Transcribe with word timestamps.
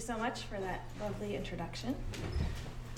you 0.00 0.06
so 0.06 0.18
much 0.18 0.42
for 0.42 0.58
that 0.60 0.80
lovely 1.00 1.36
introduction. 1.36 1.94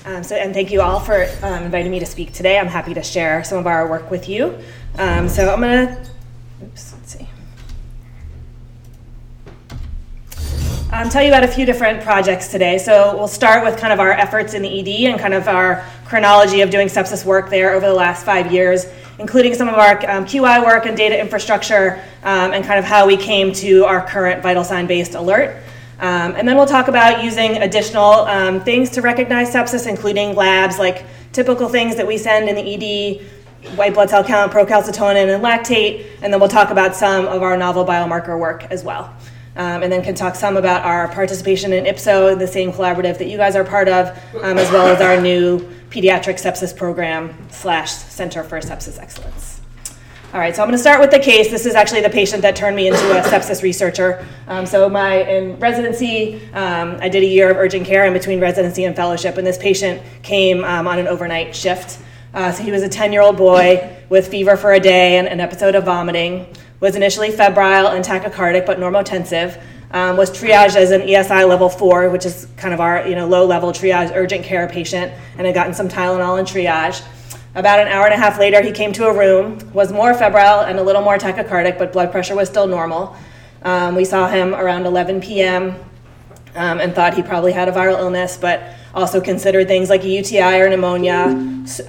Um, 0.05 0.23
so, 0.23 0.37
and 0.37 0.55
thank 0.55 0.71
you 0.71 0.83
all 0.83 1.01
for 1.01 1.27
um, 1.43 1.65
inviting 1.65 1.91
me 1.91 1.99
to 1.99 2.07
speak 2.07 2.33
today. 2.33 2.59
I'm 2.59 2.69
happy 2.69 2.95
to 2.95 3.03
share 3.03 3.43
some 3.43 3.59
of 3.59 3.67
our 3.67 3.89
work 3.89 4.11
with 4.11 4.29
you. 4.29 4.57
Um, 4.99 5.29
so, 5.29 5.53
I'm 5.53 5.61
going 5.61 5.89
to, 5.89 6.11
oops, 6.63 6.95
let's 6.95 7.17
see. 7.17 7.29
Um, 10.93 11.09
tell 11.09 11.23
you 11.23 11.29
about 11.29 11.43
a 11.43 11.49
few 11.49 11.67
different 11.67 12.05
projects 12.05 12.49
today. 12.49 12.79
So, 12.79 13.17
we'll 13.17 13.27
start 13.27 13.65
with 13.65 13.81
kind 13.81 13.93
of 13.93 13.99
our 13.99 14.13
efforts 14.13 14.55
in 14.55 14.63
the 14.63 14.81
ED 14.81 15.11
and 15.11 15.21
kind 15.21 15.35
of 15.35 15.49
our 15.49 15.85
chronology 16.05 16.61
of 16.61 16.71
doing 16.71 16.87
sepsis 16.87 17.25
work 17.25 17.51
there 17.51 17.75
over 17.75 17.87
the 17.87 17.95
last 17.95 18.25
five 18.25 18.53
years, 18.53 18.87
including 19.19 19.55
some 19.55 19.69
of 19.69 19.75
our 19.75 19.99
um, 20.09 20.25
QI 20.25 20.65
work 20.65 20.87
and 20.87 20.97
data 20.97 21.19
infrastructure, 21.19 22.01
um, 22.23 22.53
and 22.53 22.65
kind 22.65 22.79
of 22.79 22.85
how 22.85 23.09
we 23.09 23.17
came 23.17 23.53
to 23.55 23.85
our 23.87 24.07
current 24.07 24.41
vital 24.41 24.63
sign 24.63 24.87
based 24.87 25.15
alert. 25.15 25.63
Um, 26.03 26.35
and 26.35 26.49
then 26.49 26.57
we'll 26.57 26.67
talk 26.67 26.89
about 26.89 27.23
using 27.23 27.59
additional 27.59 28.27
um, 28.27 28.61
things 28.61 28.91
to 28.91 29.03
recognize 29.03 29.55
sepsis, 29.55 29.87
including 29.87 30.35
labs 30.35 30.77
like 30.77 31.05
typical 31.33 31.69
things 31.69 31.95
that 31.95 32.05
we 32.05 32.19
send 32.19 32.49
in 32.49 32.57
the 32.57 32.75
ED, 32.75 33.77
white 33.77 33.95
blood 33.95 34.11
cell 34.11 34.25
count, 34.25 34.51
procalcitonin, 34.51 35.33
and 35.33 35.45
lactate. 35.45 36.07
And 36.21 36.33
then 36.33 36.41
we'll 36.41 36.49
talk 36.49 36.71
about 36.71 36.97
some 36.97 37.27
of 37.27 37.43
our 37.43 37.57
novel 37.57 37.85
biomarker 37.85 38.37
work 38.37 38.65
as 38.65 38.83
well. 38.83 39.15
Um, 39.55 39.85
and 39.85 39.93
then 39.93 40.03
can 40.03 40.17
talk 40.17 40.35
some 40.35 40.57
about 40.57 40.85
our 40.85 41.07
participation 41.07 41.73
in 41.73 41.85
IPSO, 41.85 42.37
the 42.37 42.49
same 42.49 42.73
collaborative 42.73 43.19
that 43.19 43.29
you 43.29 43.37
guys 43.37 43.55
are 43.55 43.65
part 43.65 43.87
of, 43.87 44.09
um, 44.43 44.59
as 44.59 44.71
well 44.73 44.89
as 44.89 45.01
our 45.01 45.21
new 45.21 45.61
pediatric 45.91 46.41
sepsis 46.41 46.77
program 46.77 47.33
slash 47.51 47.93
Center 47.93 48.43
for 48.43 48.59
Sepsis 48.59 48.99
Excellence. 48.99 49.52
All 50.33 50.41
right, 50.41 50.57
so 50.57 50.63
I'm 50.63 50.69
going 50.69 50.79
to 50.79 50.81
start 50.81 50.99
with 50.99 51.11
the 51.11 51.19
case. 51.19 51.51
This 51.51 51.67
is 51.67 51.75
actually 51.75 52.01
the 52.01 52.09
patient 52.09 52.41
that 52.41 52.57
turned 52.57 52.75
me 52.75 52.87
into 52.87 53.19
a 53.19 53.21
sepsis 53.21 53.63
researcher. 53.63 54.27
Um, 54.49 54.65
so 54.65 54.89
my 54.89 55.17
in 55.17 55.59
residency, 55.59 56.41
um, 56.55 56.97
I 57.03 57.11
did 57.11 57.23
a 57.23 57.27
year 57.27 57.51
of 57.51 57.59
urgent 57.59 57.85
care 57.85 58.07
in 58.07 58.15
between 58.15 58.41
residency 58.41 58.85
and 58.85 58.97
fellowship, 58.97 59.37
and 59.37 59.47
this 59.47 59.59
patient 59.59 60.01
came 60.23 60.65
um, 60.65 60.89
on 60.89 60.99
an 60.99 61.07
overnight 61.07 61.55
shift. 61.55 61.99
Uh, 62.33 62.51
so 62.51 62.63
he 62.63 62.71
was 62.71 62.83
a 62.83 62.89
10-year-old 62.89 63.37
boy 63.37 63.95
with 64.09 64.29
fever 64.29 64.57
for 64.57 64.73
a 64.73 64.81
day 64.81 65.19
and 65.19 65.29
an 65.29 65.39
episode 65.39 65.75
of 65.75 65.85
vomiting. 65.85 66.47
Was 66.81 66.97
initially 66.97 67.31
febrile 67.31 67.89
and 67.89 68.03
tachycardic, 68.03 68.65
but 68.65 68.79
normotensive. 68.79 69.63
Um, 69.91 70.17
was 70.17 70.31
triaged 70.31 70.77
as 70.77 70.93
an 70.93 71.03
ESI 71.03 71.47
level 71.47 71.69
four, 71.69 72.09
which 72.09 72.25
is 72.25 72.49
kind 72.57 72.73
of 72.73 72.81
our 72.81 73.07
you 73.07 73.17
know 73.17 73.27
low 73.27 73.45
level 73.45 73.71
triage 73.71 74.11
urgent 74.15 74.47
care 74.47 74.67
patient, 74.67 75.13
and 75.37 75.47
had 75.47 75.55
gotten 75.55 75.75
some 75.75 75.91
Tylenol 75.91 76.39
and 76.39 76.49
triage. 76.49 77.05
About 77.55 77.81
an 77.81 77.89
hour 77.89 78.07
and 78.07 78.15
a 78.15 78.17
half 78.17 78.39
later, 78.39 78.63
he 78.63 78.73
came 78.73 78.95
to 78.95 79.07
a 79.07 79.13
room, 79.13 79.59
was 79.75 79.93
more 79.93 80.15
febrile 80.15 80.61
and 80.61 80.79
a 80.79 80.83
little 80.83 81.03
more 81.03 81.19
tachycardic, 81.19 81.77
but 81.79 81.93
blood 81.93 82.11
pressure 82.11 82.35
was 82.35 82.49
still 82.49 82.67
normal. 82.67 83.15
Um, 83.61 83.95
we 83.95 84.07
saw 84.07 84.27
him 84.27 84.55
around 84.55 84.87
11 84.87 85.21
p.m. 85.21 85.75
Um, 86.55 86.81
and 86.81 86.95
thought 86.95 87.13
he 87.13 87.23
probably 87.23 87.53
had 87.53 87.69
a 87.69 87.73
viral 87.73 87.99
illness, 87.99 88.39
but 88.39 88.63
also 88.95 89.21
considered 89.21 89.69
things 89.69 89.91
like 89.91 90.03
a 90.03 90.09
UTI 90.09 90.61
or 90.61 90.71
pneumonia 90.71 91.25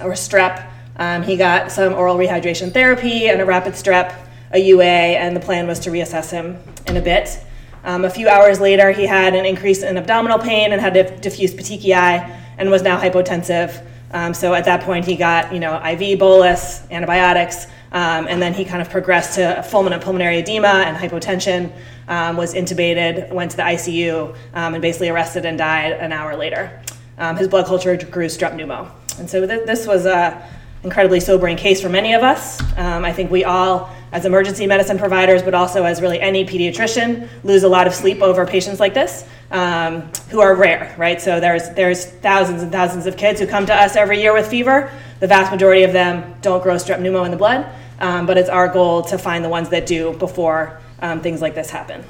or 0.02 0.12
strep. 0.12 0.70
Um, 0.96 1.22
he 1.22 1.36
got 1.36 1.72
some 1.72 1.94
oral 1.94 2.16
rehydration 2.16 2.70
therapy 2.70 3.28
and 3.28 3.40
a 3.40 3.46
rapid 3.46 3.72
strep, 3.72 4.14
a 4.52 4.58
UA, 4.58 4.84
and 4.84 5.34
the 5.34 5.40
plan 5.40 5.66
was 5.66 5.78
to 5.80 5.90
reassess 5.90 6.30
him 6.30 6.58
in 6.86 6.98
a 6.98 7.02
bit. 7.02 7.40
Um, 7.84 8.04
a 8.04 8.10
few 8.10 8.28
hours 8.28 8.60
later, 8.60 8.92
he 8.92 9.06
had 9.06 9.34
an 9.34 9.46
increase 9.46 9.82
in 9.82 9.96
abdominal 9.96 10.38
pain 10.38 10.72
and 10.72 10.80
had 10.80 10.94
a 10.96 11.18
diffuse 11.18 11.54
petechiae 11.54 12.38
and 12.58 12.70
was 12.70 12.82
now 12.82 13.00
hypotensive. 13.00 13.82
Um, 14.14 14.32
so 14.32 14.54
at 14.54 14.64
that 14.66 14.82
point, 14.82 15.04
he 15.04 15.16
got 15.16 15.52
you 15.52 15.58
know 15.58 15.84
IV 15.84 16.20
bolus, 16.20 16.88
antibiotics, 16.90 17.66
um, 17.90 18.28
and 18.28 18.40
then 18.40 18.54
he 18.54 18.64
kind 18.64 18.80
of 18.80 18.88
progressed 18.88 19.34
to 19.34 19.64
fulminant 19.68 20.02
pulmonary 20.02 20.38
edema 20.38 20.84
and 20.86 20.96
hypotension. 20.96 21.72
Um, 22.06 22.36
was 22.36 22.54
intubated, 22.54 23.32
went 23.32 23.50
to 23.52 23.56
the 23.56 23.62
ICU, 23.62 24.36
um, 24.52 24.74
and 24.74 24.82
basically 24.82 25.08
arrested 25.08 25.46
and 25.46 25.56
died 25.58 25.92
an 25.92 26.12
hour 26.12 26.36
later. 26.36 26.80
Um, 27.16 27.36
his 27.36 27.48
blood 27.48 27.66
culture 27.66 27.96
grew 27.96 28.26
strep 28.26 28.54
pneumo, 28.54 28.90
and 29.18 29.28
so 29.28 29.46
th- 29.46 29.66
this 29.66 29.86
was 29.86 30.06
a 30.06 30.46
incredibly 30.84 31.18
sobering 31.18 31.56
case 31.56 31.80
for 31.80 31.88
many 31.88 32.12
of 32.12 32.22
us. 32.22 32.60
Um, 32.76 33.04
I 33.04 33.12
think 33.12 33.30
we 33.30 33.42
all, 33.44 33.90
as 34.12 34.26
emergency 34.26 34.66
medicine 34.66 34.98
providers, 34.98 35.42
but 35.42 35.54
also 35.54 35.84
as 35.84 36.00
really 36.00 36.20
any 36.20 36.44
pediatrician, 36.44 37.28
lose 37.42 37.62
a 37.62 37.68
lot 37.68 37.86
of 37.86 37.94
sleep 37.94 38.22
over 38.22 38.46
patients 38.46 38.78
like 38.78 38.92
this 38.92 39.26
um, 39.50 40.02
who 40.28 40.40
are 40.40 40.54
rare, 40.54 40.94
right? 40.98 41.20
So 41.20 41.40
there's, 41.40 41.70
there's 41.70 42.04
thousands 42.04 42.62
and 42.62 42.70
thousands 42.70 43.06
of 43.06 43.16
kids 43.16 43.40
who 43.40 43.46
come 43.46 43.64
to 43.66 43.74
us 43.74 43.96
every 43.96 44.20
year 44.20 44.34
with 44.34 44.46
fever. 44.46 44.92
The 45.20 45.26
vast 45.26 45.50
majority 45.50 45.84
of 45.84 45.92
them 45.92 46.34
don't 46.42 46.62
grow 46.62 46.76
strep 46.76 46.98
pneumo 46.98 47.24
in 47.24 47.30
the 47.30 47.36
blood, 47.36 47.66
um, 47.98 48.26
but 48.26 48.36
it's 48.36 48.50
our 48.50 48.68
goal 48.68 49.02
to 49.02 49.16
find 49.16 49.42
the 49.42 49.48
ones 49.48 49.70
that 49.70 49.86
do 49.86 50.12
before 50.18 50.80
um, 51.00 51.20
things 51.20 51.40
like 51.40 51.54
this 51.54 51.70
happen. 51.70 52.04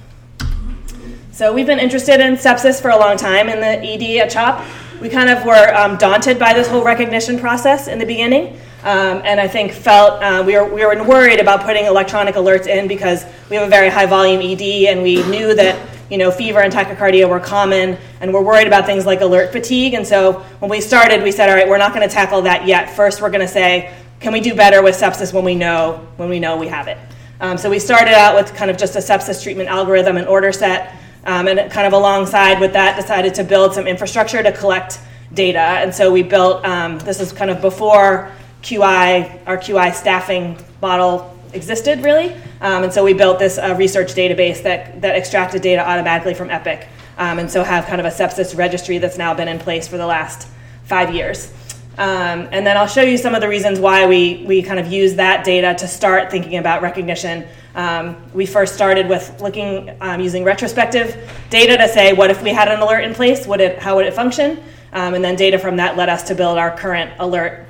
So 1.30 1.52
we've 1.52 1.66
been 1.66 1.80
interested 1.80 2.20
in 2.20 2.34
sepsis 2.34 2.82
for 2.82 2.90
a 2.90 2.98
long 2.98 3.16
time 3.16 3.48
in 3.48 3.60
the 3.60 3.66
ED 3.66 4.22
at 4.22 4.30
CHOP 4.30 4.64
we 5.00 5.08
kind 5.08 5.28
of 5.28 5.44
were 5.44 5.74
um, 5.74 5.98
daunted 5.98 6.38
by 6.38 6.54
this 6.54 6.68
whole 6.68 6.84
recognition 6.84 7.38
process 7.38 7.88
in 7.88 7.98
the 7.98 8.06
beginning. 8.06 8.58
Um, 8.84 9.22
and 9.24 9.40
I 9.40 9.48
think 9.48 9.72
felt 9.72 10.22
uh, 10.22 10.42
we, 10.46 10.58
were, 10.58 10.66
we 10.66 10.84
were 10.84 11.02
worried 11.02 11.40
about 11.40 11.62
putting 11.62 11.86
electronic 11.86 12.34
alerts 12.34 12.66
in 12.66 12.86
because 12.86 13.24
we 13.48 13.56
have 13.56 13.66
a 13.66 13.70
very 13.70 13.88
high 13.88 14.04
volume 14.04 14.42
ED 14.42 14.90
and 14.90 15.02
we 15.02 15.22
knew 15.26 15.54
that 15.54 15.88
you 16.10 16.18
know, 16.18 16.30
fever 16.30 16.60
and 16.60 16.70
tachycardia 16.70 17.26
were 17.26 17.40
common 17.40 17.96
and 18.20 18.32
we're 18.32 18.42
worried 18.42 18.66
about 18.66 18.84
things 18.84 19.06
like 19.06 19.22
alert 19.22 19.52
fatigue. 19.52 19.94
And 19.94 20.06
so 20.06 20.34
when 20.58 20.70
we 20.70 20.82
started, 20.82 21.22
we 21.22 21.32
said, 21.32 21.48
all 21.48 21.54
right, 21.54 21.66
we're 21.66 21.78
not 21.78 21.94
going 21.94 22.06
to 22.06 22.14
tackle 22.14 22.42
that 22.42 22.66
yet. 22.66 22.94
First, 22.94 23.22
we're 23.22 23.30
going 23.30 23.40
to 23.40 23.48
say, 23.48 23.94
can 24.20 24.34
we 24.34 24.40
do 24.40 24.54
better 24.54 24.82
with 24.82 24.94
sepsis 24.94 25.32
when 25.32 25.44
we 25.44 25.54
know, 25.54 26.06
when 26.16 26.28
we 26.28 26.38
know 26.38 26.58
we 26.58 26.68
have 26.68 26.86
it? 26.86 26.98
Um, 27.40 27.56
so 27.56 27.70
we 27.70 27.78
started 27.78 28.12
out 28.12 28.36
with 28.36 28.54
kind 28.54 28.70
of 28.70 28.76
just 28.76 28.96
a 28.96 28.98
sepsis 28.98 29.42
treatment 29.42 29.70
algorithm 29.70 30.18
and 30.18 30.28
order 30.28 30.52
set. 30.52 30.94
Um, 31.24 31.48
and 31.48 31.72
kind 31.72 31.86
of 31.86 31.94
alongside 31.94 32.60
with 32.60 32.74
that, 32.74 33.00
decided 33.00 33.34
to 33.36 33.44
build 33.44 33.72
some 33.72 33.86
infrastructure 33.86 34.42
to 34.42 34.52
collect 34.52 35.00
data. 35.32 35.58
And 35.58 35.94
so 35.94 36.12
we 36.12 36.22
built, 36.22 36.62
um, 36.66 36.98
this 36.98 37.18
is 37.18 37.32
kind 37.32 37.50
of 37.50 37.62
before 37.62 38.30
QI, 38.64 39.46
our 39.46 39.58
QI 39.58 39.94
staffing 39.94 40.58
model 40.80 41.38
existed 41.52 42.02
really. 42.02 42.32
Um, 42.60 42.84
and 42.84 42.92
so 42.92 43.04
we 43.04 43.12
built 43.12 43.38
this 43.38 43.58
uh, 43.58 43.74
research 43.78 44.14
database 44.14 44.62
that, 44.62 45.00
that 45.02 45.14
extracted 45.14 45.62
data 45.62 45.86
automatically 45.86 46.34
from 46.34 46.50
Epic. 46.50 46.88
Um, 47.18 47.38
and 47.38 47.50
so 47.50 47.62
have 47.62 47.86
kind 47.86 48.00
of 48.00 48.06
a 48.06 48.10
sepsis 48.10 48.56
registry 48.56 48.98
that's 48.98 49.18
now 49.18 49.34
been 49.34 49.48
in 49.48 49.58
place 49.58 49.86
for 49.86 49.98
the 49.98 50.06
last 50.06 50.48
five 50.84 51.14
years. 51.14 51.52
Um, 51.96 52.48
and 52.50 52.66
then 52.66 52.76
I'll 52.76 52.88
show 52.88 53.02
you 53.02 53.16
some 53.16 53.34
of 53.36 53.40
the 53.40 53.48
reasons 53.48 53.78
why 53.78 54.06
we, 54.06 54.44
we 54.48 54.62
kind 54.62 54.80
of 54.80 54.90
use 54.90 55.14
that 55.14 55.44
data 55.44 55.74
to 55.78 55.86
start 55.86 56.30
thinking 56.30 56.56
about 56.56 56.82
recognition. 56.82 57.46
Um, 57.76 58.16
we 58.32 58.46
first 58.46 58.74
started 58.74 59.08
with 59.08 59.40
looking 59.40 59.94
um, 60.00 60.20
using 60.20 60.42
retrospective 60.42 61.30
data 61.50 61.76
to 61.76 61.88
say 61.88 62.12
what 62.12 62.30
if 62.30 62.42
we 62.42 62.50
had 62.50 62.68
an 62.68 62.80
alert 62.80 63.02
in 63.02 63.14
place, 63.14 63.46
would 63.46 63.60
it, 63.60 63.78
how 63.78 63.94
would 63.96 64.06
it 64.06 64.14
function? 64.14 64.60
Um, 64.92 65.14
and 65.14 65.24
then 65.24 65.36
data 65.36 65.58
from 65.58 65.76
that 65.76 65.96
led 65.96 66.08
us 66.08 66.22
to 66.24 66.34
build 66.34 66.58
our 66.58 66.76
current 66.76 67.12
alert 67.18 67.63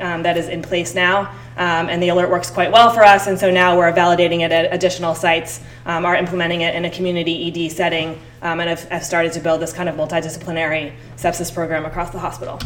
um, 0.00 0.22
that 0.22 0.36
is 0.36 0.48
in 0.48 0.62
place 0.62 0.94
now. 0.94 1.32
Um, 1.56 1.88
and 1.88 2.02
the 2.02 2.08
alert 2.08 2.30
works 2.30 2.50
quite 2.50 2.72
well 2.72 2.90
for 2.90 3.04
us, 3.04 3.28
and 3.28 3.38
so 3.38 3.50
now 3.50 3.78
we're 3.78 3.92
validating 3.92 4.40
it 4.40 4.50
at 4.50 4.74
additional 4.74 5.14
sites, 5.14 5.60
are 5.86 6.16
implementing 6.16 6.62
it 6.62 6.74
in 6.74 6.84
a 6.84 6.90
community 6.90 7.48
ED 7.48 7.70
setting, 7.70 8.20
and 8.42 8.60
have, 8.60 8.82
have 8.88 9.04
started 9.04 9.32
to 9.34 9.40
build 9.40 9.60
this 9.60 9.72
kind 9.72 9.88
of 9.88 9.94
multidisciplinary 9.94 10.92
sepsis 11.16 11.54
program 11.54 11.84
across 11.84 12.10
the 12.10 12.18
hospital. 12.18 12.58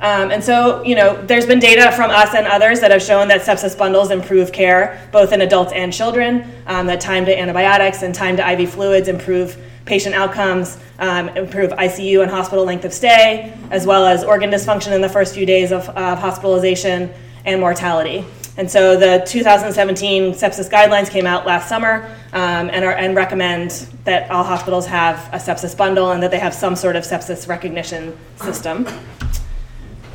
Um, 0.00 0.30
and 0.30 0.44
so, 0.44 0.82
you 0.84 0.94
know, 0.94 1.20
there's 1.26 1.46
been 1.46 1.58
data 1.58 1.90
from 1.92 2.10
us 2.10 2.32
and 2.34 2.46
others 2.46 2.80
that 2.80 2.92
have 2.92 3.02
shown 3.02 3.26
that 3.28 3.40
sepsis 3.40 3.76
bundles 3.76 4.12
improve 4.12 4.52
care 4.52 5.08
both 5.10 5.32
in 5.32 5.40
adults 5.40 5.72
and 5.72 5.92
children, 5.92 6.48
um, 6.66 6.86
that 6.86 7.00
time 7.00 7.24
to 7.24 7.36
antibiotics 7.36 8.02
and 8.02 8.14
time 8.14 8.36
to 8.36 8.48
IV 8.52 8.70
fluids 8.70 9.08
improve 9.08 9.60
patient 9.88 10.14
outcomes, 10.14 10.78
um, 11.00 11.28
improve 11.30 11.70
ICU 11.72 12.22
and 12.22 12.30
hospital 12.30 12.64
length 12.64 12.84
of 12.84 12.92
stay, 12.92 13.52
as 13.70 13.86
well 13.86 14.06
as 14.06 14.22
organ 14.22 14.50
dysfunction 14.50 14.92
in 14.92 15.00
the 15.00 15.08
first 15.08 15.34
few 15.34 15.46
days 15.46 15.72
of, 15.72 15.88
of 15.90 16.18
hospitalization 16.18 17.10
and 17.44 17.60
mortality. 17.60 18.24
And 18.58 18.68
so 18.68 18.96
the 18.96 19.24
2017 19.24 20.32
sepsis 20.32 20.68
guidelines 20.68 21.08
came 21.08 21.26
out 21.26 21.46
last 21.46 21.68
summer 21.68 22.04
um, 22.32 22.68
and, 22.70 22.84
are, 22.84 22.92
and 22.92 23.14
recommend 23.14 23.70
that 24.02 24.28
all 24.32 24.42
hospitals 24.42 24.84
have 24.86 25.32
a 25.32 25.36
sepsis 25.36 25.76
bundle 25.76 26.10
and 26.10 26.20
that 26.22 26.32
they 26.32 26.40
have 26.40 26.52
some 26.52 26.74
sort 26.74 26.96
of 26.96 27.04
sepsis 27.04 27.48
recognition 27.48 28.18
system. 28.36 28.86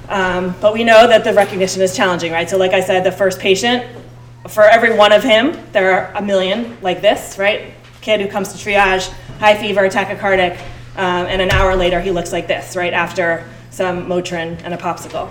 Um, 0.09 0.53
but 0.59 0.73
we 0.73 0.83
know 0.83 1.07
that 1.07 1.23
the 1.23 1.33
recognition 1.33 1.81
is 1.81 1.95
challenging, 1.95 2.33
right? 2.33 2.49
So, 2.49 2.57
like 2.57 2.73
I 2.73 2.81
said, 2.81 3.05
the 3.05 3.11
first 3.13 3.39
patient, 3.39 3.87
for 4.49 4.63
every 4.63 4.93
one 4.93 5.13
of 5.13 5.23
him, 5.23 5.57
there 5.71 5.91
are 5.93 6.13
a 6.15 6.21
million 6.21 6.77
like 6.81 7.01
this, 7.01 7.37
right? 7.37 7.73
Kid 8.01 8.19
who 8.19 8.27
comes 8.27 8.51
to 8.51 8.57
triage, 8.57 9.13
high 9.43 9.57
fever, 9.57 9.89
tachycardic, 9.89 10.57
um, 10.95 11.25
and 11.27 11.41
an 11.41 11.51
hour 11.51 11.75
later 11.75 11.99
he 11.99 12.11
looks 12.11 12.31
like 12.31 12.47
this, 12.47 12.77
right 12.77 12.93
after 12.93 13.45
some 13.71 14.05
Motrin 14.05 14.57
and 14.63 14.73
a 14.73 14.77
popsicle. 14.77 15.29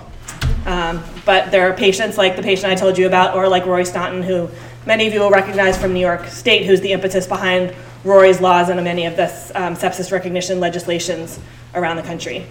Um, 0.67 1.03
but 1.25 1.49
there 1.49 1.67
are 1.67 1.73
patients 1.73 2.15
like 2.15 2.35
the 2.35 2.43
patient 2.43 2.71
I 2.71 2.75
told 2.75 2.95
you 2.95 3.07
about, 3.07 3.35
or 3.35 3.47
like 3.47 3.65
Rory 3.65 3.85
Staunton, 3.85 4.21
who 4.21 4.51
many 4.85 5.07
of 5.07 5.13
you 5.15 5.19
will 5.19 5.31
recognize 5.31 5.79
from 5.79 5.95
New 5.95 5.99
York 5.99 6.27
State, 6.27 6.67
who's 6.67 6.79
the 6.79 6.91
impetus 6.91 7.25
behind 7.25 7.73
Rory's 8.03 8.39
laws 8.39 8.69
and 8.69 8.83
many 8.83 9.07
of 9.07 9.15
this 9.15 9.51
um, 9.55 9.73
sepsis 9.73 10.11
recognition 10.11 10.59
legislations 10.59 11.39
around 11.73 11.95
the 11.95 12.03
country. 12.03 12.45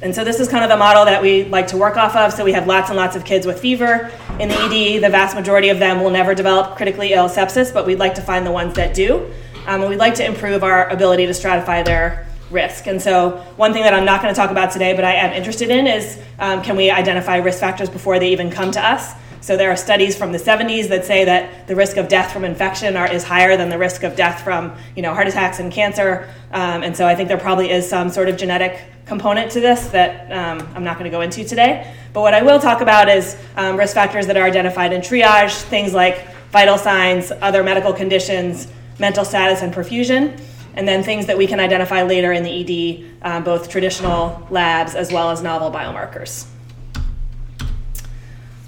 And 0.00 0.14
so 0.14 0.22
this 0.22 0.38
is 0.38 0.46
kind 0.46 0.62
of 0.62 0.70
the 0.70 0.76
model 0.76 1.06
that 1.06 1.22
we 1.22 1.42
like 1.46 1.66
to 1.68 1.76
work 1.76 1.96
off 1.96 2.14
of. 2.14 2.32
So 2.32 2.44
we 2.44 2.52
have 2.52 2.68
lots 2.68 2.88
and 2.88 2.96
lots 2.96 3.16
of 3.16 3.24
kids 3.24 3.46
with 3.46 3.58
fever 3.58 4.12
in 4.38 4.48
the 4.48 4.54
ED. 4.54 5.02
The 5.02 5.10
vast 5.10 5.34
majority 5.34 5.70
of 5.70 5.80
them 5.80 6.04
will 6.04 6.10
never 6.10 6.36
develop 6.36 6.76
critically 6.76 7.14
ill 7.14 7.28
sepsis, 7.28 7.74
but 7.74 7.84
we'd 7.84 7.98
like 7.98 8.14
to 8.14 8.22
find 8.22 8.46
the 8.46 8.52
ones 8.52 8.74
that 8.74 8.94
do. 8.94 9.32
Um, 9.66 9.80
and 9.80 9.90
we'd 9.90 9.96
like 9.96 10.14
to 10.16 10.24
improve 10.24 10.62
our 10.62 10.88
ability 10.88 11.26
to 11.26 11.32
stratify 11.32 11.84
their 11.84 12.26
risk. 12.50 12.86
And 12.86 13.00
so, 13.00 13.38
one 13.56 13.72
thing 13.72 13.82
that 13.82 13.94
I'm 13.94 14.04
not 14.04 14.22
going 14.22 14.32
to 14.32 14.38
talk 14.38 14.50
about 14.50 14.70
today, 14.70 14.94
but 14.94 15.04
I 15.04 15.14
am 15.14 15.32
interested 15.32 15.70
in, 15.70 15.86
is 15.86 16.20
um, 16.38 16.62
can 16.62 16.76
we 16.76 16.90
identify 16.90 17.36
risk 17.36 17.60
factors 17.60 17.88
before 17.88 18.18
they 18.18 18.32
even 18.32 18.50
come 18.50 18.70
to 18.72 18.80
us? 18.80 19.14
So 19.44 19.58
there 19.58 19.70
are 19.70 19.76
studies 19.76 20.16
from 20.16 20.32
the 20.32 20.38
70s 20.38 20.88
that 20.88 21.04
say 21.04 21.26
that 21.26 21.66
the 21.66 21.76
risk 21.76 21.98
of 21.98 22.08
death 22.08 22.32
from 22.32 22.46
infection 22.46 22.96
are, 22.96 23.12
is 23.12 23.22
higher 23.22 23.58
than 23.58 23.68
the 23.68 23.76
risk 23.76 24.02
of 24.02 24.16
death 24.16 24.42
from 24.42 24.74
you 24.96 25.02
know 25.02 25.12
heart 25.12 25.28
attacks 25.28 25.58
and 25.58 25.70
cancer. 25.70 26.30
Um, 26.50 26.82
and 26.82 26.96
so 26.96 27.06
I 27.06 27.14
think 27.14 27.28
there 27.28 27.36
probably 27.36 27.70
is 27.70 27.86
some 27.86 28.08
sort 28.08 28.30
of 28.30 28.38
genetic 28.38 28.80
component 29.04 29.52
to 29.52 29.60
this 29.60 29.88
that 29.88 30.32
um, 30.32 30.66
I'm 30.74 30.82
not 30.82 30.98
going 30.98 31.10
to 31.10 31.14
go 31.14 31.20
into 31.20 31.44
today. 31.44 31.94
But 32.14 32.22
what 32.22 32.32
I 32.32 32.40
will 32.40 32.58
talk 32.58 32.80
about 32.80 33.10
is 33.10 33.36
um, 33.56 33.76
risk 33.76 33.92
factors 33.92 34.26
that 34.28 34.38
are 34.38 34.44
identified 34.44 34.94
in 34.94 35.02
triage, 35.02 35.60
things 35.64 35.92
like 35.92 36.26
vital 36.50 36.78
signs, 36.78 37.30
other 37.42 37.62
medical 37.62 37.92
conditions, 37.92 38.68
mental 38.98 39.24
status, 39.24 39.62
and 39.62 39.72
perfusion. 39.72 40.40
And 40.74 40.88
then 40.88 41.02
things 41.02 41.26
that 41.26 41.38
we 41.38 41.46
can 41.46 41.60
identify 41.60 42.02
later 42.02 42.32
in 42.32 42.42
the 42.42 42.50
ED, 42.50 43.10
um, 43.22 43.44
both 43.44 43.68
traditional 43.68 44.46
labs 44.50 44.94
as 44.94 45.12
well 45.12 45.30
as 45.30 45.42
novel 45.42 45.70
biomarkers. 45.70 46.46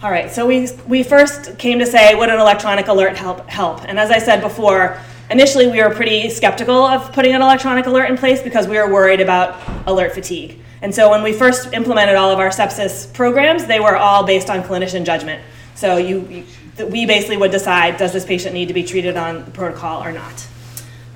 All 0.02 0.10
right, 0.10 0.30
so 0.30 0.46
we, 0.46 0.68
we 0.86 1.02
first 1.02 1.58
came 1.58 1.78
to 1.78 1.86
say, 1.86 2.14
would 2.14 2.28
an 2.28 2.38
electronic 2.38 2.86
alert 2.86 3.16
help, 3.16 3.48
help? 3.48 3.82
And 3.88 3.98
as 3.98 4.10
I 4.10 4.18
said 4.18 4.40
before, 4.40 5.00
initially 5.30 5.66
we 5.66 5.82
were 5.82 5.90
pretty 5.90 6.28
skeptical 6.30 6.76
of 6.76 7.12
putting 7.12 7.34
an 7.34 7.42
electronic 7.42 7.86
alert 7.86 8.10
in 8.10 8.16
place 8.16 8.42
because 8.42 8.68
we 8.68 8.76
were 8.76 8.92
worried 8.92 9.20
about 9.20 9.58
alert 9.86 10.12
fatigue. 10.12 10.60
And 10.82 10.94
so 10.94 11.10
when 11.10 11.22
we 11.22 11.32
first 11.32 11.72
implemented 11.72 12.14
all 12.14 12.30
of 12.30 12.38
our 12.38 12.50
sepsis 12.50 13.12
programs, 13.14 13.66
they 13.66 13.80
were 13.80 13.96
all 13.96 14.24
based 14.24 14.50
on 14.50 14.62
clinician 14.62 15.04
judgment. 15.04 15.42
So 15.76 15.98
you, 15.98 16.20
you 16.28 16.44
we 16.84 17.06
basically 17.06 17.36
would 17.36 17.52
decide, 17.52 17.96
does 17.96 18.12
this 18.12 18.24
patient 18.24 18.52
need 18.54 18.68
to 18.68 18.74
be 18.74 18.84
treated 18.84 19.16
on 19.16 19.44
the 19.44 19.50
protocol 19.50 20.02
or 20.02 20.12
not? 20.12 20.46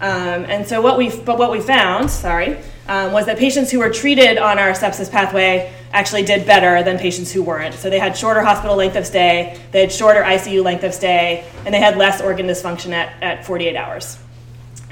Um, 0.00 0.44
and 0.46 0.66
so 0.66 0.80
what 0.80 0.96
we, 0.96 1.10
but 1.10 1.38
what 1.38 1.50
we 1.50 1.60
found, 1.60 2.10
sorry, 2.10 2.58
um, 2.88 3.12
was 3.12 3.26
that 3.26 3.36
patients 3.36 3.70
who 3.70 3.80
were 3.80 3.90
treated 3.90 4.38
on 4.38 4.58
our 4.58 4.70
sepsis 4.70 5.10
pathway 5.10 5.72
actually 5.92 6.22
did 6.22 6.46
better 6.46 6.82
than 6.82 6.98
patients 6.98 7.30
who 7.30 7.42
weren't. 7.42 7.74
So 7.74 7.90
they 7.90 7.98
had 7.98 8.16
shorter 8.16 8.40
hospital 8.40 8.76
length 8.76 8.96
of 8.96 9.06
stay, 9.06 9.60
they 9.72 9.80
had 9.80 9.92
shorter 9.92 10.22
ICU 10.22 10.64
length 10.64 10.84
of 10.84 10.94
stay, 10.94 11.44
and 11.66 11.74
they 11.74 11.80
had 11.80 11.98
less 11.98 12.22
organ 12.22 12.46
dysfunction 12.46 12.92
at, 12.92 13.22
at 13.22 13.44
48 13.44 13.76
hours. 13.76 14.18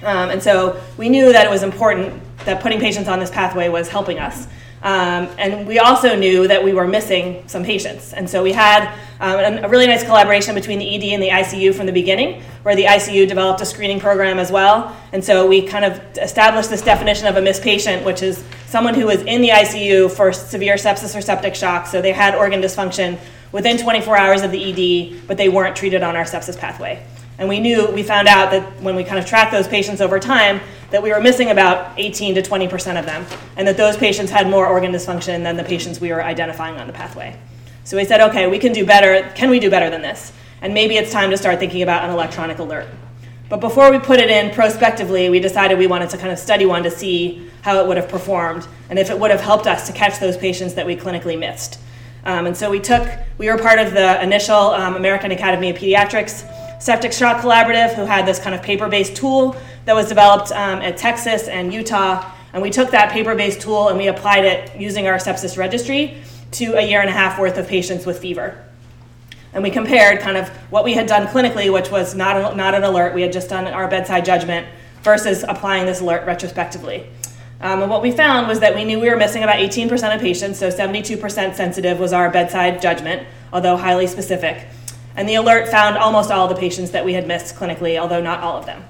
Um, 0.03 0.31
and 0.31 0.43
so 0.43 0.81
we 0.97 1.09
knew 1.09 1.33
that 1.33 1.47
it 1.47 1.51
was 1.51 1.63
important 1.63 2.21
that 2.45 2.61
putting 2.61 2.79
patients 2.79 3.09
on 3.09 3.19
this 3.19 3.31
pathway 3.31 3.69
was 3.69 3.89
helping 3.89 4.19
us. 4.19 4.47
Um, 4.83 5.29
and 5.39 5.67
we 5.67 5.79
also 5.79 6.15
knew 6.15 6.47
that 6.47 6.63
we 6.63 6.73
were 6.73 6.87
missing 6.87 7.43
some 7.49 7.65
patients. 7.65 8.13
And 8.13 8.31
so 8.31 8.43
we 8.43 8.53
had 8.53 8.95
um, 9.21 9.65
a 9.65 9.69
really 9.69 9.87
nice 9.87 10.05
collaboration 10.05 10.55
between 10.55 10.79
the 10.79 10.95
ED 10.95 11.15
and 11.15 11.23
the 11.23 11.31
ICU 11.31 11.75
from 11.75 11.87
the 11.87 11.93
beginning, 11.93 12.43
where 12.63 12.77
the 12.77 12.85
ICU 12.85 13.27
developed 13.29 13.61
a 13.61 13.67
screening 13.67 13.99
program 13.99 14.39
as 14.39 14.53
well. 14.53 14.97
And 15.13 15.25
so 15.25 15.47
we 15.47 15.67
kind 15.67 15.85
of 15.85 16.01
established 16.19 16.71
this 16.71 16.83
definition 16.83 17.27
of 17.27 17.37
a 17.37 17.41
missed 17.41 17.63
patient, 17.63 18.05
which 18.05 18.23
is 18.23 18.45
someone 18.67 18.95
who 18.95 19.07
was 19.07 19.23
in 19.23 19.41
the 19.41 19.49
ICU 19.49 20.11
for 20.11 20.33
severe 20.33 20.75
sepsis 20.75 21.17
or 21.17 21.21
septic 21.21 21.57
shock. 21.57 21.87
So 21.87 22.01
they 22.01 22.13
had 22.13 22.35
organ 22.37 22.61
dysfunction 22.61 23.19
within 23.51 23.79
24 23.79 24.17
hours 24.17 24.43
of 24.43 24.53
the 24.53 25.13
ED, 25.13 25.27
but 25.27 25.37
they 25.37 25.49
weren't 25.49 25.75
treated 25.75 26.03
on 26.03 26.15
our 26.15 26.25
sepsis 26.25 26.57
pathway. 26.59 27.03
And 27.39 27.49
we 27.49 27.61
knew, 27.61 27.89
we 27.91 28.03
found 28.03 28.29
out 28.29 28.51
that 28.51 28.83
when 28.83 28.97
we 28.97 29.05
kind 29.05 29.19
of 29.19 29.25
tracked 29.25 29.53
those 29.53 29.69
patients 29.69 30.01
over 30.01 30.19
time, 30.19 30.61
that 30.91 31.03
we 31.03 31.13
were 31.13 31.21
missing 31.21 31.51
about 31.51 31.93
18 31.99 32.35
to 32.37 32.43
20% 32.43 32.99
of 32.99 33.05
them, 33.05 33.27
and 33.57 33.69
that 33.69 33.77
those 33.77 33.97
patients 33.97 34.31
had 34.31 34.49
more 34.49 34.67
organ 34.67 34.93
dysfunction 34.93 35.43
than 35.43 35.57
the 35.57 35.65
patients 35.65 36.01
we 36.01 36.11
were 36.11 36.23
identifying 36.23 36.77
on 36.77 36.87
the 36.87 36.93
pathway. 36.93 37.39
So 37.85 37.97
we 37.97 38.05
said, 38.05 38.21
okay, 38.31 38.47
we 38.47 38.59
can 38.59 38.73
do 38.73 38.85
better. 38.85 39.31
Can 39.35 39.51
we 39.51 39.61
do 39.61 39.71
better 39.71 39.91
than 39.91 40.03
this? 40.03 40.33
And 40.61 40.75
maybe 40.75 40.97
it's 40.97 41.13
time 41.13 41.31
to 41.31 41.37
start 41.37 41.59
thinking 41.59 41.83
about 41.83 42.05
an 42.05 42.11
electronic 42.11 42.59
alert. 42.59 42.89
But 43.49 43.61
before 43.61 43.91
we 43.91 43.99
put 43.99 44.21
it 44.21 44.31
in 44.31 44.55
prospectively, 44.55 45.31
we 45.31 45.41
decided 45.41 45.79
we 45.79 45.87
wanted 45.87 46.11
to 46.11 46.19
kind 46.19 46.31
of 46.31 46.39
study 46.39 46.67
one 46.67 46.83
to 46.83 46.91
see 46.91 47.49
how 47.63 47.81
it 47.81 47.87
would 47.87 47.97
have 47.97 48.09
performed 48.09 48.67
and 48.91 48.99
if 48.99 49.09
it 49.09 49.19
would 49.19 49.31
have 49.31 49.41
helped 49.41 49.67
us 49.67 49.87
to 49.87 49.93
catch 49.93 50.19
those 50.19 50.37
patients 50.37 50.75
that 50.75 50.85
we 50.85 50.97
clinically 50.97 51.39
missed. 51.39 51.81
Um, 52.25 52.47
and 52.47 52.55
so 52.55 52.71
we 52.71 52.79
took, 52.79 53.09
we 53.39 53.51
were 53.51 53.57
part 53.57 53.79
of 53.79 53.95
the 53.95 54.23
initial 54.23 54.55
um, 54.55 54.97
American 54.97 55.31
Academy 55.31 55.71
of 55.71 55.77
Pediatrics 55.77 56.45
Septic 56.81 57.13
Shock 57.13 57.43
Collaborative, 57.43 57.95
who 57.95 58.05
had 58.05 58.27
this 58.27 58.39
kind 58.39 58.55
of 58.55 58.63
paper 58.63 58.89
based 58.89 59.17
tool 59.17 59.57
that 59.89 59.95
was 59.95 60.07
developed 60.07 60.53
um, 60.53 60.83
at 60.83 60.99
Texas 60.99 61.49
and 61.49 61.73
Utah. 61.73 62.31
And 62.53 62.61
we 62.61 62.69
took 62.69 62.91
that 62.91 63.11
paper 63.11 63.35
based 63.35 63.63
tool 63.63 63.89
and 63.89 63.97
we 63.97 64.09
applied 64.09 64.45
it 64.45 64.79
using 64.79 65.07
our 65.07 65.17
sepsis 65.17 65.57
registry 65.57 66.19
to 66.51 66.75
a 66.75 66.87
year 66.87 67.01
and 67.01 67.09
a 67.09 67.13
half 67.13 67.39
worth 67.39 67.57
of 67.57 67.67
patients 67.67 68.05
with 68.05 68.19
fever. 68.19 68.63
And 69.55 69.63
we 69.63 69.71
compared 69.71 70.21
kind 70.21 70.37
of 70.37 70.47
what 70.71 70.85
we 70.85 70.93
had 70.93 71.07
done 71.07 71.27
clinically, 71.27 71.73
which 71.73 71.91
was 71.91 72.15
not 72.15 72.37
an, 72.37 72.55
not 72.55 72.75
an 72.75 72.85
alert, 72.85 73.15
we 73.15 73.23
had 73.23 73.33
just 73.33 73.49
done 73.49 73.67
our 73.67 73.89
bedside 73.89 74.27
judgment, 74.27 74.67
versus 75.01 75.43
applying 75.49 75.87
this 75.87 76.03
alert 76.03 76.27
retrospectively. 76.27 77.07
Um, 77.63 77.81
and 77.81 77.91
what 77.91 78.03
we 78.03 78.13
found 78.13 78.47
was 78.47 78.61
that 78.61 78.75
we 78.75 78.85
knew 78.85 79.01
we 79.01 79.09
were 79.09 79.17
missing 79.17 79.43
about 79.43 79.57
18% 79.57 80.15
of 80.15 80.21
patients, 80.21 80.59
so 80.59 80.69
72% 80.69 81.55
sensitive 81.55 81.99
was 81.99 82.13
our 82.13 82.31
bedside 82.31 82.83
judgment, 82.83 83.27
although 83.55 83.79
highly 83.79 84.07
specific. 84.07 84.67
And 85.17 85.27
the 85.27 85.37
alert 85.37 85.67
found 85.69 85.97
almost 85.97 86.31
all 86.31 86.47
the 86.47 86.57
patients 86.57 86.91
that 86.91 87.07
we 87.07 87.15
had 87.15 87.27
missed 87.27 87.57
clinically, 87.57 87.99
although 87.99 88.21
not 88.21 88.41
all 88.41 88.59
of 88.59 88.67
them. 88.67 88.85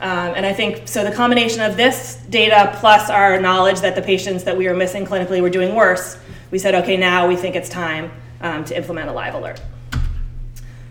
Um, 0.00 0.34
and 0.36 0.46
I 0.46 0.52
think 0.52 0.86
so 0.86 1.02
the 1.02 1.10
combination 1.10 1.60
of 1.60 1.76
this 1.76 2.16
data 2.30 2.76
plus 2.78 3.10
our 3.10 3.40
knowledge 3.40 3.80
that 3.80 3.96
the 3.96 4.02
patients 4.02 4.44
that 4.44 4.56
we 4.56 4.68
were 4.68 4.74
missing 4.74 5.04
clinically 5.04 5.42
were 5.42 5.50
doing 5.50 5.74
worse, 5.74 6.16
we 6.50 6.58
said, 6.58 6.74
okay, 6.76 6.96
now 6.96 7.26
we 7.26 7.34
think 7.34 7.56
it's 7.56 7.68
time 7.68 8.12
um, 8.40 8.64
to 8.66 8.76
implement 8.76 9.08
a 9.08 9.12
live 9.12 9.34
alert. 9.34 9.60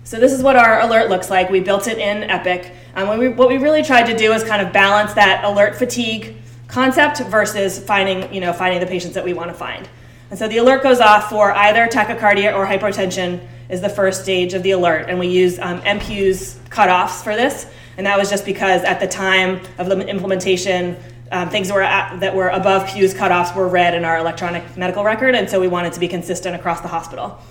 So 0.04 0.19
this 0.19 0.31
is 0.31 0.42
what 0.42 0.56
our 0.56 0.81
alert 0.81 1.09
looks 1.09 1.30
like. 1.30 1.50
We 1.50 1.59
built 1.59 1.88
it 1.88 1.98
in 1.98 2.24
Epic. 2.30 2.71
Um, 2.95 3.18
we, 3.18 3.30
what 3.30 3.50
we 3.50 3.57
really 3.57 3.83
tried 3.83 4.07
to 4.07 4.18
do 4.18 4.31
is 4.33 4.44
kind 4.44 4.65
of 4.65 4.74
balance 4.74 5.13
that 5.13 5.44
alert 5.44 5.75
fatigue 5.75 6.38
concept 6.68 7.19
versus 7.21 7.80
finding, 7.80 8.33
you 8.33 8.42
know, 8.42 8.53
finding 8.53 8.80
the 8.80 8.88
patients 8.88 9.15
that 9.15 9.24
we 9.24 9.33
want 9.33 9.50
to 9.50 9.53
find. 9.53 9.88
And 10.30 10.38
so 10.38 10.48
the 10.48 10.57
alert 10.57 10.83
goes 10.83 11.00
off 11.00 11.30
for 11.30 11.51
either 11.53 11.88
tachycardia 11.88 12.53
or 12.53 12.65
hypotension 12.65 13.45
is 13.69 13.81
the 13.81 13.89
first 13.89 14.24
stage 14.24 14.53
of 14.53 14.63
the 14.63 14.71
alert. 14.71 15.07
And 15.10 15.19
we 15.19 15.27
use 15.27 15.60
um, 15.60 15.81
MPU's 15.81 16.60
cutoffs 16.69 17.24
for 17.24 17.36
this. 17.36 17.69
And 17.97 18.05
that 18.05 18.17
was 18.17 18.29
just 18.29 18.45
because 18.45 18.83
at 18.83 18.99
the 18.99 19.07
time 19.07 19.59
of 19.77 19.89
the 19.89 20.07
implementation, 20.07 20.97
um, 21.31 21.49
things 21.49 21.71
were 21.71 21.81
at, 21.81 22.19
that 22.19 22.35
were 22.35 22.49
above 22.49 22.88
PEWS 22.88 23.13
cutoffs 23.15 23.55
were 23.55 23.67
read 23.67 23.94
in 23.94 24.05
our 24.05 24.17
electronic 24.17 24.77
medical 24.77 25.03
record. 25.03 25.35
And 25.35 25.49
so 25.49 25.59
we 25.59 25.67
wanted 25.67 25.94
to 25.94 25.99
be 25.99 26.07
consistent 26.07 26.55
across 26.55 26.81
the 26.81 26.88
hospital. 26.88 27.41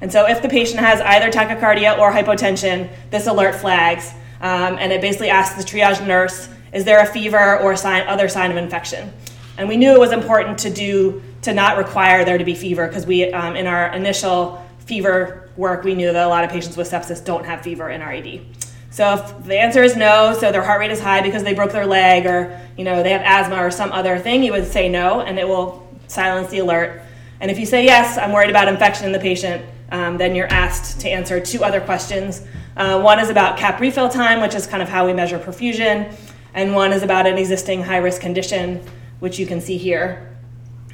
And 0.00 0.12
so 0.12 0.26
if 0.26 0.42
the 0.42 0.48
patient 0.48 0.80
has 0.80 1.00
either 1.00 1.30
tachycardia 1.30 1.98
or 1.98 2.12
hypotension, 2.12 2.88
this 3.10 3.26
alert 3.26 3.54
flags. 3.54 4.12
Um, 4.40 4.78
and 4.78 4.92
it 4.92 5.00
basically 5.00 5.30
asks 5.30 5.62
the 5.62 5.68
triage 5.68 6.06
nurse, 6.06 6.48
is 6.72 6.84
there 6.84 7.00
a 7.00 7.06
fever 7.06 7.58
or 7.60 7.76
sign, 7.76 8.06
other 8.06 8.28
sign 8.28 8.50
of 8.50 8.56
infection? 8.56 9.12
And 9.58 9.68
we 9.68 9.76
knew 9.76 9.92
it 9.92 10.00
was 10.00 10.12
important 10.12 10.58
to 10.58 10.70
do 10.70 11.22
to 11.42 11.54
not 11.54 11.78
require 11.78 12.24
there 12.24 12.36
to 12.36 12.44
be 12.44 12.54
fever 12.54 12.86
because 12.86 13.06
we, 13.06 13.32
um, 13.32 13.56
in 13.56 13.66
our 13.66 13.92
initial 13.94 14.62
fever 14.80 15.48
work, 15.56 15.84
we 15.84 15.94
knew 15.94 16.12
that 16.12 16.26
a 16.26 16.28
lot 16.28 16.44
of 16.44 16.50
patients 16.50 16.76
with 16.76 16.90
sepsis 16.90 17.24
don't 17.24 17.46
have 17.46 17.62
fever 17.62 17.88
in 17.88 18.02
our 18.02 18.12
ED. 18.12 18.55
So 18.96 19.12
if 19.12 19.44
the 19.44 19.58
answer 19.58 19.82
is 19.82 19.94
no, 19.94 20.32
so 20.32 20.50
their 20.50 20.62
heart 20.62 20.80
rate 20.80 20.90
is 20.90 21.00
high 21.00 21.20
because 21.20 21.44
they 21.44 21.52
broke 21.52 21.70
their 21.70 21.84
leg 21.84 22.24
or 22.24 22.58
you 22.78 22.84
know 22.84 23.02
they 23.02 23.10
have 23.10 23.20
asthma 23.20 23.62
or 23.62 23.70
some 23.70 23.92
other 23.92 24.18
thing, 24.18 24.42
you 24.42 24.52
would 24.52 24.66
say 24.66 24.88
no, 24.88 25.20
and 25.20 25.38
it 25.38 25.46
will 25.46 25.86
silence 26.06 26.48
the 26.48 26.60
alert. 26.60 27.02
And 27.40 27.50
if 27.50 27.58
you 27.58 27.66
say 27.66 27.84
yes, 27.84 28.16
I'm 28.16 28.32
worried 28.32 28.48
about 28.48 28.68
infection 28.68 29.04
in 29.04 29.12
the 29.12 29.18
patient, 29.18 29.62
um, 29.92 30.16
then 30.16 30.34
you're 30.34 30.50
asked 30.50 30.98
to 31.02 31.10
answer 31.10 31.38
two 31.40 31.62
other 31.62 31.78
questions. 31.78 32.46
Uh, 32.74 32.98
one 33.02 33.20
is 33.20 33.28
about 33.28 33.58
cap 33.58 33.82
refill 33.82 34.08
time, 34.08 34.40
which 34.40 34.54
is 34.54 34.66
kind 34.66 34.82
of 34.82 34.88
how 34.88 35.04
we 35.04 35.12
measure 35.12 35.38
perfusion, 35.38 36.10
and 36.54 36.74
one 36.74 36.90
is 36.90 37.02
about 37.02 37.26
an 37.26 37.36
existing 37.36 37.82
high 37.82 37.98
risk 37.98 38.22
condition, 38.22 38.82
which 39.18 39.38
you 39.38 39.44
can 39.44 39.60
see 39.60 39.76
here. 39.76 40.34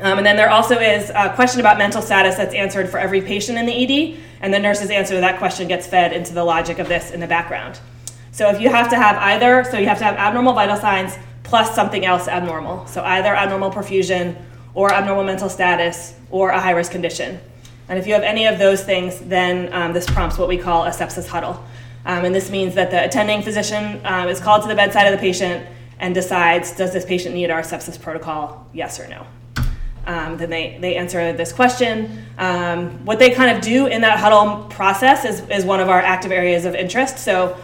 Um, 0.00 0.18
and 0.18 0.26
then 0.26 0.35
there 0.35 0.50
also 0.50 0.76
is 0.76 1.11
a 1.11 1.32
question 1.37 1.61
about 1.61 1.78
mental 1.78 2.02
status 2.02 2.35
that's 2.35 2.52
answered 2.52 2.90
for 2.90 2.99
every 2.99 3.21
patient 3.21 3.59
in 3.59 3.66
the 3.66 3.73
ED, 3.73 4.18
and 4.40 4.52
the 4.52 4.59
nurse's 4.59 4.90
answer 4.90 5.14
to 5.14 5.21
that 5.21 5.38
question 5.38 5.68
gets 5.68 5.87
fed 5.87 6.12
into 6.12 6.35
the 6.35 6.42
logic 6.42 6.80
of 6.80 6.88
this 6.88 7.12
in 7.12 7.21
the 7.21 7.28
background. 7.28 7.78
So 8.32 8.48
if 8.48 8.60
you 8.62 8.70
have 8.70 8.88
to 8.88 8.96
have 8.96 9.16
either, 9.16 9.62
so 9.62 9.78
you 9.78 9.86
have 9.86 9.98
to 9.98 10.04
have 10.04 10.16
abnormal 10.16 10.54
vital 10.54 10.76
signs 10.76 11.16
plus 11.42 11.74
something 11.74 12.04
else 12.04 12.28
abnormal. 12.28 12.86
So 12.86 13.04
either 13.04 13.34
abnormal 13.34 13.70
perfusion 13.70 14.36
or 14.74 14.90
abnormal 14.90 15.24
mental 15.24 15.50
status 15.50 16.14
or 16.30 16.48
a 16.48 16.58
high 16.58 16.70
risk 16.70 16.92
condition. 16.92 17.38
And 17.90 17.98
if 17.98 18.06
you 18.06 18.14
have 18.14 18.22
any 18.22 18.46
of 18.46 18.58
those 18.58 18.82
things, 18.82 19.20
then 19.20 19.70
um, 19.74 19.92
this 19.92 20.06
prompts 20.06 20.38
what 20.38 20.48
we 20.48 20.56
call 20.56 20.84
a 20.84 20.90
sepsis 20.90 21.28
huddle. 21.28 21.62
Um, 22.06 22.24
and 22.24 22.34
this 22.34 22.50
means 22.50 22.74
that 22.74 22.90
the 22.90 23.04
attending 23.04 23.42
physician 23.42 24.00
um, 24.04 24.28
is 24.28 24.40
called 24.40 24.62
to 24.62 24.68
the 24.68 24.74
bedside 24.74 25.06
of 25.06 25.12
the 25.12 25.18
patient 25.18 25.66
and 25.98 26.14
decides 26.14 26.74
does 26.74 26.92
this 26.92 27.04
patient 27.04 27.34
need 27.34 27.50
our 27.50 27.60
sepsis 27.60 28.00
protocol, 28.00 28.66
yes 28.72 28.98
or 28.98 29.08
no? 29.08 29.26
Um, 30.06 30.36
then 30.36 30.50
they, 30.50 30.78
they 30.80 30.96
answer 30.96 31.32
this 31.32 31.52
question. 31.52 32.24
Um, 32.38 33.04
what 33.04 33.18
they 33.18 33.30
kind 33.30 33.56
of 33.56 33.62
do 33.62 33.86
in 33.86 34.00
that 34.00 34.18
huddle 34.18 34.64
process 34.68 35.24
is, 35.24 35.48
is 35.48 35.64
one 35.64 35.80
of 35.80 35.88
our 35.88 36.00
active 36.00 36.32
areas 36.32 36.64
of 36.64 36.74
interest. 36.74 37.18
So, 37.18 37.56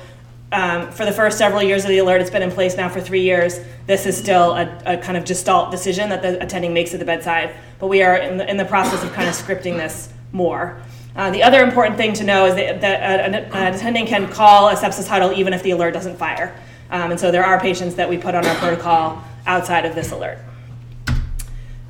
um, 0.50 0.90
for 0.90 1.04
the 1.04 1.12
first 1.12 1.36
several 1.36 1.62
years 1.62 1.84
of 1.84 1.90
the 1.90 1.98
alert, 1.98 2.20
it's 2.20 2.30
been 2.30 2.42
in 2.42 2.50
place 2.50 2.76
now 2.76 2.88
for 2.88 3.00
three 3.00 3.20
years. 3.20 3.60
This 3.86 4.06
is 4.06 4.16
still 4.16 4.52
a, 4.52 4.82
a 4.86 4.96
kind 4.96 5.16
of 5.16 5.24
gestalt 5.24 5.70
decision 5.70 6.08
that 6.08 6.22
the 6.22 6.42
attending 6.42 6.72
makes 6.72 6.94
at 6.94 7.00
the 7.00 7.06
bedside, 7.06 7.54
but 7.78 7.88
we 7.88 8.02
are 8.02 8.16
in 8.16 8.38
the, 8.38 8.48
in 8.48 8.56
the 8.56 8.64
process 8.64 9.02
of 9.04 9.12
kind 9.12 9.28
of 9.28 9.34
scripting 9.34 9.76
this 9.76 10.08
more. 10.32 10.80
Uh, 11.16 11.30
the 11.30 11.42
other 11.42 11.62
important 11.62 11.96
thing 11.96 12.12
to 12.14 12.24
know 12.24 12.46
is 12.46 12.54
that, 12.54 12.80
that 12.80 13.20
an, 13.20 13.34
an 13.34 13.74
attending 13.74 14.06
can 14.06 14.28
call 14.28 14.68
a 14.68 14.74
sepsis 14.74 15.06
huddle 15.06 15.32
even 15.32 15.52
if 15.52 15.62
the 15.62 15.72
alert 15.72 15.92
doesn't 15.92 16.16
fire. 16.16 16.54
Um, 16.90 17.10
and 17.10 17.20
so 17.20 17.30
there 17.30 17.44
are 17.44 17.60
patients 17.60 17.96
that 17.96 18.08
we 18.08 18.16
put 18.16 18.34
on 18.34 18.46
our 18.46 18.54
protocol 18.56 19.22
outside 19.46 19.84
of 19.84 19.94
this 19.94 20.12
alert. 20.12 20.38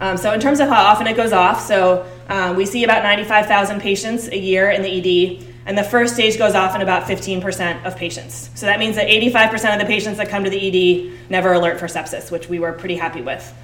Um, 0.00 0.16
so 0.16 0.32
in 0.32 0.40
terms 0.40 0.60
of 0.60 0.68
how 0.68 0.82
often 0.84 1.06
it 1.06 1.16
goes 1.16 1.32
off, 1.32 1.60
so 1.60 2.06
um, 2.28 2.56
we 2.56 2.66
see 2.66 2.84
about 2.84 3.02
95,000 3.02 3.80
patients 3.80 4.28
a 4.28 4.38
year 4.38 4.70
in 4.70 4.82
the 4.82 4.88
ED, 4.88 5.47
and 5.68 5.76
the 5.76 5.84
first 5.84 6.14
stage 6.14 6.38
goes 6.38 6.54
off 6.54 6.74
in 6.74 6.80
about 6.80 7.06
15% 7.06 7.84
of 7.84 7.94
patients. 7.94 8.48
So 8.54 8.64
that 8.64 8.78
means 8.78 8.96
that 8.96 9.06
85% 9.06 9.74
of 9.74 9.78
the 9.78 9.84
patients 9.84 10.16
that 10.16 10.30
come 10.30 10.42
to 10.44 10.50
the 10.50 10.56
ED 10.56 11.28
never 11.28 11.52
alert 11.52 11.78
for 11.78 11.86
sepsis, 11.86 12.30
which 12.30 12.48
we 12.48 12.58
were 12.58 12.72
pretty 12.72 12.96
happy 12.96 13.20
with. 13.20 13.54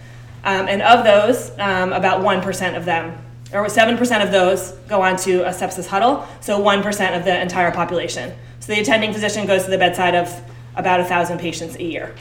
Um, 0.44 0.68
and 0.68 0.82
of 0.82 1.02
those, 1.02 1.50
um, 1.58 1.94
about 1.94 2.20
1% 2.20 2.76
of 2.76 2.84
them, 2.84 3.16
or 3.54 3.64
7% 3.68 4.22
of 4.22 4.30
those, 4.30 4.72
go 4.86 5.00
on 5.00 5.16
to 5.18 5.48
a 5.48 5.50
sepsis 5.50 5.86
huddle, 5.86 6.28
so 6.42 6.60
1% 6.60 7.16
of 7.16 7.24
the 7.24 7.40
entire 7.40 7.72
population. 7.72 8.34
So 8.60 8.74
the 8.74 8.80
attending 8.80 9.14
physician 9.14 9.46
goes 9.46 9.64
to 9.64 9.70
the 9.70 9.78
bedside 9.78 10.14
of 10.14 10.30
about 10.76 11.00
1,000 11.00 11.38
patients 11.38 11.76
a 11.76 11.84
year. 11.84 12.14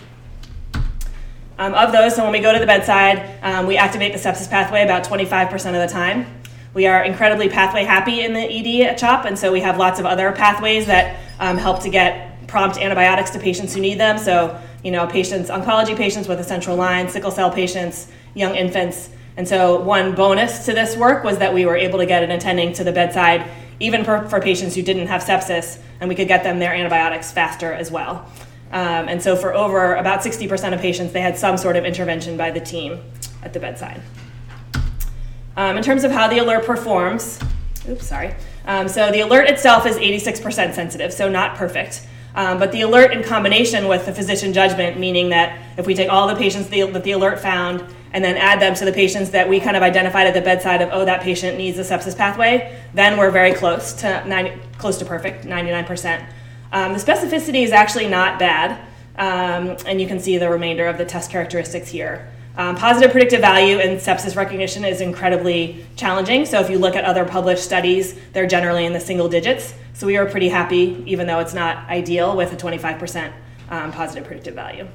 Um, 1.59 1.73
of 1.73 1.91
those, 1.91 2.15
so 2.15 2.23
when 2.23 2.31
we 2.31 2.39
go 2.39 2.53
to 2.53 2.59
the 2.59 2.65
bedside, 2.65 3.37
um, 3.43 3.67
we 3.67 3.75
activate 3.75 4.13
the 4.13 4.19
sepsis 4.19 4.49
pathway 4.49 4.83
about 4.83 5.03
25% 5.03 5.51
of 5.51 5.73
the 5.73 5.87
time. 5.87 6.25
We 6.73 6.87
are 6.87 7.03
incredibly 7.03 7.49
pathway 7.49 7.83
happy 7.83 8.21
in 8.21 8.33
the 8.33 8.41
ED 8.41 8.87
at 8.87 8.97
CHOP, 8.97 9.25
and 9.25 9.37
so 9.37 9.51
we 9.51 9.61
have 9.61 9.77
lots 9.77 9.99
of 9.99 10.07
other 10.07 10.31
pathways 10.31 10.87
that 10.87 11.19
um, 11.39 11.57
help 11.57 11.83
to 11.83 11.89
get 11.89 12.47
prompt 12.47 12.77
antibiotics 12.77 13.29
to 13.31 13.39
patients 13.39 13.75
who 13.75 13.81
need 13.81 13.99
them. 13.99 14.17
So, 14.17 14.59
you 14.83 14.89
know, 14.89 15.05
patients, 15.05 15.49
oncology 15.49 15.95
patients 15.95 16.27
with 16.27 16.39
a 16.39 16.43
central 16.43 16.75
line, 16.75 17.09
sickle 17.09 17.31
cell 17.31 17.51
patients, 17.51 18.07
young 18.33 18.55
infants. 18.55 19.11
And 19.37 19.47
so, 19.47 19.79
one 19.81 20.15
bonus 20.15 20.65
to 20.65 20.73
this 20.73 20.97
work 20.97 21.23
was 21.23 21.37
that 21.37 21.53
we 21.53 21.65
were 21.65 21.77
able 21.77 21.99
to 21.99 22.07
get 22.07 22.23
an 22.23 22.31
attending 22.31 22.73
to 22.73 22.83
the 22.83 22.91
bedside, 22.91 23.47
even 23.79 24.03
for, 24.03 24.27
for 24.27 24.39
patients 24.39 24.73
who 24.73 24.81
didn't 24.81 25.07
have 25.07 25.23
sepsis, 25.23 25.79
and 25.99 26.09
we 26.09 26.15
could 26.15 26.27
get 26.27 26.43
them 26.43 26.57
their 26.57 26.73
antibiotics 26.73 27.31
faster 27.31 27.71
as 27.71 27.91
well. 27.91 28.27
Um, 28.71 29.07
and 29.07 29.21
so, 29.21 29.35
for 29.35 29.53
over 29.53 29.93
about 29.95 30.21
60% 30.21 30.73
of 30.73 30.79
patients, 30.79 31.13
they 31.13 31.21
had 31.21 31.37
some 31.37 31.57
sort 31.57 31.75
of 31.75 31.85
intervention 31.85 32.35
by 32.35 32.49
the 32.49 32.61
team 32.61 32.99
at 33.43 33.53
the 33.53 33.59
bedside. 33.59 34.01
Um, 35.55 35.77
in 35.77 35.83
terms 35.83 36.03
of 36.03 36.11
how 36.11 36.27
the 36.27 36.39
alert 36.39 36.65
performs, 36.65 37.39
oops, 37.87 38.07
sorry. 38.07 38.33
Um, 38.65 38.87
so, 38.87 39.11
the 39.11 39.21
alert 39.21 39.49
itself 39.49 39.85
is 39.85 39.97
86% 39.97 40.73
sensitive, 40.73 41.13
so 41.13 41.29
not 41.29 41.55
perfect. 41.55 42.07
Um, 42.35 42.57
but 42.57 42.71
the 42.71 42.81
alert 42.81 43.11
in 43.11 43.23
combination 43.23 43.87
with 43.87 44.05
the 44.05 44.13
physician 44.13 44.53
judgment, 44.53 44.99
meaning 44.99 45.29
that 45.29 45.59
if 45.77 45.85
we 45.85 45.93
take 45.93 46.09
all 46.09 46.27
the 46.27 46.35
patients 46.35 46.69
that 46.69 47.03
the 47.03 47.11
alert 47.11 47.39
found 47.39 47.83
and 48.11 48.23
then 48.23 48.37
add 48.37 48.59
them 48.59 48.73
to 48.75 48.85
the 48.85 48.91
patients 48.91 49.31
that 49.31 49.47
we 49.47 49.59
kind 49.59 49.77
of 49.77 49.83
identified 49.83 50.27
at 50.27 50.33
the 50.33 50.41
bedside 50.41 50.81
of, 50.81 50.89
oh, 50.91 51.05
that 51.05 51.21
patient 51.21 51.57
needs 51.57 51.77
a 51.77 51.81
sepsis 51.81 52.17
pathway, 52.17 52.79
then 52.93 53.17
we're 53.17 53.31
very 53.31 53.53
close 53.53 53.93
to 53.93 54.23
90, 54.27 54.59
close 54.77 54.97
to 54.97 55.05
perfect, 55.05 55.45
99%. 55.45 56.25
Um, 56.71 56.93
the 56.93 56.99
specificity 56.99 57.63
is 57.63 57.71
actually 57.71 58.07
not 58.07 58.39
bad, 58.39 58.79
um, 59.17 59.77
and 59.85 60.01
you 60.01 60.07
can 60.07 60.19
see 60.19 60.37
the 60.37 60.49
remainder 60.49 60.87
of 60.87 60.97
the 60.97 61.05
test 61.05 61.29
characteristics 61.29 61.89
here. 61.89 62.31
Um, 62.55 62.75
positive 62.75 63.11
predictive 63.11 63.41
value 63.41 63.79
in 63.79 63.97
sepsis 63.97 64.35
recognition 64.35 64.85
is 64.85 65.01
incredibly 65.01 65.83
challenging. 65.95 66.45
So 66.45 66.59
if 66.59 66.69
you 66.69 66.77
look 66.77 66.95
at 66.95 67.03
other 67.03 67.25
published 67.25 67.63
studies, 67.63 68.15
they're 68.31 68.45
generally 68.45 68.85
in 68.85 68.93
the 68.93 68.99
single 68.99 69.27
digits. 69.27 69.73
So 69.93 70.05
we 70.05 70.17
are 70.17 70.25
pretty 70.27 70.49
happy, 70.49 71.03
even 71.07 71.25
though 71.25 71.39
it's 71.39 71.55
not 71.55 71.89
ideal, 71.89 72.37
with 72.37 72.53
a 72.53 72.55
25% 72.55 73.33
um, 73.69 73.91
positive 73.91 74.25
predictive 74.25 74.53
value. 74.53 74.87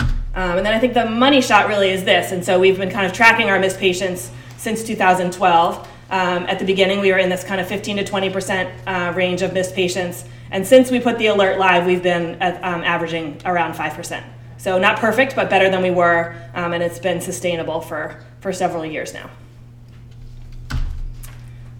Um, 0.00 0.58
and 0.58 0.66
then 0.66 0.74
I 0.74 0.80
think 0.80 0.94
the 0.94 1.08
money 1.08 1.40
shot 1.40 1.68
really 1.68 1.90
is 1.90 2.04
this. 2.04 2.32
And 2.32 2.44
so 2.44 2.58
we've 2.58 2.76
been 2.76 2.90
kind 2.90 3.06
of 3.06 3.12
tracking 3.12 3.48
our 3.50 3.58
missed 3.58 3.78
patients 3.78 4.30
since 4.56 4.82
2012. 4.82 5.88
Um, 6.10 6.44
at 6.44 6.58
the 6.58 6.64
beginning, 6.64 7.00
we 7.00 7.12
were 7.12 7.18
in 7.18 7.28
this 7.28 7.44
kind 7.44 7.60
of 7.60 7.68
15 7.68 7.98
to 7.98 8.04
20% 8.04 8.72
uh, 8.86 9.12
range 9.14 9.42
of 9.42 9.52
missed 9.52 9.74
patients. 9.74 10.24
And 10.50 10.66
since 10.66 10.90
we 10.90 10.98
put 10.98 11.18
the 11.18 11.26
alert 11.26 11.58
live, 11.58 11.86
we've 11.86 12.02
been 12.02 12.40
at, 12.42 12.62
um, 12.64 12.82
averaging 12.82 13.40
around 13.44 13.74
5%. 13.74 14.24
So 14.58 14.78
not 14.78 14.98
perfect, 14.98 15.34
but 15.36 15.48
better 15.48 15.70
than 15.70 15.82
we 15.82 15.90
were, 15.90 16.34
um, 16.54 16.72
and 16.72 16.82
it's 16.82 16.98
been 16.98 17.20
sustainable 17.20 17.80
for, 17.80 18.20
for 18.40 18.52
several 18.52 18.84
years 18.84 19.14
now. 19.14 19.30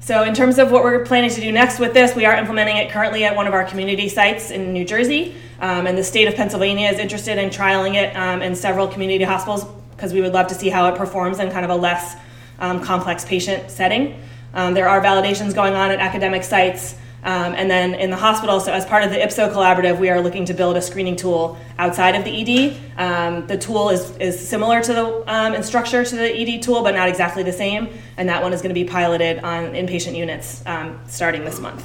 So 0.01 0.23
in 0.23 0.33
terms 0.33 0.59
of 0.59 0.71
what 0.71 0.85
we're 0.85 1.05
planning 1.05 1.29
to 1.29 1.41
do 1.41 1.53
next 1.53 1.79
with 1.79 1.93
this, 1.93 2.17
we 2.17 2.25
are 2.25 2.35
implementing 2.35 2.79
it 2.79 2.91
currently 2.91 3.25
at 3.25 3.37
one 3.37 3.47
of 3.47 3.53
our 3.53 3.65
community 3.65 4.09
sites 4.09 4.51
in 4.51 4.73
New 4.73 4.85
Jersey, 4.85 5.35
um, 5.61 5.87
and 5.87 5.99
the 5.99 6.05
state 6.05 6.29
of 6.29 6.35
Pennsylvania 6.35 6.89
is 6.89 6.99
interested 6.99 7.37
in 7.37 7.51
trialing 7.51 7.95
it 7.95 8.17
um, 8.17 8.41
in 8.41 8.55
several 8.55 8.87
community 8.89 9.25
hospitals 9.25 9.67
because 9.91 10.13
we 10.13 10.21
would 10.21 10.33
love 10.33 10.47
to 10.47 10.55
see 10.55 10.69
how 10.69 10.89
it 10.89 10.97
performs 10.97 11.41
in 11.41 11.51
kind 11.51 11.65
of 11.65 11.71
a 11.73 11.77
less 11.77 12.17
um, 12.61 12.81
complex 12.81 13.25
patient 13.25 13.71
setting. 13.71 14.23
Um, 14.55 14.73
there 14.73 14.89
are 14.89 15.03
validations 15.03 15.55
going 15.55 15.75
on 15.75 15.91
at 15.91 15.99
academic 15.99 16.45
sites 16.45 16.95
um, 17.25 17.55
and 17.55 17.69
then 17.71 17.95
in 17.95 18.11
the 18.11 18.17
hospital, 18.17 18.61
so 18.61 18.73
as 18.73 18.87
part 18.87 19.03
of 19.03 19.11
the 19.11 19.17
IPSO 19.17 19.53
collaborative, 19.53 19.99
we 19.99 20.09
are 20.09 20.21
looking 20.21 20.45
to 20.45 20.55
build 20.55 20.77
a 20.77 20.83
screening 20.83 21.17
tool 21.17 21.59
outside 21.79 22.15
of 22.15 22.25
the 22.25 22.31
ED. 22.31 22.77
Um, 22.97 23.47
the 23.49 23.59
tool 23.59 23.91
is, 23.91 24.17
is 24.19 24.49
similar 24.49 24.81
to 24.83 24.93
the 24.93 25.25
um, 25.33 25.55
in 25.55 25.63
structure 25.63 26.05
to 26.05 26.17
the 26.17 26.33
ED 26.33 26.63
tool, 26.63 26.83
but 26.83 26.95
not 26.95 27.09
exactly 27.09 27.43
the 27.43 27.53
same. 27.53 27.89
And 28.17 28.29
that 28.29 28.43
one 28.43 28.53
is 28.53 28.63
going 28.63 28.71
to 28.71 28.75
be 28.75 28.85
piloted 28.85 29.41
on 29.41 29.73
inpatient 29.73 30.17
units 30.17 30.63
um, 30.67 31.01
starting 31.09 31.45
this 31.45 31.59
month. 31.59 31.85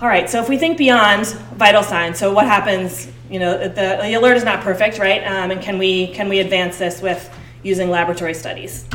All 0.00 0.08
right, 0.08 0.28
so 0.28 0.42
if 0.42 0.48
we 0.48 0.58
think 0.58 0.76
beyond 0.76 1.26
vital 1.56 1.82
signs, 1.82 2.18
so 2.18 2.32
what 2.32 2.46
happens? 2.46 3.08
You 3.30 3.38
know, 3.38 3.58
the, 3.58 3.68
the 3.68 4.14
alert 4.14 4.36
is 4.36 4.44
not 4.44 4.62
perfect, 4.62 4.98
right? 4.98 5.22
Um, 5.24 5.50
and 5.50 5.62
can 5.62 5.78
we 5.78 6.08
can 6.08 6.28
we 6.28 6.40
advance 6.40 6.78
this 6.78 7.00
with 7.00 7.30
using 7.62 7.90
laboratory 7.90 8.34
studies? 8.34 8.86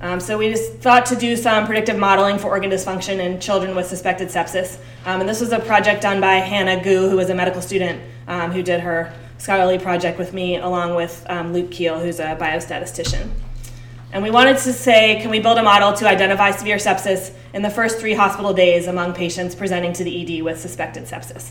Um, 0.00 0.20
so 0.20 0.38
we 0.38 0.48
just 0.48 0.74
thought 0.74 1.06
to 1.06 1.16
do 1.16 1.36
some 1.36 1.66
predictive 1.66 1.98
modeling 1.98 2.38
for 2.38 2.48
organ 2.48 2.70
dysfunction 2.70 3.18
in 3.18 3.40
children 3.40 3.74
with 3.74 3.86
suspected 3.86 4.28
sepsis. 4.28 4.78
Um, 5.04 5.20
and 5.20 5.28
this 5.28 5.40
was 5.40 5.50
a 5.52 5.58
project 5.58 6.02
done 6.02 6.20
by 6.20 6.34
Hannah 6.34 6.82
Gu, 6.82 7.08
who 7.08 7.16
was 7.16 7.30
a 7.30 7.34
medical 7.34 7.60
student 7.60 8.00
um, 8.28 8.52
who 8.52 8.62
did 8.62 8.80
her 8.80 9.12
scholarly 9.38 9.78
project 9.78 10.18
with 10.18 10.32
me, 10.32 10.56
along 10.56 10.94
with 10.94 11.24
um, 11.28 11.52
Luke 11.52 11.70
Keele, 11.70 11.98
who's 11.98 12.20
a 12.20 12.36
biostatistician. 12.36 13.30
And 14.12 14.22
we 14.22 14.30
wanted 14.30 14.56
to 14.58 14.72
say, 14.72 15.20
can 15.20 15.30
we 15.30 15.40
build 15.40 15.58
a 15.58 15.62
model 15.62 15.92
to 15.94 16.08
identify 16.08 16.50
severe 16.52 16.76
sepsis 16.76 17.34
in 17.52 17.62
the 17.62 17.70
first 17.70 17.98
three 17.98 18.14
hospital 18.14 18.54
days 18.54 18.86
among 18.86 19.14
patients 19.14 19.54
presenting 19.54 19.92
to 19.94 20.04
the 20.04 20.38
ED 20.38 20.42
with 20.42 20.60
suspected 20.60 21.04
sepsis? 21.04 21.50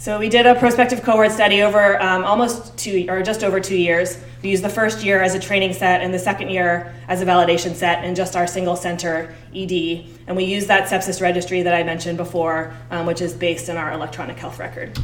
So 0.00 0.18
we 0.18 0.30
did 0.30 0.46
a 0.46 0.54
prospective 0.54 1.02
cohort 1.02 1.30
study 1.30 1.60
over 1.60 2.00
um, 2.00 2.24
almost 2.24 2.74
two, 2.78 3.04
or 3.10 3.22
just 3.22 3.44
over 3.44 3.60
two 3.60 3.76
years. 3.76 4.18
We 4.42 4.48
used 4.48 4.64
the 4.64 4.70
first 4.70 5.04
year 5.04 5.20
as 5.22 5.34
a 5.34 5.38
training 5.38 5.74
set 5.74 6.00
and 6.00 6.14
the 6.14 6.18
second 6.18 6.48
year 6.48 6.94
as 7.06 7.20
a 7.20 7.26
validation 7.26 7.74
set 7.74 8.02
in 8.02 8.14
just 8.14 8.34
our 8.34 8.46
single 8.46 8.76
center 8.76 9.34
ED. 9.54 10.06
And 10.26 10.38
we 10.38 10.44
used 10.44 10.68
that 10.68 10.88
sepsis 10.88 11.20
registry 11.20 11.60
that 11.60 11.74
I 11.74 11.82
mentioned 11.82 12.16
before, 12.16 12.74
um, 12.90 13.04
which 13.04 13.20
is 13.20 13.34
based 13.34 13.68
in 13.68 13.76
our 13.76 13.92
electronic 13.92 14.38
health 14.38 14.58
record. 14.58 14.98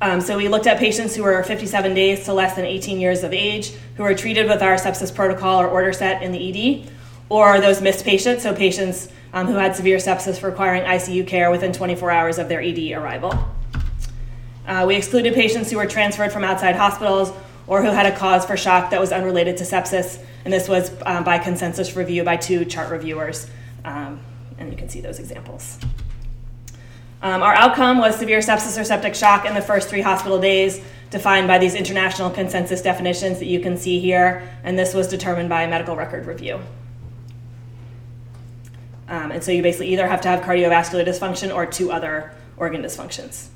Um, 0.00 0.20
so 0.20 0.36
we 0.36 0.46
looked 0.46 0.68
at 0.68 0.78
patients 0.78 1.16
who 1.16 1.24
were 1.24 1.42
57 1.42 1.94
days 1.94 2.24
to 2.26 2.32
less 2.32 2.54
than 2.54 2.64
18 2.64 3.00
years 3.00 3.24
of 3.24 3.32
age 3.32 3.72
who 3.96 4.04
were 4.04 4.14
treated 4.14 4.46
with 4.46 4.62
our 4.62 4.76
sepsis 4.76 5.12
protocol 5.12 5.60
or 5.60 5.66
order 5.66 5.92
set 5.92 6.22
in 6.22 6.30
the 6.30 6.84
ED, 6.84 6.92
or 7.28 7.60
those 7.60 7.82
missed 7.82 8.04
patients, 8.04 8.44
so 8.44 8.54
patients 8.54 9.08
um, 9.32 9.46
who 9.46 9.54
had 9.54 9.74
severe 9.74 9.98
sepsis 9.98 10.42
requiring 10.42 10.82
ICU 10.82 11.26
care 11.26 11.50
within 11.50 11.72
24 11.72 12.10
hours 12.10 12.38
of 12.38 12.48
their 12.48 12.60
ED 12.60 12.92
arrival. 12.92 13.32
Uh, 14.66 14.84
we 14.86 14.94
excluded 14.94 15.34
patients 15.34 15.70
who 15.70 15.76
were 15.76 15.86
transferred 15.86 16.32
from 16.32 16.44
outside 16.44 16.76
hospitals 16.76 17.32
or 17.66 17.82
who 17.82 17.90
had 17.90 18.06
a 18.06 18.16
cause 18.16 18.44
for 18.44 18.56
shock 18.56 18.90
that 18.90 19.00
was 19.00 19.12
unrelated 19.12 19.56
to 19.56 19.64
sepsis, 19.64 20.22
and 20.44 20.52
this 20.52 20.68
was 20.68 20.92
um, 21.06 21.24
by 21.24 21.38
consensus 21.38 21.96
review 21.96 22.24
by 22.24 22.36
two 22.36 22.64
chart 22.64 22.90
reviewers, 22.90 23.48
um, 23.84 24.20
and 24.58 24.70
you 24.70 24.76
can 24.76 24.88
see 24.88 25.00
those 25.00 25.18
examples. 25.18 25.78
Um, 27.22 27.42
our 27.42 27.54
outcome 27.54 27.98
was 27.98 28.16
severe 28.16 28.40
sepsis 28.40 28.80
or 28.80 28.84
septic 28.84 29.14
shock 29.14 29.46
in 29.46 29.54
the 29.54 29.62
first 29.62 29.88
three 29.88 30.00
hospital 30.00 30.40
days, 30.40 30.82
defined 31.10 31.46
by 31.46 31.58
these 31.58 31.74
international 31.74 32.30
consensus 32.30 32.82
definitions 32.82 33.38
that 33.38 33.46
you 33.46 33.60
can 33.60 33.76
see 33.76 34.00
here, 34.00 34.48
and 34.64 34.78
this 34.78 34.92
was 34.92 35.06
determined 35.06 35.48
by 35.48 35.62
a 35.62 35.68
medical 35.68 35.94
record 35.94 36.26
review. 36.26 36.60
Um, 39.12 39.30
and 39.30 39.44
so 39.44 39.52
you 39.52 39.62
basically 39.62 39.88
either 39.88 40.08
have 40.08 40.22
to 40.22 40.28
have 40.28 40.40
cardiovascular 40.40 41.06
dysfunction 41.06 41.54
or 41.54 41.66
two 41.66 41.92
other 41.92 42.32
organ 42.56 42.82
dysfunctions. 42.82 43.48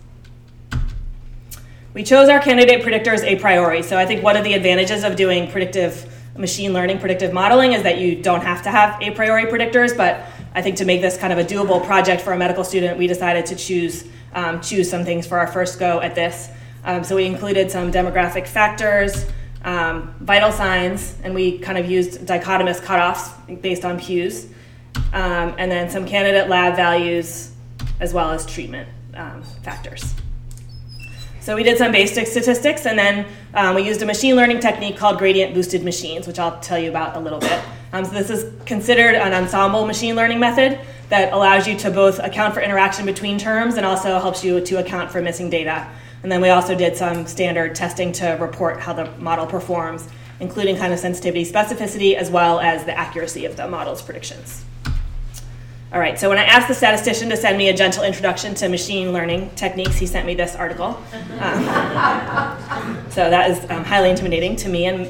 We 1.94 2.04
chose 2.04 2.28
our 2.28 2.40
candidate 2.40 2.84
predictors 2.84 3.24
a 3.24 3.36
priori. 3.36 3.82
So 3.82 3.96
I 3.96 4.04
think 4.04 4.22
one 4.22 4.36
of 4.36 4.44
the 4.44 4.52
advantages 4.52 5.02
of 5.02 5.16
doing 5.16 5.50
predictive 5.50 6.12
machine 6.36 6.74
learning, 6.74 6.98
predictive 6.98 7.32
modeling, 7.32 7.72
is 7.72 7.82
that 7.84 7.96
you 7.96 8.20
don't 8.20 8.42
have 8.42 8.62
to 8.64 8.70
have 8.70 9.00
a 9.00 9.12
priori 9.12 9.46
predictors. 9.46 9.96
But 9.96 10.26
I 10.54 10.60
think 10.60 10.76
to 10.76 10.84
make 10.84 11.00
this 11.00 11.16
kind 11.16 11.32
of 11.32 11.38
a 11.38 11.44
doable 11.44 11.82
project 11.86 12.20
for 12.20 12.34
a 12.34 12.36
medical 12.36 12.62
student, 12.62 12.98
we 12.98 13.06
decided 13.06 13.46
to 13.46 13.56
choose 13.56 14.04
um, 14.34 14.60
choose 14.60 14.90
some 14.90 15.06
things 15.06 15.26
for 15.26 15.38
our 15.38 15.46
first 15.46 15.78
go 15.78 16.02
at 16.02 16.14
this. 16.14 16.50
Um, 16.84 17.02
so 17.02 17.16
we 17.16 17.24
included 17.24 17.70
some 17.70 17.90
demographic 17.90 18.46
factors, 18.46 19.24
um, 19.64 20.14
vital 20.20 20.52
signs, 20.52 21.16
and 21.24 21.34
we 21.34 21.58
kind 21.60 21.78
of 21.78 21.90
used 21.90 22.26
dichotomous 22.26 22.78
cutoffs 22.78 23.62
based 23.62 23.86
on 23.86 23.98
PEWS 23.98 24.52
um, 25.12 25.54
and 25.58 25.70
then 25.70 25.90
some 25.90 26.06
candidate 26.06 26.48
lab 26.48 26.76
values 26.76 27.52
as 28.00 28.12
well 28.12 28.30
as 28.30 28.44
treatment 28.46 28.88
um, 29.14 29.42
factors. 29.62 30.14
So 31.40 31.54
we 31.54 31.62
did 31.62 31.78
some 31.78 31.92
basic 31.92 32.26
statistics, 32.26 32.86
and 32.86 32.98
then 32.98 33.24
um, 33.54 33.76
we 33.76 33.82
used 33.82 34.02
a 34.02 34.06
machine 34.06 34.34
learning 34.34 34.60
technique 34.60 34.96
called 34.96 35.18
gradient 35.18 35.54
boosted 35.54 35.84
machines, 35.84 36.26
which 36.26 36.38
I'll 36.38 36.58
tell 36.60 36.78
you 36.78 36.90
about 36.90 37.16
a 37.16 37.20
little 37.20 37.38
bit. 37.38 37.62
Um, 37.92 38.04
so 38.04 38.10
this 38.10 38.30
is 38.30 38.52
considered 38.64 39.14
an 39.14 39.32
ensemble 39.32 39.86
machine 39.86 40.16
learning 40.16 40.40
method. 40.40 40.80
that 41.08 41.32
allows 41.32 41.66
you 41.68 41.76
to 41.76 41.90
both 41.90 42.18
account 42.18 42.54
for 42.54 42.60
interaction 42.60 43.06
between 43.06 43.38
terms 43.38 43.76
and 43.76 43.86
also 43.86 44.18
helps 44.18 44.42
you 44.42 44.60
to 44.60 44.78
account 44.78 45.10
for 45.10 45.22
missing 45.22 45.48
data. 45.48 45.86
And 46.22 46.32
then 46.32 46.40
we 46.40 46.48
also 46.48 46.74
did 46.74 46.96
some 46.96 47.26
standard 47.26 47.74
testing 47.74 48.10
to 48.12 48.30
report 48.40 48.80
how 48.80 48.92
the 48.92 49.10
model 49.18 49.46
performs, 49.46 50.08
including 50.40 50.76
kind 50.76 50.92
of 50.92 50.98
sensitivity, 50.98 51.44
specificity, 51.44 52.14
as 52.14 52.30
well 52.30 52.58
as 52.58 52.84
the 52.84 52.98
accuracy 52.98 53.44
of 53.44 53.56
the 53.56 53.68
model's 53.68 54.02
predictions. 54.02 54.64
All 55.92 56.00
right, 56.00 56.18
so 56.18 56.28
when 56.28 56.36
I 56.36 56.42
asked 56.42 56.66
the 56.66 56.74
statistician 56.74 57.28
to 57.28 57.36
send 57.36 57.56
me 57.56 57.68
a 57.68 57.74
gentle 57.74 58.02
introduction 58.02 58.54
to 58.56 58.68
machine 58.68 59.12
learning 59.12 59.50
techniques, 59.54 59.96
he 59.96 60.06
sent 60.06 60.26
me 60.26 60.34
this 60.34 60.56
article. 60.56 61.00
Um, 61.38 61.64
so 63.10 63.30
that 63.30 63.50
is 63.52 63.70
um, 63.70 63.84
highly 63.84 64.10
intimidating 64.10 64.56
to 64.56 64.68
me 64.68 64.86
and 64.86 65.06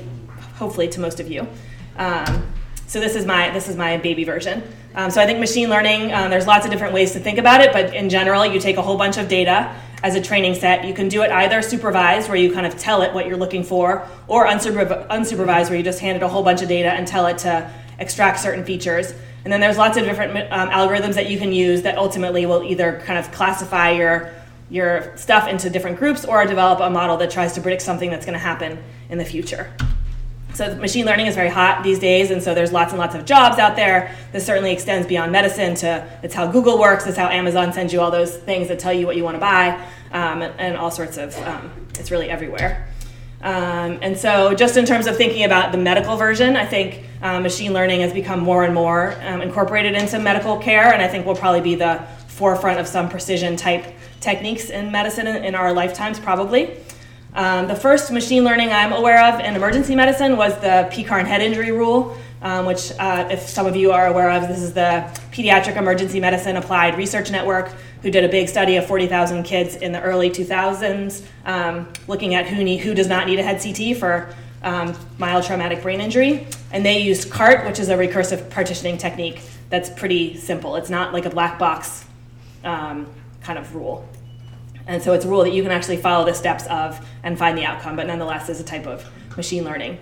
hopefully 0.56 0.86
to 0.88 1.00
most 1.00 1.18
of 1.18 1.30
you. 1.30 1.48
Um, 1.96 2.46
so 2.86 3.00
this 3.00 3.16
is 3.16 3.24
my 3.24 3.50
this 3.50 3.68
is 3.68 3.76
my 3.76 3.96
baby 3.96 4.24
version. 4.24 4.62
Um, 4.94 5.10
so 5.10 5.20
I 5.20 5.24
think 5.24 5.38
machine 5.38 5.70
learning. 5.70 6.12
Um, 6.12 6.30
there's 6.30 6.46
lots 6.46 6.66
of 6.66 6.72
different 6.72 6.92
ways 6.92 7.12
to 7.12 7.20
think 7.20 7.38
about 7.38 7.62
it, 7.62 7.72
but 7.72 7.94
in 7.94 8.10
general, 8.10 8.44
you 8.44 8.60
take 8.60 8.76
a 8.76 8.82
whole 8.82 8.98
bunch 8.98 9.16
of 9.16 9.28
data 9.28 9.74
as 10.02 10.14
a 10.14 10.20
training 10.20 10.54
set. 10.54 10.84
You 10.84 10.92
can 10.92 11.08
do 11.08 11.22
it 11.22 11.30
either 11.30 11.62
supervised, 11.62 12.28
where 12.28 12.36
you 12.36 12.52
kind 12.52 12.66
of 12.66 12.78
tell 12.78 13.00
it 13.00 13.14
what 13.14 13.26
you're 13.26 13.38
looking 13.38 13.64
for, 13.64 14.06
or 14.28 14.46
unsupervised, 14.46 15.68
where 15.70 15.78
you 15.78 15.82
just 15.82 16.00
hand 16.00 16.16
it 16.16 16.22
a 16.22 16.28
whole 16.28 16.42
bunch 16.42 16.60
of 16.60 16.68
data 16.68 16.92
and 16.92 17.08
tell 17.08 17.26
it 17.26 17.38
to 17.38 17.70
extract 17.98 18.40
certain 18.40 18.62
features. 18.62 19.14
And 19.46 19.52
then 19.52 19.60
there's 19.60 19.78
lots 19.78 19.96
of 19.96 20.04
different 20.04 20.36
um, 20.52 20.70
algorithms 20.70 21.14
that 21.14 21.30
you 21.30 21.38
can 21.38 21.52
use 21.52 21.82
that 21.82 21.96
ultimately 21.98 22.46
will 22.46 22.64
either 22.64 23.00
kind 23.04 23.16
of 23.16 23.30
classify 23.30 23.92
your 23.92 24.32
your 24.70 25.16
stuff 25.16 25.46
into 25.46 25.70
different 25.70 26.00
groups 26.00 26.24
or 26.24 26.44
develop 26.46 26.80
a 26.80 26.90
model 26.90 27.16
that 27.18 27.30
tries 27.30 27.52
to 27.52 27.60
predict 27.60 27.80
something 27.80 28.10
that's 28.10 28.26
going 28.26 28.32
to 28.32 28.40
happen 28.40 28.76
in 29.08 29.18
the 29.18 29.24
future. 29.24 29.72
So 30.54 30.74
machine 30.74 31.06
learning 31.06 31.26
is 31.26 31.36
very 31.36 31.48
hot 31.48 31.84
these 31.84 32.00
days, 32.00 32.32
and 32.32 32.42
so 32.42 32.54
there's 32.54 32.72
lots 32.72 32.90
and 32.90 32.98
lots 32.98 33.14
of 33.14 33.24
jobs 33.24 33.60
out 33.60 33.76
there. 33.76 34.16
This 34.32 34.44
certainly 34.44 34.72
extends 34.72 35.06
beyond 35.06 35.30
medicine 35.30 35.76
to 35.76 36.04
it's 36.24 36.34
how 36.34 36.48
Google 36.48 36.80
works, 36.80 37.06
it's 37.06 37.16
how 37.16 37.28
Amazon 37.28 37.72
sends 37.72 37.92
you 37.92 38.00
all 38.00 38.10
those 38.10 38.36
things 38.36 38.66
that 38.66 38.80
tell 38.80 38.92
you 38.92 39.06
what 39.06 39.14
you 39.14 39.22
want 39.22 39.36
to 39.36 39.40
buy, 39.40 39.80
um, 40.10 40.42
and, 40.42 40.58
and, 40.58 40.76
all 40.76 40.90
sorts 40.90 41.18
of. 41.18 41.40
Um, 41.46 41.70
it's 42.00 42.10
really 42.10 42.28
everywhere. 42.28 42.88
Um, 43.46 44.00
and 44.02 44.18
so, 44.18 44.54
just 44.54 44.76
in 44.76 44.84
terms 44.84 45.06
of 45.06 45.16
thinking 45.16 45.44
about 45.44 45.70
the 45.70 45.78
medical 45.78 46.16
version, 46.16 46.56
I 46.56 46.66
think 46.66 47.04
uh, 47.22 47.38
machine 47.38 47.72
learning 47.72 48.00
has 48.00 48.12
become 48.12 48.40
more 48.40 48.64
and 48.64 48.74
more 48.74 49.14
um, 49.22 49.40
incorporated 49.40 49.94
into 49.94 50.18
medical 50.18 50.58
care, 50.58 50.92
and 50.92 51.00
I 51.00 51.06
think 51.06 51.24
will 51.24 51.36
probably 51.36 51.60
be 51.60 51.76
the 51.76 52.04
forefront 52.26 52.80
of 52.80 52.88
some 52.88 53.08
precision 53.08 53.54
type 53.54 53.86
techniques 54.18 54.70
in 54.70 54.90
medicine 54.90 55.28
in, 55.28 55.44
in 55.44 55.54
our 55.54 55.72
lifetimes, 55.72 56.18
probably. 56.18 56.76
Um, 57.34 57.68
the 57.68 57.76
first 57.76 58.10
machine 58.10 58.42
learning 58.42 58.70
I'm 58.70 58.92
aware 58.92 59.32
of 59.32 59.38
in 59.38 59.54
emergency 59.54 59.94
medicine 59.94 60.36
was 60.36 60.52
the 60.56 60.88
PECARN 60.90 61.26
head 61.26 61.40
injury 61.40 61.70
rule, 61.70 62.18
um, 62.42 62.66
which, 62.66 62.90
uh, 62.98 63.28
if 63.30 63.42
some 63.42 63.66
of 63.66 63.76
you 63.76 63.92
are 63.92 64.08
aware 64.08 64.32
of, 64.32 64.48
this 64.48 64.60
is 64.60 64.72
the 64.72 65.08
Pediatric 65.30 65.76
Emergency 65.76 66.18
Medicine 66.18 66.56
Applied 66.56 66.98
Research 66.98 67.30
Network, 67.30 67.70
who 68.06 68.12
did 68.12 68.22
a 68.22 68.28
big 68.28 68.48
study 68.48 68.76
of 68.76 68.86
40,000 68.86 69.42
kids 69.42 69.74
in 69.74 69.90
the 69.90 70.00
early 70.00 70.30
2000s, 70.30 71.24
um, 71.44 71.92
looking 72.06 72.36
at 72.36 72.46
who, 72.46 72.62
need, 72.62 72.76
who 72.76 72.94
does 72.94 73.08
not 73.08 73.26
need 73.26 73.40
a 73.40 73.42
head 73.42 73.60
CT 73.60 73.96
for 73.96 74.32
um, 74.62 74.96
mild 75.18 75.42
traumatic 75.42 75.82
brain 75.82 76.00
injury. 76.00 76.46
And 76.70 76.86
they 76.86 77.00
used 77.00 77.32
CART, 77.32 77.66
which 77.66 77.80
is 77.80 77.88
a 77.88 77.96
recursive 77.96 78.48
partitioning 78.48 78.96
technique 78.96 79.42
that's 79.70 79.90
pretty 79.90 80.36
simple. 80.36 80.76
It's 80.76 80.88
not 80.88 81.12
like 81.12 81.24
a 81.24 81.30
black 81.30 81.58
box 81.58 82.04
um, 82.62 83.12
kind 83.42 83.58
of 83.58 83.74
rule. 83.74 84.08
And 84.86 85.02
so 85.02 85.12
it's 85.12 85.24
a 85.24 85.28
rule 85.28 85.42
that 85.42 85.50
you 85.50 85.64
can 85.64 85.72
actually 85.72 85.96
follow 85.96 86.24
the 86.24 86.34
steps 86.34 86.64
of 86.68 87.04
and 87.24 87.36
find 87.36 87.58
the 87.58 87.64
outcome, 87.64 87.96
but 87.96 88.06
nonetheless 88.06 88.48
is 88.48 88.60
a 88.60 88.64
type 88.64 88.86
of 88.86 89.04
machine 89.36 89.64
learning. 89.64 89.98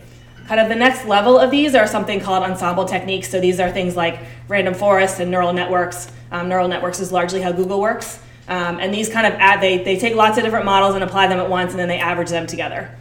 Kind 0.46 0.60
of 0.60 0.68
the 0.68 0.74
next 0.74 1.06
level 1.06 1.38
of 1.38 1.50
these 1.50 1.74
are 1.74 1.86
something 1.86 2.20
called 2.20 2.44
ensemble 2.44 2.84
techniques. 2.84 3.30
So 3.30 3.40
these 3.40 3.60
are 3.60 3.70
things 3.70 3.96
like 3.96 4.20
random 4.46 4.74
forests 4.74 5.20
and 5.20 5.30
neural 5.30 5.52
networks. 5.54 6.10
Um, 6.30 6.48
neural 6.48 6.68
networks 6.68 7.00
is 7.00 7.10
largely 7.12 7.40
how 7.40 7.52
Google 7.52 7.80
works. 7.80 8.20
Um, 8.46 8.78
and 8.78 8.92
these 8.92 9.08
kind 9.08 9.26
of 9.26 9.32
add, 9.34 9.62
they, 9.62 9.82
they 9.82 9.96
take 9.98 10.14
lots 10.14 10.36
of 10.36 10.44
different 10.44 10.66
models 10.66 10.94
and 10.94 11.02
apply 11.02 11.28
them 11.28 11.38
at 11.38 11.48
once, 11.48 11.70
and 11.70 11.80
then 11.80 11.88
they 11.88 11.98
average 11.98 12.28
them 12.28 12.46
together. 12.46 12.94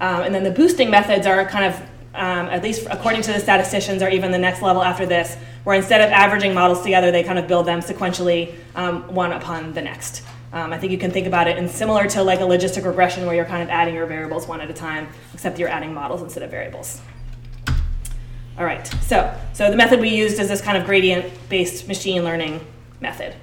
Um, 0.00 0.22
and 0.22 0.34
then 0.34 0.44
the 0.44 0.50
boosting 0.50 0.90
methods 0.90 1.26
are 1.26 1.44
kind 1.44 1.64
of, 1.64 1.80
um, 2.14 2.46
at 2.48 2.62
least 2.62 2.86
according 2.88 3.22
to 3.22 3.32
the 3.32 3.40
statisticians, 3.40 4.00
are 4.00 4.10
even 4.10 4.30
the 4.30 4.38
next 4.38 4.62
level 4.62 4.82
after 4.82 5.06
this, 5.06 5.36
where 5.64 5.74
instead 5.74 6.02
of 6.02 6.10
averaging 6.10 6.54
models 6.54 6.82
together, 6.82 7.10
they 7.10 7.24
kind 7.24 7.38
of 7.38 7.48
build 7.48 7.66
them 7.66 7.80
sequentially, 7.80 8.54
um, 8.76 9.12
one 9.12 9.32
upon 9.32 9.72
the 9.72 9.82
next. 9.82 10.22
Um, 10.56 10.72
I 10.72 10.78
think 10.78 10.90
you 10.90 10.96
can 10.96 11.10
think 11.10 11.26
about 11.26 11.48
it 11.48 11.58
in 11.58 11.68
similar 11.68 12.06
to 12.06 12.22
like 12.22 12.40
a 12.40 12.44
logistic 12.44 12.86
regression 12.86 13.26
where 13.26 13.34
you're 13.34 13.44
kind 13.44 13.62
of 13.62 13.68
adding 13.68 13.94
your 13.94 14.06
variables 14.06 14.48
one 14.48 14.62
at 14.62 14.70
a 14.70 14.72
time, 14.72 15.06
except 15.34 15.58
you're 15.58 15.68
adding 15.68 15.92
models 15.92 16.22
instead 16.22 16.42
of 16.42 16.50
variables. 16.50 17.02
All 18.58 18.64
right, 18.64 18.86
so, 19.02 19.38
so 19.52 19.70
the 19.70 19.76
method 19.76 20.00
we 20.00 20.08
used 20.08 20.40
is 20.40 20.48
this 20.48 20.62
kind 20.62 20.78
of 20.78 20.86
gradient-based 20.86 21.86
machine 21.88 22.24
learning 22.24 22.66
method. 23.02 23.34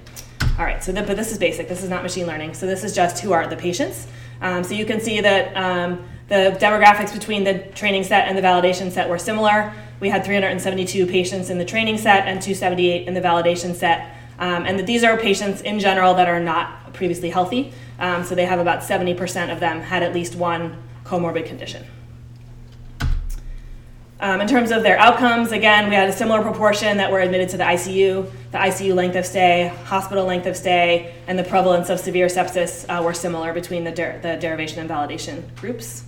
All 0.57 0.65
right, 0.65 0.83
so 0.83 0.91
the, 0.91 1.03
but 1.03 1.15
this 1.15 1.31
is 1.31 1.37
basic. 1.37 1.69
This 1.69 1.83
is 1.83 1.89
not 1.91 2.01
machine 2.01 2.25
learning. 2.25 2.55
So 2.55 2.65
this 2.65 2.83
is 2.83 2.95
just 2.95 3.21
who 3.21 3.31
are 3.31 3.45
the 3.45 3.57
patients. 3.57 4.07
Um, 4.41 4.63
so 4.63 4.73
you 4.73 4.83
can 4.83 4.99
see 4.99 5.21
that 5.21 5.55
um, 5.55 6.03
the 6.29 6.57
demographics 6.59 7.13
between 7.13 7.43
the 7.43 7.59
training 7.75 8.05
set 8.05 8.27
and 8.27 8.35
the 8.35 8.41
validation 8.41 8.91
set 8.91 9.07
were 9.07 9.19
similar. 9.19 9.71
We 9.99 10.09
had 10.09 10.25
372 10.25 11.05
patients 11.05 11.51
in 11.51 11.59
the 11.59 11.65
training 11.65 11.99
set 11.99 12.27
and 12.27 12.41
278 12.41 13.07
in 13.07 13.13
the 13.13 13.21
validation 13.21 13.75
set. 13.75 14.15
Um, 14.39 14.65
and 14.65 14.79
that 14.79 14.85
these 14.85 15.03
are 15.03 15.17
patients 15.17 15.61
in 15.61 15.79
general 15.79 16.13
that 16.15 16.27
are 16.27 16.39
not 16.39 16.93
previously 16.93 17.29
healthy. 17.29 17.73
Um, 17.99 18.23
so 18.23 18.35
they 18.35 18.45
have 18.45 18.59
about 18.59 18.81
70% 18.81 19.51
of 19.51 19.59
them 19.59 19.81
had 19.81 20.03
at 20.03 20.13
least 20.13 20.35
one 20.35 20.81
comorbid 21.03 21.45
condition. 21.45 21.85
Um, 24.19 24.39
in 24.39 24.47
terms 24.47 24.71
of 24.71 24.83
their 24.83 24.97
outcomes, 24.97 25.51
again, 25.51 25.89
we 25.89 25.95
had 25.95 26.07
a 26.07 26.13
similar 26.13 26.41
proportion 26.41 26.95
that 26.95 27.11
were 27.11 27.19
admitted 27.19 27.49
to 27.49 27.57
the 27.57 27.65
ICU. 27.65 28.31
The 28.51 28.57
ICU 28.57 28.95
length 28.95 29.17
of 29.17 29.25
stay, 29.25 29.67
hospital 29.85 30.23
length 30.25 30.45
of 30.45 30.55
stay, 30.55 31.13
and 31.27 31.37
the 31.37 31.43
prevalence 31.43 31.89
of 31.89 31.99
severe 31.99 32.27
sepsis 32.27 32.85
uh, 32.87 33.03
were 33.03 33.13
similar 33.13 33.51
between 33.51 33.83
the, 33.83 33.91
der- 33.91 34.19
the 34.21 34.37
derivation 34.37 34.79
and 34.79 34.89
validation 34.89 35.53
groups. 35.57 36.05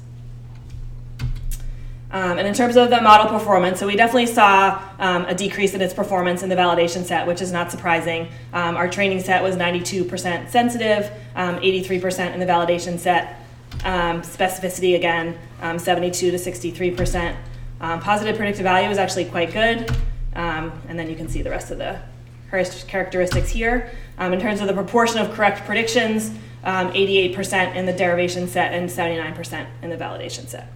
Um, 2.16 2.38
and 2.38 2.48
in 2.48 2.54
terms 2.54 2.78
of 2.78 2.90
the 2.90 3.02
model 3.02 3.28
performance, 3.28 3.78
so 3.78 3.88
we 3.88 3.98
definitely 3.98 4.28
saw 4.28 4.82
um, 5.00 5.26
a 5.26 5.36
decrease 5.36 5.74
in 5.74 5.82
its 5.82 5.94
performance 5.94 6.44
in 6.44 6.50
the 6.50 6.56
validation 6.56 7.04
set, 7.04 7.28
which 7.28 7.42
is 7.42 7.52
not 7.52 7.72
surprising. 7.72 8.30
Um, 8.54 8.78
our 8.78 8.88
training 8.88 9.20
set 9.22 9.44
was 9.44 9.58
92% 9.58 10.50
sensitive, 10.50 11.12
83% 11.36 12.28
um, 12.28 12.34
in 12.34 12.40
the 12.40 12.46
validation 12.46 12.98
set. 12.98 13.42
Um, 13.84 14.22
specificity, 14.22 14.96
again, 14.96 15.38
um, 15.62 15.78
72 15.78 16.32
to 16.32 16.38
63%. 16.38 17.36
positive 18.00 18.38
predictive 18.38 18.64
value 18.64 18.90
is 18.90 18.98
actually 18.98 19.26
quite 19.26 19.52
good. 19.52 19.94
and 20.36 20.98
then 20.98 21.10
you 21.10 21.18
can 21.18 21.28
see 21.28 21.42
the 21.42 21.50
rest 21.50 21.70
of 21.70 21.78
the 21.80 22.00
characteristics 22.88 23.50
here. 23.50 23.92
in 24.22 24.40
terms 24.40 24.62
of 24.62 24.68
the 24.68 24.74
proportion 24.74 25.20
of 25.20 25.34
correct 25.34 25.66
predictions, 25.66 26.32
88% 26.64 27.76
in 27.76 27.86
the 27.86 27.92
derivation 27.92 28.48
set 28.48 28.74
and 28.74 28.90
79% 28.90 29.68
in 29.82 29.90
the 29.90 29.98
validation 29.98 30.48
set. 30.48 30.70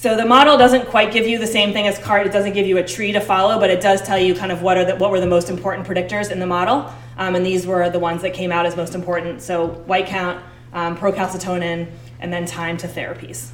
So 0.00 0.14
the 0.14 0.24
model 0.24 0.56
doesn't 0.56 0.86
quite 0.86 1.12
give 1.12 1.26
you 1.26 1.40
the 1.40 1.46
same 1.48 1.72
thing 1.72 1.88
as 1.88 1.98
CART. 1.98 2.24
It 2.24 2.32
doesn't 2.32 2.52
give 2.52 2.68
you 2.68 2.78
a 2.78 2.84
tree 2.84 3.10
to 3.10 3.20
follow, 3.20 3.58
but 3.58 3.68
it 3.68 3.80
does 3.80 4.00
tell 4.00 4.16
you 4.16 4.32
kind 4.32 4.52
of 4.52 4.62
what 4.62 4.76
are 4.76 4.84
the, 4.84 4.94
what 4.94 5.10
were 5.10 5.18
the 5.18 5.26
most 5.26 5.50
important 5.50 5.88
predictors 5.88 6.30
in 6.30 6.38
the 6.38 6.46
model. 6.46 6.88
Um, 7.16 7.34
and 7.34 7.44
these 7.44 7.66
were 7.66 7.90
the 7.90 7.98
ones 7.98 8.22
that 8.22 8.32
came 8.32 8.52
out 8.52 8.64
as 8.64 8.76
most 8.76 8.94
important. 8.94 9.42
So 9.42 9.66
white 9.66 10.06
count, 10.06 10.40
um, 10.72 10.96
procalcitonin, 10.96 11.90
and 12.20 12.32
then 12.32 12.46
time 12.46 12.76
to 12.76 12.86
therapies. 12.86 13.48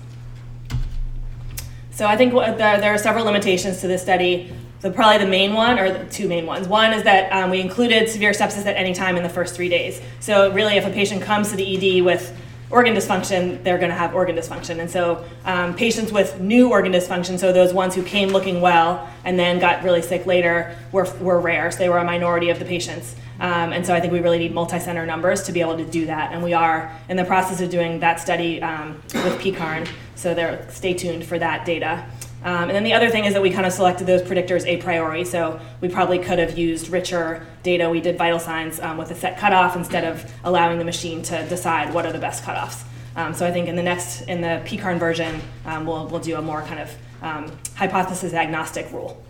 So 1.92 2.04
I 2.04 2.14
think 2.14 2.34
there, 2.34 2.78
there 2.78 2.92
are 2.92 2.98
several 2.98 3.24
limitations 3.24 3.80
to 3.80 3.88
this 3.88 4.02
study. 4.02 4.52
So 4.80 4.92
probably 4.92 5.24
the 5.24 5.30
main 5.30 5.54
one, 5.54 5.78
or 5.78 5.90
the 5.94 6.04
two 6.10 6.28
main 6.28 6.44
ones. 6.44 6.68
One 6.68 6.92
is 6.92 7.04
that 7.04 7.32
um, 7.32 7.48
we 7.48 7.62
included 7.62 8.10
severe 8.10 8.32
sepsis 8.32 8.66
at 8.66 8.76
any 8.76 8.92
time 8.92 9.16
in 9.16 9.22
the 9.22 9.30
first 9.30 9.54
three 9.54 9.70
days. 9.70 10.02
So 10.20 10.52
really, 10.52 10.76
if 10.76 10.84
a 10.84 10.90
patient 10.90 11.22
comes 11.22 11.48
to 11.52 11.56
the 11.56 11.98
ED 11.98 12.04
with 12.04 12.38
organ 12.70 12.94
dysfunction, 12.94 13.62
they're 13.62 13.78
going 13.78 13.90
to 13.90 13.96
have 13.96 14.14
organ 14.14 14.36
dysfunction. 14.36 14.80
And 14.80 14.90
so, 14.90 15.24
um, 15.44 15.74
patients 15.74 16.12
with 16.12 16.40
new 16.40 16.70
organ 16.70 16.92
dysfunction, 16.92 17.38
so 17.38 17.52
those 17.52 17.72
ones 17.72 17.94
who 17.94 18.02
came 18.02 18.30
looking 18.30 18.60
well 18.60 19.08
and 19.24 19.38
then 19.38 19.58
got 19.58 19.82
really 19.84 20.02
sick 20.02 20.26
later, 20.26 20.76
were, 20.92 21.04
were 21.20 21.40
rare. 21.40 21.70
So, 21.70 21.78
they 21.78 21.88
were 21.88 21.98
a 21.98 22.04
minority 22.04 22.50
of 22.50 22.58
the 22.58 22.64
patients. 22.64 23.16
Um, 23.40 23.72
and 23.72 23.84
so, 23.84 23.94
I 23.94 24.00
think 24.00 24.12
we 24.12 24.20
really 24.20 24.38
need 24.38 24.54
multi 24.54 24.78
center 24.78 25.06
numbers 25.06 25.42
to 25.44 25.52
be 25.52 25.60
able 25.60 25.76
to 25.76 25.84
do 25.84 26.06
that. 26.06 26.32
And 26.32 26.42
we 26.42 26.52
are 26.52 26.92
in 27.08 27.16
the 27.16 27.24
process 27.24 27.60
of 27.60 27.70
doing 27.70 28.00
that 28.00 28.20
study 28.20 28.62
um, 28.62 28.94
with 29.12 29.38
PECARN. 29.40 29.88
So, 30.16 30.64
stay 30.70 30.94
tuned 30.94 31.24
for 31.24 31.38
that 31.38 31.64
data. 31.64 32.04
Um, 32.44 32.68
and 32.68 32.72
then 32.72 32.84
the 32.84 32.92
other 32.92 33.08
thing 33.08 33.24
is 33.24 33.32
that 33.32 33.40
we 33.40 33.50
kind 33.50 33.64
of 33.64 33.72
selected 33.72 34.06
those 34.06 34.20
predictors 34.20 34.66
a 34.66 34.76
priori. 34.76 35.24
So 35.24 35.58
we 35.80 35.88
probably 35.88 36.18
could 36.18 36.38
have 36.38 36.58
used 36.58 36.88
richer 36.88 37.46
data. 37.62 37.88
We 37.88 38.02
did 38.02 38.18
vital 38.18 38.38
signs 38.38 38.78
um, 38.80 38.98
with 38.98 39.10
a 39.10 39.14
set 39.14 39.38
cutoff 39.38 39.76
instead 39.76 40.04
of 40.04 40.30
allowing 40.44 40.78
the 40.78 40.84
machine 40.84 41.22
to 41.22 41.48
decide 41.48 41.94
what 41.94 42.04
are 42.04 42.12
the 42.12 42.18
best 42.18 42.44
cutoffs. 42.44 42.84
Um, 43.16 43.32
so 43.32 43.46
I 43.46 43.50
think 43.50 43.68
in 43.68 43.76
the 43.76 43.82
next, 43.82 44.22
in 44.22 44.42
the 44.42 44.60
PECARN 44.66 44.98
version, 44.98 45.40
um, 45.64 45.86
we'll, 45.86 46.06
we'll 46.08 46.20
do 46.20 46.36
a 46.36 46.42
more 46.42 46.62
kind 46.62 46.80
of 46.80 46.94
um, 47.22 47.58
hypothesis 47.76 48.34
agnostic 48.34 48.92
rule. 48.92 49.22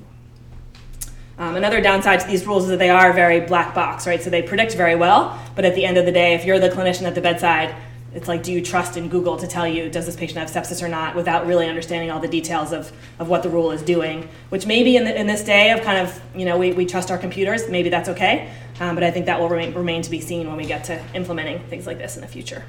Um, 1.38 1.57
another 1.57 1.81
downside 1.81 2.20
to 2.20 2.27
these 2.27 2.46
rules 2.46 2.64
is 2.64 2.70
that 2.70 2.79
they 2.79 2.90
are 2.90 3.12
very 3.12 3.40
black 3.40 3.74
box, 3.74 4.07
right? 4.07 4.22
So 4.22 4.31
they 4.31 4.42
predict 4.42 4.74
very 4.74 4.94
well, 4.94 5.40
but 5.55 5.64
at 5.64 5.74
the 5.74 5.85
end 5.85 5.98
of 5.98 6.07
the 6.07 6.12
day, 6.12 6.35
if 6.35 6.44
you're 6.44 6.59
the 6.59 6.70
clinician 6.70 7.03
at 7.03 7.14
the 7.14 7.20
bedside, 7.20 7.74
it's 8.14 8.29
like, 8.29 8.42
do 8.44 8.53
you 8.53 8.62
trust 8.62 8.96
in 8.96 9.09
Google 9.09 9.37
to 9.37 9.46
tell 9.46 9.66
you, 9.66 9.90
does 9.90 10.07
this 10.07 10.14
patient 10.14 10.38
have 10.38 10.48
sepsis 10.48 10.83
or 10.83 10.88
not, 10.88 11.16
without 11.16 11.46
really 11.46 11.68
understanding 11.68 12.11
all 12.11 12.20
the 12.20 12.29
details 12.29 12.72
of, 12.72 12.92
of 13.18 13.29
what 13.29 13.42
the 13.42 13.48
rule 13.48 13.72
is 13.72 13.83
doing? 13.83 14.29
Which 14.50 14.66
maybe 14.66 14.96
in, 14.96 15.05
the, 15.05 15.18
in 15.18 15.27
this 15.27 15.42
day 15.42 15.72
of 15.72 15.83
kind 15.83 15.98
of, 15.98 16.20
you 16.35 16.44
know, 16.44 16.57
we, 16.57 16.72
we 16.72 16.87
trust 16.87 17.11
our 17.11 17.18
computers, 17.18 17.68
maybe 17.68 17.88
that's 17.88 18.09
okay. 18.11 18.53
Um, 18.79 18.94
but 18.94 19.03
I 19.03 19.11
think 19.11 19.27
that 19.27 19.40
will 19.40 19.48
remain, 19.48 19.74
remain 19.74 20.03
to 20.03 20.11
be 20.11 20.20
seen 20.20 20.46
when 20.46 20.57
we 20.57 20.64
get 20.64 20.85
to 20.85 21.03
implementing 21.14 21.59
things 21.64 21.87
like 21.87 21.98
this 21.98 22.14
in 22.14 22.22
the 22.22 22.29
future. 22.29 22.64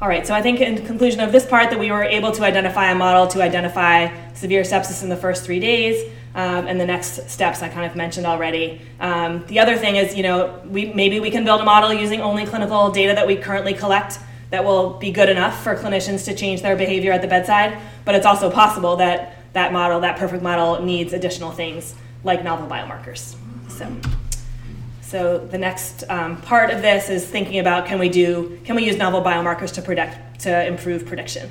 All 0.00 0.08
right, 0.08 0.24
so 0.24 0.32
I 0.32 0.40
think 0.40 0.60
in 0.60 0.86
conclusion 0.86 1.18
of 1.18 1.32
this 1.32 1.44
part 1.44 1.70
that 1.70 1.78
we 1.80 1.90
were 1.90 2.04
able 2.04 2.30
to 2.30 2.44
identify 2.44 2.92
a 2.92 2.94
model 2.94 3.26
to 3.28 3.42
identify 3.42 4.32
severe 4.32 4.62
sepsis 4.62 5.02
in 5.02 5.08
the 5.08 5.16
first 5.16 5.44
three 5.44 5.58
days, 5.58 6.08
um, 6.38 6.68
and 6.68 6.80
the 6.80 6.86
next 6.86 7.28
steps 7.28 7.62
I 7.62 7.68
kind 7.68 7.84
of 7.84 7.96
mentioned 7.96 8.24
already. 8.24 8.80
Um, 9.00 9.44
the 9.48 9.58
other 9.58 9.76
thing 9.76 9.96
is, 9.96 10.14
you 10.14 10.22
know, 10.22 10.62
we, 10.68 10.92
maybe 10.92 11.18
we 11.18 11.32
can 11.32 11.44
build 11.44 11.60
a 11.60 11.64
model 11.64 11.92
using 11.92 12.20
only 12.20 12.46
clinical 12.46 12.92
data 12.92 13.12
that 13.12 13.26
we 13.26 13.34
currently 13.34 13.74
collect 13.74 14.20
that 14.50 14.64
will 14.64 14.90
be 14.98 15.10
good 15.10 15.28
enough 15.28 15.64
for 15.64 15.74
clinicians 15.74 16.24
to 16.26 16.34
change 16.36 16.62
their 16.62 16.76
behavior 16.76 17.10
at 17.10 17.22
the 17.22 17.26
bedside, 17.26 17.76
but 18.04 18.14
it's 18.14 18.24
also 18.24 18.52
possible 18.52 18.94
that 18.96 19.52
that 19.52 19.72
model, 19.72 19.98
that 19.98 20.16
perfect 20.16 20.44
model, 20.44 20.80
needs 20.80 21.12
additional 21.12 21.50
things 21.50 21.96
like 22.22 22.44
novel 22.44 22.68
biomarkers. 22.68 23.34
So. 23.68 23.92
So 25.00 25.38
the 25.38 25.58
next 25.58 26.04
um, 26.08 26.40
part 26.42 26.70
of 26.70 26.82
this 26.82 27.08
is 27.08 27.26
thinking 27.26 27.58
about 27.58 27.86
can 27.86 27.98
we 27.98 28.10
do 28.10 28.60
can 28.62 28.76
we 28.76 28.84
use 28.84 28.96
novel 28.96 29.22
biomarkers 29.22 29.72
to 29.72 29.82
predict 29.82 30.40
to 30.42 30.66
improve 30.66 31.04
prediction. 31.04 31.50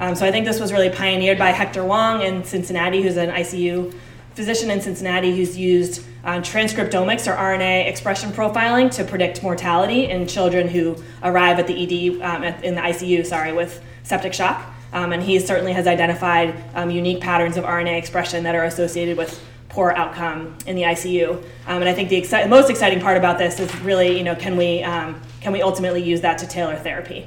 Um, 0.00 0.14
so 0.16 0.26
I 0.26 0.32
think 0.32 0.46
this 0.46 0.58
was 0.58 0.72
really 0.72 0.90
pioneered 0.90 1.38
by 1.38 1.50
Hector 1.50 1.84
Wong 1.84 2.22
in 2.22 2.42
Cincinnati, 2.42 3.02
who's 3.02 3.16
an 3.16 3.30
ICU 3.30 3.94
physician 4.36 4.70
in 4.70 4.82
Cincinnati 4.82 5.34
who's 5.34 5.56
used 5.56 6.04
uh, 6.22 6.34
transcriptomics 6.40 7.26
or 7.26 7.34
RNA 7.34 7.88
expression 7.88 8.30
profiling 8.30 8.90
to 8.94 9.02
predict 9.02 9.42
mortality 9.42 10.10
in 10.10 10.26
children 10.26 10.68
who 10.68 10.94
arrive 11.22 11.58
at 11.58 11.66
the 11.66 11.74
ED 11.74 12.20
um, 12.20 12.44
at, 12.44 12.62
in 12.62 12.74
the 12.74 12.80
ICU, 12.82 13.24
sorry, 13.24 13.54
with 13.54 13.82
septic 14.02 14.34
shock. 14.34 14.74
Um, 14.92 15.12
and 15.12 15.22
he 15.22 15.38
certainly 15.38 15.72
has 15.72 15.86
identified 15.86 16.54
um, 16.74 16.90
unique 16.90 17.20
patterns 17.20 17.56
of 17.56 17.64
RNA 17.64 17.96
expression 17.98 18.44
that 18.44 18.54
are 18.54 18.64
associated 18.64 19.16
with 19.16 19.42
poor 19.70 19.92
outcome 19.92 20.56
in 20.66 20.76
the 20.76 20.82
ICU. 20.82 21.36
Um, 21.66 21.80
and 21.80 21.88
I 21.88 21.94
think 21.94 22.10
the 22.10 22.20
exci- 22.20 22.48
most 22.48 22.68
exciting 22.68 23.00
part 23.00 23.16
about 23.16 23.38
this 23.38 23.58
is 23.58 23.74
really, 23.80 24.18
you 24.18 24.24
know, 24.24 24.34
can 24.34 24.56
we, 24.56 24.82
um, 24.82 25.20
can 25.40 25.52
we 25.52 25.62
ultimately 25.62 26.02
use 26.02 26.20
that 26.20 26.38
to 26.38 26.46
tailor 26.46 26.76
therapy? 26.76 27.26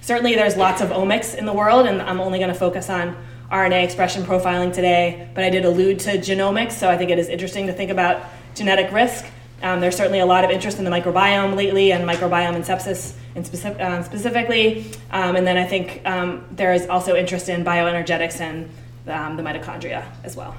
Certainly, 0.00 0.36
there's 0.36 0.56
lots 0.56 0.80
of 0.80 0.90
omics 0.90 1.34
in 1.34 1.46
the 1.46 1.52
world, 1.52 1.86
and 1.86 2.00
I'm 2.00 2.20
only 2.20 2.38
going 2.38 2.52
to 2.52 2.58
focus 2.58 2.88
on 2.88 3.16
RNA 3.50 3.84
expression 3.84 4.24
profiling 4.24 4.72
today, 4.72 5.28
but 5.34 5.44
I 5.44 5.50
did 5.50 5.64
allude 5.64 6.00
to 6.00 6.18
genomics, 6.18 6.72
so 6.72 6.90
I 6.90 6.96
think 6.96 7.10
it 7.10 7.18
is 7.18 7.28
interesting 7.28 7.68
to 7.68 7.72
think 7.72 7.90
about 7.90 8.22
genetic 8.54 8.90
risk. 8.90 9.24
Um, 9.62 9.80
there's 9.80 9.96
certainly 9.96 10.18
a 10.18 10.26
lot 10.26 10.44
of 10.44 10.50
interest 10.50 10.78
in 10.78 10.84
the 10.84 10.90
microbiome 10.90 11.54
lately 11.54 11.92
and 11.92 12.06
microbiome 12.08 12.56
and 12.56 12.64
sepsis 12.64 13.14
in 13.34 13.44
specific, 13.44 13.80
um, 13.80 14.02
specifically. 14.02 14.90
Um, 15.10 15.36
and 15.36 15.46
then 15.46 15.56
I 15.56 15.64
think 15.64 16.02
um, 16.04 16.44
there 16.50 16.74
is 16.74 16.86
also 16.88 17.14
interest 17.14 17.48
in 17.48 17.64
bioenergetics 17.64 18.40
and 18.40 18.68
um, 19.06 19.36
the 19.36 19.42
mitochondria 19.42 20.04
as 20.24 20.36
well. 20.36 20.54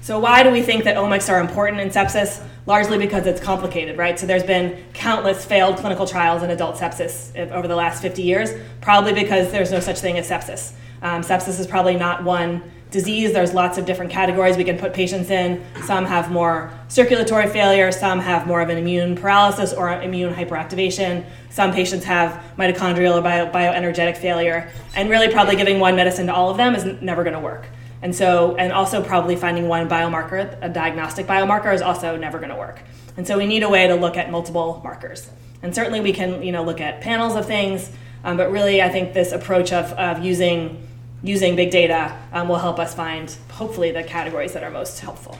So, 0.00 0.18
why 0.18 0.42
do 0.42 0.50
we 0.50 0.62
think 0.62 0.84
that 0.84 0.96
omics 0.96 1.28
are 1.30 1.40
important 1.40 1.80
in 1.80 1.90
sepsis? 1.90 2.42
Largely 2.66 2.98
because 2.98 3.26
it's 3.26 3.40
complicated, 3.40 3.98
right? 3.98 4.18
So, 4.18 4.26
there's 4.26 4.42
been 4.42 4.82
countless 4.94 5.44
failed 5.44 5.76
clinical 5.76 6.06
trials 6.06 6.42
in 6.42 6.50
adult 6.50 6.76
sepsis 6.76 7.36
over 7.50 7.68
the 7.68 7.76
last 7.76 8.00
50 8.00 8.22
years, 8.22 8.50
probably 8.80 9.12
because 9.12 9.52
there's 9.52 9.70
no 9.70 9.78
such 9.78 10.00
thing 10.00 10.16
as 10.16 10.28
sepsis. 10.28 10.72
Um, 11.02 11.22
sepsis 11.22 11.58
is 11.58 11.66
probably 11.66 11.96
not 11.96 12.24
one 12.24 12.62
disease. 12.90 13.32
There's 13.32 13.54
lots 13.54 13.78
of 13.78 13.86
different 13.86 14.10
categories 14.10 14.56
we 14.56 14.64
can 14.64 14.78
put 14.78 14.92
patients 14.92 15.30
in. 15.30 15.64
Some 15.84 16.04
have 16.04 16.30
more 16.30 16.72
circulatory 16.88 17.48
failure, 17.48 17.92
some 17.92 18.18
have 18.20 18.46
more 18.46 18.60
of 18.60 18.68
an 18.68 18.78
immune 18.78 19.16
paralysis 19.16 19.72
or 19.72 19.90
immune 20.02 20.34
hyperactivation. 20.34 21.24
Some 21.50 21.72
patients 21.72 22.04
have 22.04 22.42
mitochondrial 22.58 23.18
or 23.18 23.22
bio, 23.22 23.50
bioenergetic 23.50 24.16
failure. 24.16 24.70
And 24.94 25.08
really, 25.08 25.28
probably 25.28 25.56
giving 25.56 25.80
one 25.80 25.96
medicine 25.96 26.26
to 26.26 26.34
all 26.34 26.50
of 26.50 26.56
them 26.56 26.74
is 26.74 26.84
never 27.00 27.22
going 27.22 27.34
to 27.34 27.40
work. 27.40 27.66
And 28.02 28.14
so, 28.14 28.56
and 28.56 28.72
also 28.72 29.02
probably 29.02 29.36
finding 29.36 29.68
one 29.68 29.88
biomarker, 29.88 30.56
a 30.62 30.68
diagnostic 30.68 31.26
biomarker, 31.26 31.74
is 31.74 31.82
also 31.82 32.16
never 32.16 32.38
going 32.38 32.50
to 32.50 32.56
work. 32.56 32.80
And 33.16 33.26
so, 33.26 33.36
we 33.36 33.46
need 33.46 33.62
a 33.62 33.68
way 33.68 33.86
to 33.86 33.94
look 33.94 34.16
at 34.16 34.30
multiple 34.30 34.80
markers. 34.82 35.30
And 35.62 35.74
certainly, 35.74 36.00
we 36.00 36.12
can, 36.12 36.42
you 36.42 36.52
know, 36.52 36.64
look 36.64 36.80
at 36.80 37.00
panels 37.00 37.36
of 37.36 37.46
things. 37.46 37.90
Um, 38.22 38.36
but 38.36 38.50
really, 38.50 38.82
I 38.82 38.88
think 38.90 39.14
this 39.14 39.32
approach 39.32 39.72
of, 39.72 39.92
of 39.92 40.24
using 40.24 40.86
using 41.22 41.56
big 41.56 41.70
data 41.70 42.16
um, 42.32 42.48
will 42.48 42.56
help 42.58 42.78
us 42.78 42.94
find 42.94 43.36
hopefully 43.50 43.90
the 43.90 44.02
categories 44.02 44.52
that 44.54 44.62
are 44.62 44.70
most 44.70 45.00
helpful. 45.00 45.38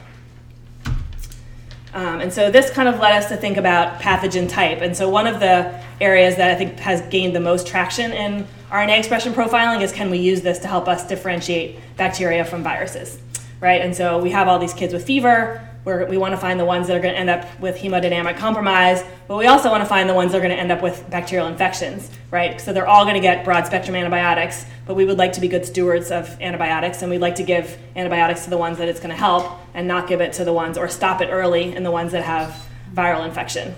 Um, 1.92 2.20
and 2.20 2.32
so 2.32 2.50
this 2.50 2.70
kind 2.70 2.88
of 2.88 3.00
led 3.00 3.12
us 3.12 3.28
to 3.28 3.36
think 3.36 3.56
about 3.56 4.00
pathogen 4.00 4.48
type. 4.48 4.80
And 4.80 4.96
so 4.96 5.08
one 5.08 5.26
of 5.26 5.40
the 5.40 5.82
areas 6.00 6.36
that 6.36 6.50
I 6.50 6.54
think 6.54 6.78
has 6.78 7.00
gained 7.02 7.34
the 7.34 7.40
most 7.40 7.66
traction 7.66 8.12
in 8.12 8.46
RNA 8.70 8.98
expression 8.98 9.32
profiling 9.32 9.82
is 9.82 9.90
can 9.90 10.10
we 10.10 10.18
use 10.18 10.42
this 10.42 10.58
to 10.60 10.68
help 10.68 10.86
us 10.86 11.06
differentiate 11.06 11.80
bacteria 11.96 12.44
from 12.44 12.62
viruses, 12.62 13.18
right? 13.60 13.80
And 13.80 13.96
so 13.96 14.18
we 14.18 14.30
have 14.30 14.46
all 14.46 14.58
these 14.58 14.74
kids 14.74 14.92
with 14.92 15.04
fever. 15.04 15.66
We 15.84 16.18
want 16.18 16.32
to 16.32 16.36
find 16.36 16.60
the 16.60 16.64
ones 16.64 16.88
that 16.88 16.96
are 16.96 17.00
going 17.00 17.14
to 17.14 17.18
end 17.18 17.30
up 17.30 17.58
with 17.58 17.76
hemodynamic 17.78 18.36
compromise, 18.36 19.02
but 19.26 19.36
we 19.36 19.46
also 19.46 19.70
want 19.70 19.82
to 19.82 19.88
find 19.88 20.08
the 20.08 20.14
ones 20.14 20.32
that 20.32 20.38
are 20.38 20.40
going 20.42 20.54
to 20.54 20.60
end 20.60 20.70
up 20.70 20.82
with 20.82 21.08
bacterial 21.08 21.48
infections, 21.48 22.10
right? 22.30 22.60
So 22.60 22.74
they're 22.74 22.86
all 22.86 23.04
going 23.04 23.14
to 23.14 23.20
get 23.20 23.44
broad 23.44 23.66
spectrum 23.66 23.96
antibiotics, 23.96 24.66
but 24.86 24.94
we 24.94 25.06
would 25.06 25.16
like 25.16 25.32
to 25.34 25.40
be 25.40 25.48
good 25.48 25.64
stewards 25.64 26.10
of 26.10 26.38
antibiotics, 26.40 27.00
and 27.00 27.10
we'd 27.10 27.20
like 27.20 27.36
to 27.36 27.42
give 27.42 27.78
antibiotics 27.96 28.44
to 28.44 28.50
the 28.50 28.58
ones 28.58 28.76
that 28.76 28.88
it's 28.88 29.00
going 29.00 29.10
to 29.10 29.16
help 29.16 29.58
and 29.72 29.88
not 29.88 30.06
give 30.06 30.20
it 30.20 30.34
to 30.34 30.44
the 30.44 30.52
ones 30.52 30.76
or 30.76 30.86
stop 30.86 31.22
it 31.22 31.28
early 31.30 31.74
in 31.74 31.82
the 31.82 31.90
ones 31.90 32.12
that 32.12 32.24
have 32.24 32.68
viral 32.94 33.24
infection. 33.24 33.74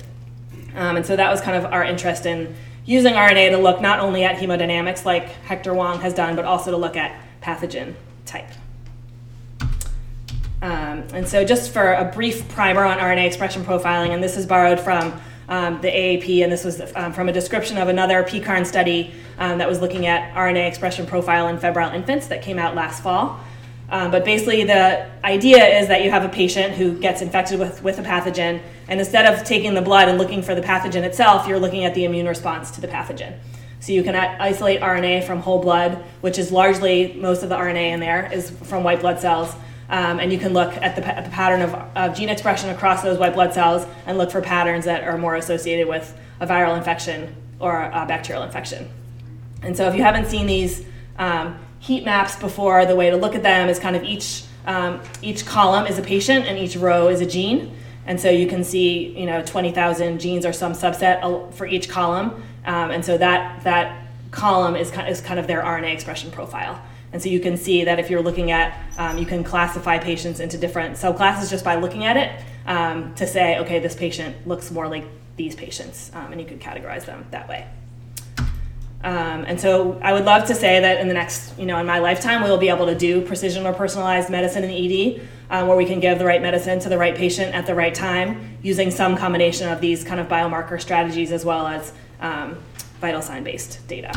Um, 0.75 0.97
and 0.97 1.07
so 1.07 1.15
that 1.15 1.31
was 1.31 1.41
kind 1.41 1.57
of 1.57 1.73
our 1.73 1.85
interest 1.85 2.27
in 2.27 2.55
using 2.85 3.15
RNA 3.15 3.51
to 3.51 3.59
look 3.59 3.81
not 3.81 4.01
only 4.01 4.25
at 4.25 4.37
hemodynamics, 4.37 5.05
like 5.05 5.29
Hector 5.45 5.73
Wong 5.73 6.01
has 6.01 6.15
done, 6.15 6.35
but 6.35 6.45
also 6.45 6.71
to 6.71 6.77
look 6.77 6.97
at 6.97 7.15
pathogen 7.43 7.95
type. 8.27 8.49
Um, 10.63 11.05
and 11.13 11.29
so, 11.29 11.45
just 11.45 11.73
for 11.73 11.93
a 11.95 12.05
brief 12.05 12.49
primer 12.49 12.85
on 12.85 12.99
RNA 12.99 13.27
expression 13.27 13.65
profiling, 13.65 14.11
and 14.11 14.23
this 14.23 14.37
is 14.37 14.47
borrowed 14.47 14.79
from 14.79 15.21
um, 15.49 15.81
the 15.81 15.89
AAP, 15.89 16.45
and 16.45 16.53
this 16.53 16.65
was 16.65 16.81
um, 16.95 17.13
from 17.13 17.29
a 17.29 17.33
description 17.33 17.79
of 17.79 17.89
another 17.89 18.23
PECARN 18.23 18.65
study 18.65 19.13
um, 19.39 19.59
that 19.59 19.69
was 19.69 19.81
looking 19.81 20.07
at 20.07 20.33
RNA 20.35 20.69
expression 20.69 21.05
profile 21.05 21.49
in 21.49 21.59
febrile 21.59 21.93
infants 21.93 22.29
that 22.29 22.43
came 22.43 22.61
out 22.61 22.77
last 22.77 23.03
fall. 23.03 23.41
Um, 23.91 24.13
but 24.13 24.25
basically, 24.25 24.63
the 24.63 25.11
idea 25.25 25.81
is 25.81 25.89
that 25.89 26.05
you 26.05 26.11
have 26.13 26.25
a 26.25 26.29
patient 26.29 26.75
who 26.75 26.97
gets 26.97 27.23
infected 27.23 27.59
with, 27.59 27.83
with 27.83 27.99
a 27.99 28.03
pathogen, 28.03 28.63
and 28.87 29.01
instead 29.01 29.27
of 29.27 29.45
taking 29.45 29.75
the 29.75 29.83
blood 29.83 30.09
and 30.09 30.17
looking 30.17 30.43
for 30.43 30.55
the 30.55 30.63
pathogen 30.63 31.03
itself, 31.03 31.49
you're 31.49 31.59
looking 31.59 31.85
at 31.85 31.95
the 31.95 32.05
immune 32.05 32.27
response 32.27 32.71
to 32.71 32.81
the 32.81 32.89
pathogen. 32.89 33.37
So 33.81 33.93
you 33.93 34.05
can 34.05 34.15
isolate 34.15 34.81
RNA 34.81 35.25
from 35.25 35.41
whole 35.41 35.61
blood, 35.61 36.05
which 36.21 36.39
is 36.39 36.53
largely 36.53 37.15
most 37.15 37.43
of 37.43 37.49
the 37.49 37.57
RNA 37.57 37.91
in 37.91 37.99
there 37.99 38.33
is 38.33 38.49
from 38.49 38.85
white 38.85 39.01
blood 39.01 39.19
cells. 39.19 39.53
Um, 39.93 40.21
and 40.21 40.33
you 40.33 40.39
can 40.39 40.55
look 40.55 40.75
at 40.79 40.97
the, 40.97 41.03
the 41.03 41.29
pattern 41.29 41.61
of, 41.61 41.75
of, 41.75 42.17
gene 42.17 42.31
expression 42.31 42.71
across 42.71 43.03
those 43.03 43.19
white 43.19 43.35
blood 43.35 43.53
cells 43.53 43.87
and 44.07 44.17
look 44.17 44.31
for 44.31 44.41
patterns 44.41 44.87
that 44.87 45.05
are 45.05 45.19
more 45.19 45.35
associated 45.35 45.87
with 45.87 46.19
a 46.41 46.47
viral 46.47 46.79
infection 46.79 47.37
or 47.61 47.83
a 47.83 48.07
bacterial 48.07 48.43
infection. 48.43 48.89
And 49.63 49.77
so 49.77 49.87
if 49.89 49.95
you 49.95 50.03
haven't 50.03 50.29
seen 50.29 50.47
these 50.47 50.83
um, 51.19 51.59
heat 51.79 52.07
maps 52.07 52.37
before, 52.37 52.87
the 52.87 52.97
way 52.97 53.11
to 53.11 53.17
look 53.17 53.35
at 53.35 53.43
them 53.43 53.69
is 53.69 53.79
kind 53.79 53.95
of 53.95 54.03
each, 54.03 54.45
um, 54.67 54.99
each 55.21 55.45
column 55.45 55.87
is 55.87 55.99
a 55.99 56.03
patient 56.03 56.47
and 56.47 56.59
each 56.59 56.75
row 56.75 57.09
is 57.09 57.21
a 57.21 57.27
gene. 57.27 57.77
And 58.07 58.19
so 58.19 58.31
you 58.31 58.47
can 58.47 58.65
see, 58.65 59.17
you 59.17 59.27
know, 59.27 59.43
20,000 59.43 60.19
genes 60.19 60.47
or 60.47 60.55
some 60.55 60.73
subset 60.73 61.53
for 61.53 61.67
each 61.67 61.91
column. 61.91 62.43
Um, 62.65 62.91
and 62.91 63.05
so 63.05 63.19
that, 63.19 63.63
that 63.65 64.07
column 64.31 64.75
is 64.75 64.91
kind, 64.91 65.07
is 65.07 65.21
kind 65.21 65.39
of 65.39 65.47
their 65.47 65.61
RNA 65.63 65.93
expression 65.93 66.31
profile. 66.31 66.83
And 67.13 67.23
so 67.23 67.29
you 67.29 67.41
can 67.41 67.57
see 67.57 67.85
that 67.85 67.99
if 67.99 68.09
you're 68.09 68.23
looking 68.23 68.51
at, 68.51 68.79
um, 68.99 69.19
you 69.19 69.27
can 69.27 69.45
classify 69.45 69.99
patients 69.99 70.41
into 70.41 70.57
different 70.57 70.97
subclasses 70.97 71.51
just 71.51 71.65
by 71.65 71.75
looking 71.77 72.05
at 72.05 72.17
it 72.17 72.43
um, 72.67 73.15
to 73.17 73.27
say, 73.27 73.59
okay, 73.59 73.79
this 73.79 73.95
patient 73.95 74.47
looks 74.47 74.71
more 74.71 74.89
like 74.89 75.05
these 75.37 75.55
patients, 75.55 76.11
um, 76.15 76.33
and 76.33 76.41
you 76.41 76.47
could 76.47 76.61
categorize 76.61 77.05
them 77.05 77.27
that 77.31 77.49
way. 77.49 77.67
Um, 79.05 79.45
and 79.47 79.61
so 79.61 79.99
I 80.01 80.13
would 80.13 80.25
love 80.25 80.47
to 80.47 80.55
say 80.55 80.79
that 80.81 81.01
in 81.01 81.09
the 81.09 81.15
next, 81.15 81.59
you 81.59 81.67
know, 81.67 81.79
in 81.79 81.87
my 81.87 81.99
lifetime, 81.99 82.43
we 82.43 82.49
will 82.49 82.59
be 82.59 82.69
able 82.69 82.87
to 82.87 82.95
do 82.95 83.21
precision 83.21 83.67
or 83.67 83.73
personalized 83.73 84.31
medicine 84.31 84.63
in 84.63 84.71
ED, 84.71 85.29
uh, 85.51 85.67
where 85.67 85.77
we 85.77 85.85
can 85.85 85.99
give 85.99 86.19
the 86.19 86.25
right 86.25 86.41
medicine 86.41 86.79
to 86.81 86.89
the 86.89 86.97
right 86.97 87.17
patient 87.17 87.53
at 87.55 87.67
the 87.67 87.75
right 87.75 87.95
time 87.95 88.59
using 88.63 88.91
some 88.91 89.17
combination 89.17 89.69
of 89.69 89.81
these 89.81 90.05
kind 90.05 90.21
of 90.21 90.29
biomarker 90.29 90.81
strategies 90.81 91.33
as 91.33 91.45
well 91.45 91.67
as 91.67 91.93
um, 92.21 92.57
vital 93.01 93.21
sign 93.21 93.43
based 93.43 93.87
data. 93.89 94.13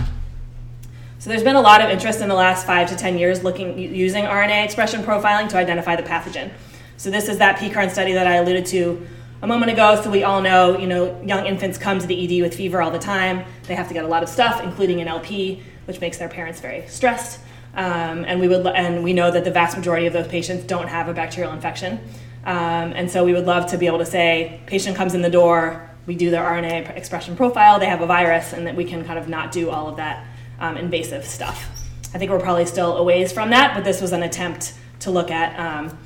So 1.18 1.30
there's 1.30 1.44
been 1.44 1.56
a 1.56 1.62
lot 1.62 1.82
of 1.82 1.90
interest 1.90 2.20
in 2.20 2.30
the 2.30 2.36
last 2.36 2.66
five 2.66 2.90
to 2.90 2.96
10 2.96 3.18
years 3.18 3.44
looking 3.44 3.78
using 3.80 4.26
RNA 4.26 4.66
expression 4.66 5.02
profiling 5.02 5.50
to 5.50 5.58
identify 5.58 5.96
the 5.96 6.04
pathogen. 6.04 6.52
So 6.98 7.10
this 7.10 7.30
is 7.30 7.38
that 7.38 7.58
PECARN 7.58 7.90
study 7.90 8.14
that 8.14 8.28
I 8.28 8.36
alluded 8.36 8.66
to 8.68 9.08
a 9.42 9.48
moment 9.48 9.72
ago. 9.72 10.00
So 10.02 10.12
we 10.12 10.24
all 10.24 10.42
know, 10.42 10.78
you 10.78 10.88
know, 10.88 11.20
young 11.24 11.46
infants 11.46 11.78
come 11.78 12.00
to 12.00 12.08
the 12.08 12.40
ED 12.40 12.42
with 12.42 12.54
fever 12.56 12.82
all 12.82 12.92
the 12.92 13.00
time. 13.00 13.46
They 13.68 13.76
have 13.76 13.88
to 13.88 13.94
get 13.94 14.04
a 14.04 14.08
lot 14.08 14.24
of 14.24 14.30
stuff, 14.30 14.62
including 14.62 15.02
an 15.02 15.08
LP, 15.08 15.64
which 15.86 16.02
makes 16.02 16.18
their 16.18 16.30
parents 16.30 16.60
very 16.60 16.86
stressed. 16.88 17.40
Um, 17.76 18.24
and 18.26 18.40
we 18.40 18.48
would, 18.48 18.66
and 18.68 19.04
we 19.04 19.14
know 19.14 19.32
that 19.32 19.44
the 19.44 19.52
vast 19.52 19.76
majority 19.76 20.08
of 20.08 20.14
those 20.14 20.28
patients 20.28 20.66
don't 20.66 20.88
have 20.88 21.08
a 21.08 21.14
bacterial 21.14 21.54
infection. 21.54 22.00
Um, 22.46 22.94
and 22.94 23.10
so 23.10 23.26
we 23.26 23.34
would 23.34 23.46
love 23.46 23.70
to 23.72 23.78
be 23.78 23.88
able 23.88 23.98
to 23.98 24.06
say, 24.06 24.62
patient 24.68 24.96
comes 24.96 25.14
in 25.14 25.22
the 25.22 25.30
door, 25.30 25.90
we 26.06 26.16
do 26.16 26.30
their 26.30 26.44
RNA 26.44 26.96
expression 26.96 27.36
profile, 27.36 27.80
they 27.80 27.88
have 27.88 28.02
a 28.02 28.06
virus, 28.06 28.54
and 28.54 28.68
that 28.68 28.76
we 28.76 28.86
can 28.86 29.04
kind 29.04 29.18
of 29.18 29.28
not 29.28 29.52
do 29.52 29.72
all 29.72 29.88
of 29.88 29.98
that 29.98 30.26
um, 30.60 30.78
invasive 30.78 31.26
stuff. 31.26 31.70
I 32.14 32.18
think 32.18 32.32
we're 32.32 32.40
probably 32.40 32.66
still 32.66 32.98
a 32.98 33.04
ways 33.04 33.32
from 33.32 33.50
that, 33.50 33.76
but 33.76 33.84
this 33.84 34.02
was 34.02 34.14
an 34.14 34.24
attempt 34.24 34.74
to 35.02 35.12
look 35.12 35.32
at 35.32 35.60
um, 35.60 35.98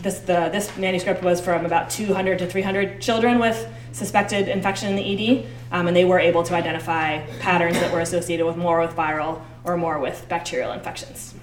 this. 0.00 0.18
The, 0.20 0.48
this 0.52 0.76
manuscript 0.76 1.22
was 1.22 1.40
from 1.40 1.64
about 1.64 1.90
200 1.90 2.40
to 2.40 2.46
300 2.46 3.00
children 3.00 3.38
with 3.38 3.68
suspected 3.92 4.48
infection 4.48 4.90
in 4.90 4.96
the 4.96 5.02
ED, 5.02 5.46
um, 5.72 5.86
and 5.86 5.96
they 5.96 6.04
were 6.04 6.18
able 6.18 6.42
to 6.42 6.54
identify 6.54 7.24
patterns 7.38 7.78
that 7.78 7.92
were 7.92 8.00
associated 8.00 8.44
with 8.44 8.56
more 8.56 8.80
with 8.80 8.90
viral 8.96 9.40
or 9.64 9.76
more 9.76 9.98
with 9.98 10.26
bacterial 10.28 10.72
infections. 10.72 11.34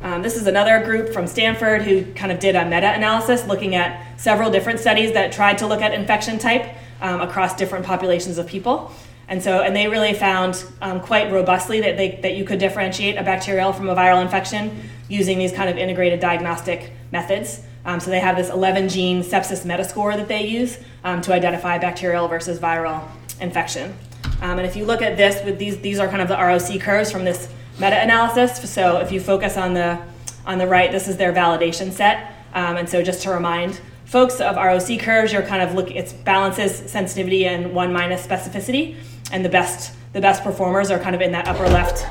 Um, 0.00 0.22
this 0.22 0.36
is 0.36 0.46
another 0.46 0.84
group 0.84 1.12
from 1.12 1.26
Stanford 1.26 1.82
who 1.82 2.12
kind 2.14 2.30
of 2.30 2.38
did 2.38 2.54
a 2.54 2.64
meta 2.64 2.92
analysis 2.92 3.46
looking 3.46 3.74
at 3.74 4.20
several 4.20 4.50
different 4.50 4.78
studies 4.78 5.12
that 5.12 5.32
tried 5.32 5.58
to 5.58 5.66
look 5.66 5.80
at 5.80 5.92
infection 5.92 6.38
type 6.38 6.72
um, 7.00 7.20
across 7.20 7.56
different 7.56 7.84
populations 7.84 8.38
of 8.38 8.46
people. 8.46 8.92
And 9.28 9.42
so, 9.42 9.62
and 9.62 9.76
they 9.76 9.88
really 9.88 10.14
found 10.14 10.64
um, 10.80 11.00
quite 11.00 11.30
robustly 11.30 11.80
that, 11.80 11.96
they, 11.96 12.18
that 12.22 12.34
you 12.34 12.44
could 12.44 12.58
differentiate 12.58 13.16
a 13.16 13.22
bacterial 13.22 13.72
from 13.72 13.88
a 13.88 13.94
viral 13.94 14.22
infection 14.22 14.82
using 15.08 15.38
these 15.38 15.52
kind 15.52 15.68
of 15.68 15.76
integrated 15.76 16.18
diagnostic 16.18 16.92
methods. 17.12 17.62
Um, 17.84 18.00
so 18.00 18.10
they 18.10 18.20
have 18.20 18.36
this 18.36 18.50
11 18.50 18.88
gene 18.88 19.22
sepsis 19.22 19.64
metascore 19.64 20.16
that 20.16 20.28
they 20.28 20.46
use 20.46 20.78
um, 21.04 21.20
to 21.22 21.32
identify 21.32 21.78
bacterial 21.78 22.26
versus 22.28 22.58
viral 22.58 23.06
infection. 23.40 23.94
Um, 24.40 24.58
and 24.58 24.66
if 24.66 24.76
you 24.76 24.84
look 24.84 25.02
at 25.02 25.16
this, 25.16 25.44
with 25.44 25.58
these, 25.58 25.78
these 25.78 25.98
are 25.98 26.08
kind 26.08 26.22
of 26.22 26.28
the 26.28 26.36
ROC 26.36 26.80
curves 26.80 27.10
from 27.10 27.24
this 27.24 27.48
meta-analysis. 27.78 28.70
So 28.70 28.98
if 28.98 29.12
you 29.12 29.20
focus 29.20 29.56
on 29.56 29.74
the 29.74 30.00
on 30.48 30.56
the 30.56 30.66
right, 30.66 30.90
this 30.90 31.08
is 31.08 31.18
their 31.18 31.32
validation 31.32 31.92
set. 31.92 32.32
Um, 32.54 32.78
and 32.78 32.88
so 32.88 33.02
just 33.02 33.22
to 33.22 33.30
remind 33.30 33.80
folks 34.06 34.40
of 34.40 34.56
ROC 34.56 34.98
curves, 34.98 35.32
you're 35.32 35.42
kind 35.42 35.62
of 35.62 35.74
looking 35.74 35.96
it's 35.96 36.12
balances 36.12 36.90
sensitivity 36.90 37.46
and 37.46 37.74
one 37.74 37.92
minus 37.92 38.26
specificity, 38.26 38.96
and 39.32 39.44
the 39.44 39.48
best 39.48 39.94
the 40.12 40.20
best 40.20 40.42
performers 40.42 40.90
are 40.90 40.98
kind 40.98 41.14
of 41.14 41.20
in 41.20 41.32
that 41.32 41.46
upper 41.46 41.68
left 41.68 42.06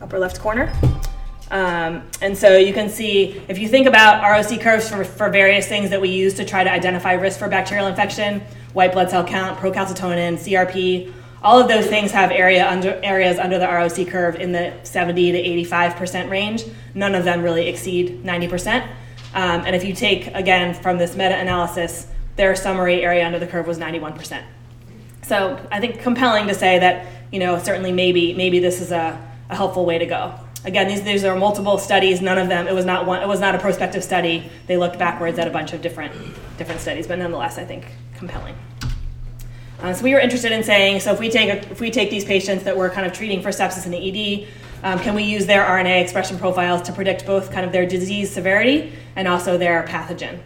upper 0.00 0.18
left 0.18 0.40
corner. 0.40 0.72
Um, 1.50 2.02
and 2.20 2.36
so 2.36 2.58
you 2.58 2.74
can 2.74 2.90
see 2.90 3.40
if 3.48 3.58
you 3.58 3.68
think 3.68 3.86
about 3.86 4.22
ROC 4.22 4.60
curves 4.60 4.88
for, 4.90 5.02
for 5.02 5.30
various 5.30 5.66
things 5.66 5.88
that 5.90 6.00
we 6.00 6.10
use 6.10 6.34
to 6.34 6.44
try 6.44 6.62
to 6.62 6.70
identify 6.70 7.14
risk 7.14 7.38
for 7.38 7.48
bacterial 7.48 7.86
infection, 7.86 8.40
white 8.74 8.92
blood 8.92 9.08
cell 9.08 9.24
count, 9.24 9.58
procalcitonin, 9.58 10.34
CRP, 10.34 11.10
all 11.42 11.58
of 11.58 11.68
those 11.68 11.86
things 11.86 12.10
have 12.10 12.30
area 12.32 12.68
under, 12.68 13.00
areas 13.02 13.38
under 13.38 13.58
the 13.58 13.66
ROC 13.66 14.08
curve 14.08 14.36
in 14.36 14.52
the 14.52 14.74
70 14.82 15.32
to 15.32 15.66
85% 15.68 16.30
range. 16.30 16.64
None 16.94 17.14
of 17.14 17.24
them 17.24 17.42
really 17.42 17.68
exceed 17.68 18.24
90%. 18.24 18.82
Um, 19.34 19.62
and 19.64 19.76
if 19.76 19.84
you 19.84 19.94
take, 19.94 20.26
again, 20.34 20.74
from 20.74 20.98
this 20.98 21.12
meta 21.12 21.36
analysis, 21.36 22.08
their 22.36 22.56
summary 22.56 23.02
area 23.02 23.24
under 23.24 23.38
the 23.38 23.46
curve 23.46 23.66
was 23.66 23.78
91%. 23.78 24.42
So 25.28 25.60
I 25.70 25.78
think 25.78 26.00
compelling 26.00 26.46
to 26.46 26.54
say 26.54 26.78
that, 26.78 27.06
you 27.30 27.38
know, 27.38 27.58
certainly 27.58 27.92
maybe, 27.92 28.32
maybe 28.32 28.60
this 28.60 28.80
is 28.80 28.92
a, 28.92 29.22
a 29.50 29.54
helpful 29.54 29.84
way 29.84 29.98
to 29.98 30.06
go. 30.06 30.32
Again, 30.64 30.88
these, 30.88 31.02
these 31.02 31.22
are 31.22 31.36
multiple 31.36 31.76
studies. 31.76 32.22
None 32.22 32.38
of 32.38 32.48
them, 32.48 32.66
it 32.66 32.74
was 32.74 32.86
not 32.86 33.04
one, 33.04 33.22
it 33.22 33.28
was 33.28 33.38
not 33.38 33.54
a 33.54 33.58
prospective 33.58 34.02
study. 34.02 34.50
They 34.66 34.78
looked 34.78 34.98
backwards 34.98 35.38
at 35.38 35.46
a 35.46 35.50
bunch 35.50 35.74
of 35.74 35.82
different, 35.82 36.14
different 36.56 36.80
studies, 36.80 37.06
but 37.06 37.18
nonetheless, 37.18 37.58
I 37.58 37.64
think 37.64 37.84
compelling. 38.16 38.54
Uh, 39.80 39.92
so 39.92 40.02
we 40.02 40.14
were 40.14 40.18
interested 40.18 40.50
in 40.50 40.64
saying, 40.64 41.00
so 41.00 41.12
if 41.12 41.20
we 41.20 41.28
take 41.28 41.50
a, 41.50 41.70
if 41.70 41.78
we 41.78 41.90
take 41.90 42.08
these 42.08 42.24
patients 42.24 42.64
that 42.64 42.76
we're 42.76 42.90
kind 42.90 43.06
of 43.06 43.12
treating 43.12 43.42
for 43.42 43.50
sepsis 43.50 43.84
in 43.84 43.92
the 43.92 44.42
ED, 44.42 44.48
um, 44.82 44.98
can 44.98 45.14
we 45.14 45.24
use 45.24 45.44
their 45.44 45.62
RNA 45.62 46.00
expression 46.00 46.38
profiles 46.38 46.80
to 46.82 46.92
predict 46.92 47.26
both 47.26 47.52
kind 47.52 47.66
of 47.66 47.72
their 47.72 47.84
disease 47.84 48.32
severity 48.32 48.92
and 49.14 49.28
also 49.28 49.58
their 49.58 49.82
pathogen? 49.82 50.40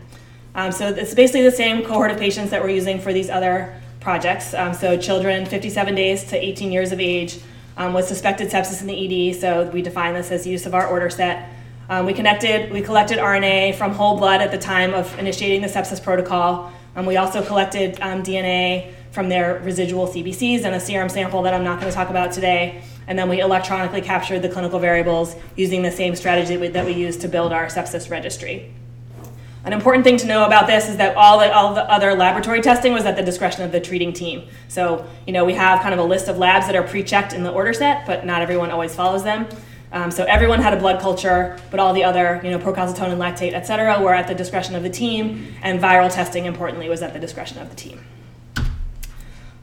Um, 0.57 0.73
so 0.73 0.89
it's 0.89 1.15
basically 1.15 1.43
the 1.43 1.53
same 1.53 1.85
cohort 1.85 2.11
of 2.11 2.19
patients 2.19 2.51
that 2.51 2.63
we're 2.63 2.71
using 2.71 3.01
for 3.01 3.13
these 3.13 3.31
other 3.31 3.81
projects. 4.03 4.53
Um, 4.53 4.75
so 4.75 4.99
children 4.99 5.47
57 5.47 5.95
days 5.95 6.25
to 6.25 6.37
18 6.37 6.73
years 6.73 6.93
of 6.93 7.01
age 7.01 7.39
um, 7.77 7.95
with 7.95 8.07
suspected 8.07 8.51
sepsis 8.51 8.81
in 8.81 8.87
the 8.87 9.31
ED. 9.31 9.37
So 9.37 9.71
we 9.71 9.83
define 9.83 10.15
this 10.15 10.31
as 10.31 10.47
use 10.47 10.67
of 10.67 10.75
our 10.75 10.87
order 10.87 11.09
set. 11.09 11.49
Um, 11.89 12.07
we 12.07 12.15
connected, 12.15 12.73
we 12.73 12.83
collected 12.83 13.19
RNA 13.19 13.75
from 13.77 13.93
whole 13.93 14.17
blood 14.17 14.41
at 14.41 14.51
the 14.51 14.59
time 14.59 14.95
of 14.95 15.19
initiating 15.19 15.63
the 15.63 15.69
sepsis 15.69 16.03
protocol. 16.03 16.73
Um, 16.95 17.07
we 17.07 17.17
also 17.17 17.45
collected 17.45 17.97
DNA 17.97 18.93
from 19.11 19.29
their 19.29 19.61
residual 19.61 20.07
CBCs 20.07 20.65
and 20.65 20.75
a 20.75 20.81
serum 20.81 21.09
sample 21.09 21.43
that 21.43 21.55
I'm 21.55 21.65
not 21.65 21.81
going 21.81 21.91
to 21.91 21.95
talk 21.95 22.11
about 22.11 22.33
today. 22.33 22.83
And 23.07 23.19
then 23.19 23.29
we 23.29 23.41
electronically 23.41 24.01
captured 24.01 24.41
the 24.41 24.49
clinical 24.49 24.79
variables 24.79 25.35
using 25.57 25.83
the 25.83 25.91
same 25.91 26.15
strategy 26.17 26.57
that 26.69 26.87
we 26.87 26.93
used 26.93 27.21
to 27.23 27.29
build 27.29 27.53
our 27.53 27.67
sepsis 27.67 28.11
registry. 28.11 28.73
An 29.65 29.73
important 29.73 30.05
thing 30.05 30.17
to 30.17 30.27
know 30.27 30.45
about 30.45 30.67
this 30.67 30.89
is 30.89 30.97
that 30.97 31.17
all 31.17 31.39
the, 31.39 31.53
all 31.53 31.73
the 31.73 31.89
other 31.89 32.15
laboratory 32.15 32.61
testing 32.61 32.93
was 32.93 33.05
at 33.05 33.15
the 33.15 33.23
discretion 33.23 33.63
of 33.63 33.71
the 33.71 33.81
treating 33.81 34.13
team. 34.13 34.49
So, 34.67 35.07
you 35.25 35.33
know, 35.33 35.45
we 35.45 35.55
have 35.55 35.81
kind 35.83 35.95
of 35.95 36.01
a 36.01 36.05
list 36.05 36.27
of 36.27 36.37
labs 36.37 36.67
that 36.67 36.75
are 36.75 36.83
pre-checked 36.83 37.33
in 37.33 37.45
the 37.45 37.51
order 37.51 37.73
set, 37.73 38.05
but 38.05 38.27
not 38.27 38.43
everyone 38.43 38.73
always 38.73 38.93
follows 38.93 39.23
them. 39.23 39.47
Um, 39.93 40.11
so 40.11 40.25
everyone 40.25 40.61
had 40.61 40.73
a 40.73 40.79
blood 40.79 41.01
culture, 41.01 41.61
but 41.71 41.79
all 41.79 41.93
the 41.93 42.03
other, 42.03 42.41
you 42.43 42.51
know, 42.51 42.59
procalcitonin, 42.59 43.19
lactate, 43.19 43.53
et 43.53 43.67
cetera, 43.67 44.03
were 44.03 44.15
at 44.15 44.27
the 44.27 44.35
discretion 44.35 44.75
of 44.75 44.83
the 44.83 44.91
team, 44.91 45.55
and 45.63 45.81
viral 45.81 46.13
testing, 46.13 46.47
importantly, 46.47 46.89
was 46.89 47.03
at 47.03 47.13
the 47.13 47.21
discretion 47.21 47.59
of 47.59 47.69
the 47.69 47.77
team. 47.77 48.03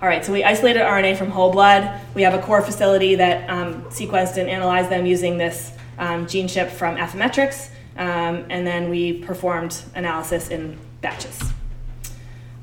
All 0.02 0.08
right, 0.08 0.24
so 0.24 0.32
we 0.32 0.46
isolated 0.46 0.80
RNA 0.80 1.18
from 1.18 1.30
whole 1.30 1.52
blood. 1.52 2.00
We 2.14 2.22
have 2.22 2.34
a 2.34 2.42
core 2.42 2.62
facility 2.62 3.16
that 3.16 3.50
um, 3.50 3.82
sequenced 3.86 4.38
and 4.38 4.48
analyzed 4.48 4.90
them 4.90 5.06
using 5.06 5.38
this 5.38 5.74
um, 5.98 6.26
GeneChip 6.26 6.70
from 6.70 6.96
Affymetrix, 6.96 7.72
um, 8.00 8.46
and 8.50 8.66
then 8.66 8.90
we 8.90 9.14
performed 9.14 9.84
analysis 9.94 10.48
in 10.48 10.80
batches. 11.02 11.38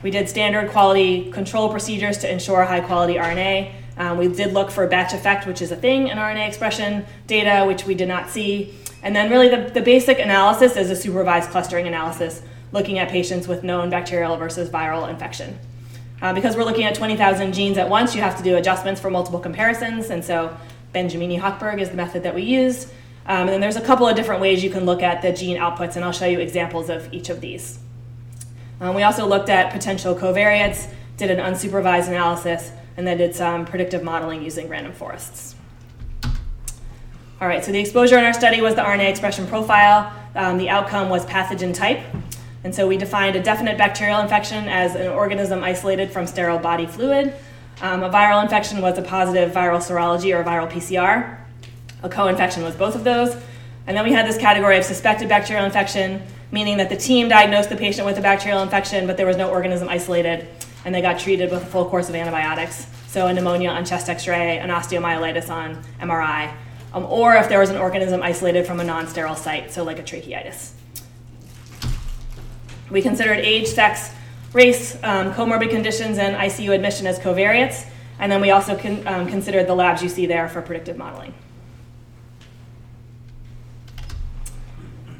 We 0.02 0.10
did 0.10 0.28
standard 0.28 0.70
quality 0.70 1.30
control 1.30 1.68
procedures 1.68 2.18
to 2.18 2.30
ensure 2.30 2.64
high 2.64 2.80
quality 2.80 3.14
RNA. 3.14 3.72
Um, 3.98 4.18
we 4.18 4.28
did 4.28 4.52
look 4.52 4.70
for 4.70 4.86
batch 4.86 5.12
effect, 5.12 5.46
which 5.46 5.62
is 5.62 5.70
a 5.70 5.76
thing 5.76 6.08
in 6.08 6.16
RNA 6.18 6.48
expression 6.48 7.04
data, 7.26 7.66
which 7.66 7.86
we 7.86 7.94
did 7.94 8.08
not 8.08 8.30
see. 8.30 8.74
And 9.02 9.14
then, 9.14 9.30
really, 9.30 9.48
the, 9.48 9.70
the 9.70 9.82
basic 9.82 10.18
analysis 10.18 10.76
is 10.76 10.90
a 10.90 10.96
supervised 10.96 11.50
clustering 11.50 11.86
analysis 11.86 12.42
looking 12.72 12.98
at 12.98 13.08
patients 13.08 13.46
with 13.46 13.62
known 13.62 13.90
bacterial 13.90 14.36
versus 14.36 14.68
viral 14.68 15.08
infection. 15.08 15.58
Uh, 16.22 16.32
because 16.32 16.56
we're 16.56 16.64
looking 16.64 16.84
at 16.84 16.94
20,000 16.94 17.52
genes 17.52 17.76
at 17.76 17.88
once, 17.88 18.14
you 18.14 18.22
have 18.22 18.36
to 18.38 18.42
do 18.42 18.56
adjustments 18.56 19.00
for 19.00 19.10
multiple 19.10 19.38
comparisons, 19.38 20.08
and 20.08 20.24
so 20.24 20.56
Benjamini-Hochberg 20.94 21.78
is 21.78 21.90
the 21.90 21.96
method 21.96 22.22
that 22.22 22.34
we 22.34 22.42
used. 22.42 22.88
Um, 23.28 23.40
and 23.40 23.48
then 23.48 23.60
there's 23.60 23.76
a 23.76 23.80
couple 23.80 24.06
of 24.06 24.14
different 24.14 24.40
ways 24.40 24.62
you 24.62 24.70
can 24.70 24.84
look 24.84 25.02
at 25.02 25.20
the 25.20 25.32
gene 25.32 25.56
outputs, 25.56 25.96
and 25.96 26.04
I'll 26.04 26.12
show 26.12 26.26
you 26.26 26.38
examples 26.38 26.88
of 26.88 27.12
each 27.12 27.28
of 27.28 27.40
these. 27.40 27.78
Um, 28.80 28.94
we 28.94 29.02
also 29.02 29.26
looked 29.26 29.48
at 29.48 29.72
potential 29.72 30.14
covariates, 30.14 30.88
did 31.16 31.30
an 31.30 31.38
unsupervised 31.38 32.08
analysis, 32.08 32.70
and 32.96 33.06
then 33.06 33.18
did 33.18 33.34
some 33.34 33.64
predictive 33.64 34.02
modeling 34.02 34.42
using 34.42 34.68
random 34.68 34.92
forests. 34.92 35.56
All 37.40 37.48
right, 37.48 37.64
so 37.64 37.72
the 37.72 37.80
exposure 37.80 38.16
in 38.16 38.24
our 38.24 38.32
study 38.32 38.60
was 38.60 38.76
the 38.76 38.82
RNA 38.82 39.10
expression 39.10 39.46
profile. 39.46 40.12
Um, 40.34 40.56
the 40.56 40.68
outcome 40.68 41.08
was 41.08 41.26
pathogen 41.26 41.74
type. 41.74 42.00
And 42.64 42.74
so 42.74 42.86
we 42.86 42.96
defined 42.96 43.36
a 43.36 43.42
definite 43.42 43.76
bacterial 43.76 44.20
infection 44.20 44.68
as 44.68 44.94
an 44.94 45.08
organism 45.08 45.62
isolated 45.62 46.10
from 46.10 46.26
sterile 46.26 46.58
body 46.58 46.86
fluid. 46.86 47.34
Um, 47.82 48.02
a 48.02 48.10
viral 48.10 48.42
infection 48.42 48.80
was 48.80 48.96
a 48.98 49.02
positive 49.02 49.52
viral 49.52 49.78
serology 49.78 50.34
or 50.34 50.42
viral 50.42 50.70
PCR. 50.70 51.45
A 52.02 52.08
co 52.08 52.28
infection 52.28 52.62
was 52.62 52.74
both 52.74 52.94
of 52.94 53.04
those. 53.04 53.36
And 53.86 53.96
then 53.96 54.04
we 54.04 54.12
had 54.12 54.26
this 54.26 54.36
category 54.36 54.78
of 54.78 54.84
suspected 54.84 55.28
bacterial 55.28 55.64
infection, 55.64 56.22
meaning 56.50 56.76
that 56.78 56.88
the 56.88 56.96
team 56.96 57.28
diagnosed 57.28 57.68
the 57.68 57.76
patient 57.76 58.06
with 58.06 58.18
a 58.18 58.20
bacterial 58.20 58.62
infection, 58.62 59.06
but 59.06 59.16
there 59.16 59.26
was 59.26 59.36
no 59.36 59.50
organism 59.50 59.88
isolated, 59.88 60.48
and 60.84 60.94
they 60.94 61.00
got 61.00 61.18
treated 61.18 61.50
with 61.50 61.62
a 61.62 61.66
full 61.66 61.84
course 61.84 62.08
of 62.08 62.14
antibiotics. 62.14 62.86
So 63.06 63.28
a 63.28 63.32
pneumonia 63.32 63.70
on 63.70 63.84
chest 63.84 64.08
x 64.08 64.26
ray, 64.26 64.58
an 64.58 64.70
osteomyelitis 64.70 65.48
on 65.48 65.82
MRI, 66.00 66.52
um, 66.92 67.04
or 67.04 67.34
if 67.36 67.48
there 67.48 67.60
was 67.60 67.70
an 67.70 67.76
organism 67.76 68.22
isolated 68.22 68.66
from 68.66 68.80
a 68.80 68.84
non 68.84 69.06
sterile 69.06 69.36
site, 69.36 69.72
so 69.72 69.84
like 69.84 69.98
a 69.98 70.02
tracheitis. 70.02 70.72
We 72.90 73.02
considered 73.02 73.38
age, 73.38 73.68
sex, 73.68 74.10
race, 74.52 74.96
um, 75.02 75.32
comorbid 75.32 75.70
conditions, 75.70 76.18
and 76.18 76.36
ICU 76.36 76.74
admission 76.74 77.06
as 77.06 77.18
covariates. 77.18 77.86
And 78.18 78.32
then 78.32 78.40
we 78.40 78.50
also 78.50 78.76
con- 78.76 79.06
um, 79.06 79.26
considered 79.28 79.66
the 79.66 79.74
labs 79.74 80.02
you 80.02 80.08
see 80.08 80.26
there 80.26 80.48
for 80.48 80.62
predictive 80.62 80.96
modeling. 80.96 81.34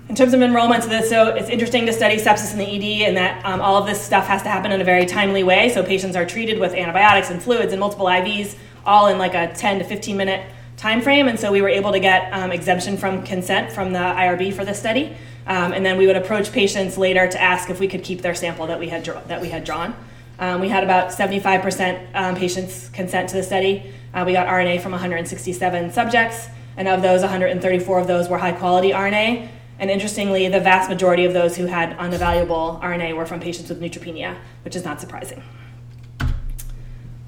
In 0.08 0.14
terms 0.14 0.34
of 0.34 0.40
enrollment, 0.40 0.84
so, 0.84 1.34
it's 1.34 1.48
interesting 1.48 1.84
to 1.86 1.92
study 1.92 2.16
sepsis 2.16 2.52
in 2.52 2.58
the 2.58 2.64
ED 2.64 3.08
and 3.08 3.16
that 3.16 3.44
um, 3.44 3.60
all 3.60 3.76
of 3.76 3.86
this 3.86 4.00
stuff 4.00 4.26
has 4.26 4.40
to 4.42 4.48
happen 4.48 4.70
in 4.70 4.80
a 4.80 4.84
very 4.84 5.04
timely 5.04 5.42
way. 5.42 5.68
So 5.68 5.82
patients 5.82 6.14
are 6.14 6.24
treated 6.24 6.60
with 6.60 6.74
antibiotics 6.74 7.30
and 7.30 7.42
fluids 7.42 7.72
and 7.72 7.80
multiple 7.80 8.06
IVs, 8.06 8.56
all 8.84 9.08
in 9.08 9.18
like 9.18 9.34
a 9.34 9.52
10 9.52 9.80
to 9.80 9.84
15 9.84 10.16
minute 10.16 10.48
time 10.76 11.02
frame. 11.02 11.26
And 11.26 11.38
so 11.40 11.50
we 11.50 11.60
were 11.60 11.68
able 11.68 11.90
to 11.90 11.98
get 11.98 12.32
um, 12.32 12.52
exemption 12.52 12.96
from 12.96 13.24
consent 13.24 13.72
from 13.72 13.92
the 13.92 13.98
IRB 13.98 14.54
for 14.54 14.64
this 14.64 14.78
study. 14.78 15.16
Um, 15.48 15.72
and 15.72 15.84
then 15.84 15.96
we 15.98 16.06
would 16.06 16.16
approach 16.16 16.52
patients 16.52 16.96
later 16.96 17.26
to 17.26 17.42
ask 17.42 17.68
if 17.68 17.80
we 17.80 17.88
could 17.88 18.04
keep 18.04 18.22
their 18.22 18.34
sample 18.34 18.68
that 18.68 18.78
we 18.78 18.88
had, 18.88 19.04
that 19.04 19.40
we 19.40 19.48
had 19.48 19.64
drawn. 19.64 19.92
Um, 20.38 20.60
we 20.60 20.68
had 20.68 20.84
about 20.84 21.10
75% 21.10 22.14
um, 22.14 22.36
patients 22.36 22.90
consent 22.90 23.28
to 23.30 23.36
the 23.36 23.42
study. 23.42 23.92
Uh, 24.14 24.22
we 24.24 24.32
got 24.32 24.46
RNA 24.46 24.82
from 24.82 24.92
167 24.92 25.92
subjects, 25.92 26.48
and 26.76 26.88
of 26.88 27.02
those, 27.02 27.22
134 27.22 28.00
of 28.00 28.06
those 28.06 28.28
were 28.28 28.38
high 28.38 28.52
quality 28.52 28.90
RNA. 28.90 29.48
And 29.78 29.90
interestingly, 29.90 30.48
the 30.48 30.60
vast 30.60 30.88
majority 30.88 31.24
of 31.24 31.34
those 31.34 31.56
who 31.56 31.66
had 31.66 31.96
unevaluable 31.98 32.80
RNA 32.80 33.14
were 33.14 33.26
from 33.26 33.40
patients 33.40 33.68
with 33.68 33.80
neutropenia, 33.80 34.36
which 34.64 34.74
is 34.74 34.84
not 34.84 35.00
surprising. 35.00 35.42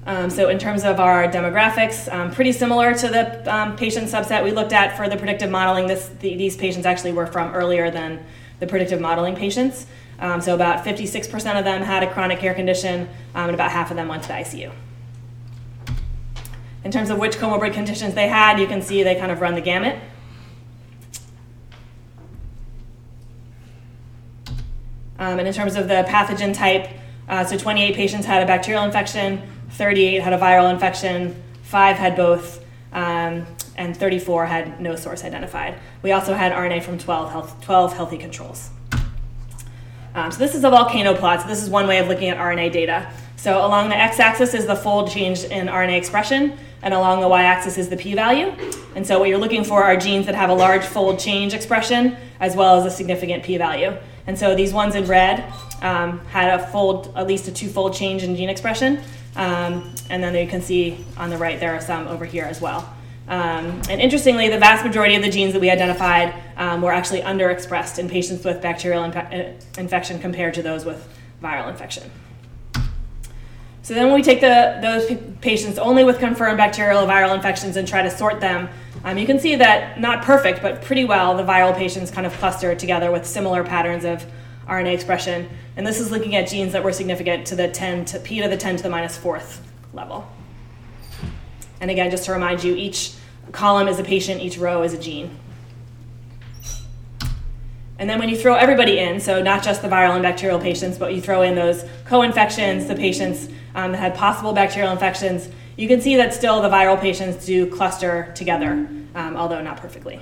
Um, 0.05 0.31
so 0.31 0.49
in 0.49 0.57
terms 0.57 0.83
of 0.83 0.99
our 0.99 1.27
demographics, 1.27 2.11
um, 2.11 2.31
pretty 2.31 2.51
similar 2.51 2.95
to 2.95 3.07
the 3.09 3.53
um, 3.55 3.75
patient 3.75 4.07
subset 4.07 4.43
we 4.43 4.51
looked 4.51 4.73
at 4.73 4.97
for 4.97 5.07
the 5.07 5.15
predictive 5.15 5.51
modeling. 5.51 5.85
This, 5.85 6.09
the, 6.19 6.35
these 6.35 6.57
patients 6.57 6.87
actually 6.87 7.11
were 7.11 7.27
from 7.27 7.53
earlier 7.53 7.91
than 7.91 8.25
the 8.59 8.65
predictive 8.65 8.99
modeling 8.99 9.35
patients. 9.35 9.85
Um, 10.17 10.41
so 10.41 10.55
about 10.55 10.83
56% 10.83 11.59
of 11.59 11.63
them 11.63 11.81
had 11.83 12.01
a 12.01 12.11
chronic 12.11 12.39
care 12.39 12.53
condition, 12.53 13.01
um, 13.35 13.45
and 13.45 13.53
about 13.53 13.71
half 13.71 13.91
of 13.91 13.97
them 13.97 14.07
went 14.07 14.23
to 14.23 14.29
the 14.29 14.33
ICU. 14.33 14.71
In 16.83 16.91
terms 16.91 17.09
of 17.09 17.19
which 17.19 17.37
comorbid 17.37 17.73
conditions 17.73 18.15
they 18.15 18.27
had, 18.27 18.59
you 18.59 18.67
can 18.67 18.81
see 18.81 19.03
they 19.03 19.15
kind 19.15 19.31
of 19.31 19.41
run 19.41 19.53
the 19.53 19.61
gamut. 19.61 19.99
Um, 25.19 25.37
and 25.37 25.47
in 25.47 25.53
terms 25.53 25.75
of 25.75 25.87
the 25.87 26.05
pathogen 26.07 26.53
type, 26.53 26.89
uh, 27.27 27.43
so 27.43 27.57
28 27.57 27.93
patients 27.95 28.25
had 28.25 28.41
a 28.41 28.45
bacterial 28.45 28.83
infection, 28.83 29.41
38 29.71 30.21
had 30.21 30.33
a 30.33 30.37
viral 30.37 30.71
infection, 30.71 31.35
5 31.63 31.97
had 31.97 32.15
both, 32.15 32.65
um, 32.93 33.45
and 33.75 33.95
34 33.95 34.45
had 34.45 34.81
no 34.81 34.95
source 34.95 35.23
identified. 35.23 35.75
We 36.01 36.13
also 36.13 36.33
had 36.33 36.51
RNA 36.53 36.83
from 36.83 36.97
12, 36.97 37.31
health, 37.31 37.61
12 37.61 37.93
healthy 37.93 38.17
controls. 38.17 38.69
Um, 40.15 40.31
so 40.31 40.39
this 40.39 40.55
is 40.55 40.63
a 40.63 40.69
volcano 40.69 41.13
plot. 41.15 41.41
So 41.41 41.47
this 41.47 41.61
is 41.61 41.69
one 41.69 41.85
way 41.85 41.99
of 41.99 42.07
looking 42.07 42.29
at 42.29 42.37
RNA 42.37 42.71
data. 42.71 43.11
So 43.35 43.65
along 43.65 43.89
the 43.89 43.95
x-axis 43.95 44.53
is 44.53 44.65
the 44.65 44.75
fold 44.75 45.11
change 45.11 45.43
in 45.43 45.67
RNA 45.67 45.97
expression, 45.97 46.57
and 46.81 46.93
along 46.93 47.21
the 47.21 47.27
y-axis 47.27 47.77
is 47.77 47.89
the 47.89 47.97
p-value. 47.97 48.51
And 48.95 49.05
so 49.05 49.19
what 49.19 49.29
you're 49.29 49.37
looking 49.37 49.63
for 49.63 49.83
are 49.83 49.95
genes 49.95 50.25
that 50.25 50.35
have 50.35 50.49
a 50.49 50.53
large 50.53 50.83
fold 50.83 51.19
change 51.19 51.53
expression 51.53 52.17
as 52.39 52.55
well 52.55 52.79
as 52.79 52.85
a 52.85 52.95
significant 52.95 53.43
p-value. 53.43 53.95
And 54.29 54.37
so 54.37 54.53
these 54.53 54.73
ones 54.73 54.93
in 54.93 55.05
red 55.07 55.51
um, 55.81 56.19
had 56.27 56.59
a 56.59 56.67
fold, 56.67 57.11
at 57.15 57.25
least 57.25 57.47
a 57.47 57.51
two-fold 57.51 57.95
change 57.95 58.21
in 58.21 58.35
gene 58.35 58.47
expression. 58.47 59.01
Um, 59.35 59.95
and 60.11 60.21
then 60.21 60.35
you 60.35 60.47
can 60.47 60.61
see 60.61 61.03
on 61.17 61.31
the 61.31 61.37
right 61.37 61.59
there 61.59 61.73
are 61.73 61.81
some 61.81 62.07
over 62.07 62.25
here 62.25 62.43
as 62.43 62.61
well. 62.61 62.93
Um, 63.27 63.81
and 63.89 63.99
interestingly, 63.99 64.47
the 64.47 64.59
vast 64.59 64.85
majority 64.85 65.15
of 65.15 65.23
the 65.23 65.31
genes 65.31 65.53
that 65.53 65.59
we 65.59 65.71
identified 65.71 66.35
um, 66.57 66.83
were 66.83 66.91
actually 66.91 67.21
underexpressed 67.21 67.97
in 67.97 68.07
patients 68.07 68.45
with 68.45 68.61
bacterial 68.61 69.01
uh, 69.01 69.53
infection 69.79 70.19
compared 70.19 70.53
to 70.53 70.61
those 70.61 70.85
with 70.85 71.07
viral 71.41 71.67
infection. 71.67 72.11
So 73.81 73.95
then 73.95 74.05
when 74.05 74.13
we 74.13 74.21
take 74.21 74.41
the, 74.41 74.77
those 74.79 75.11
patients 75.41 75.79
only 75.79 76.03
with 76.03 76.19
confirmed 76.19 76.57
bacterial 76.57 77.03
or 77.03 77.07
viral 77.07 77.33
infections 77.33 77.77
and 77.77 77.87
try 77.87 78.03
to 78.03 78.11
sort 78.11 78.39
them, 78.39 78.69
um, 79.03 79.17
you 79.17 79.25
can 79.25 79.39
see 79.39 79.55
that 79.55 79.99
not 79.99 80.23
perfect, 80.23 80.61
but 80.61 80.81
pretty 80.81 81.05
well, 81.05 81.37
the 81.37 81.43
viral 81.43 81.75
patients 81.75 82.11
kind 82.11 82.27
of 82.27 82.33
cluster 82.33 82.75
together 82.75 83.11
with 83.11 83.25
similar 83.25 83.63
patterns 83.63 84.03
of 84.03 84.25
RNA 84.67 84.93
expression. 84.93 85.49
And 85.77 85.87
this 85.87 85.99
is 85.99 86.11
looking 86.11 86.35
at 86.35 86.47
genes 86.47 86.73
that 86.73 86.83
were 86.83 86.93
significant 86.93 87.47
to 87.47 87.55
the 87.55 87.67
10 87.67 88.05
to 88.05 88.19
p 88.19 88.41
to 88.41 88.47
the 88.47 88.57
10 88.57 88.77
to 88.77 88.83
the 88.83 88.89
minus 88.89 89.17
fourth 89.17 89.61
level. 89.93 90.29
And 91.81 91.89
again, 91.89 92.11
just 92.11 92.25
to 92.25 92.33
remind 92.33 92.63
you, 92.63 92.75
each 92.75 93.13
column 93.51 93.87
is 93.87 93.99
a 93.99 94.03
patient, 94.03 94.41
each 94.41 94.57
row 94.57 94.83
is 94.83 94.93
a 94.93 94.97
gene. 94.97 95.37
And 97.97 98.09
then 98.09 98.19
when 98.19 98.29
you 98.29 98.37
throw 98.37 98.55
everybody 98.55 98.99
in, 98.99 99.19
so 99.19 99.41
not 99.41 99.61
just 99.61 99.81
the 99.81 99.89
viral 99.89 100.13
and 100.13 100.23
bacterial 100.23 100.59
patients, 100.59 100.97
but 100.97 101.13
you 101.13 101.21
throw 101.21 101.41
in 101.41 101.55
those 101.55 101.83
co 102.05 102.21
infections, 102.21 102.87
the 102.87 102.95
patients 102.95 103.49
um, 103.75 103.91
that 103.91 103.97
had 103.97 104.15
possible 104.15 104.53
bacterial 104.53 104.91
infections, 104.91 105.49
you 105.79 105.87
can 105.87 106.01
see 106.01 106.17
that 106.17 106.33
still 106.33 106.61
the 106.61 106.67
viral 106.67 106.99
patients 106.99 107.45
do 107.45 107.65
cluster 107.65 108.33
together, 108.35 108.73
um, 109.15 109.37
although 109.37 109.61
not 109.61 109.77
perfectly. 109.77 110.19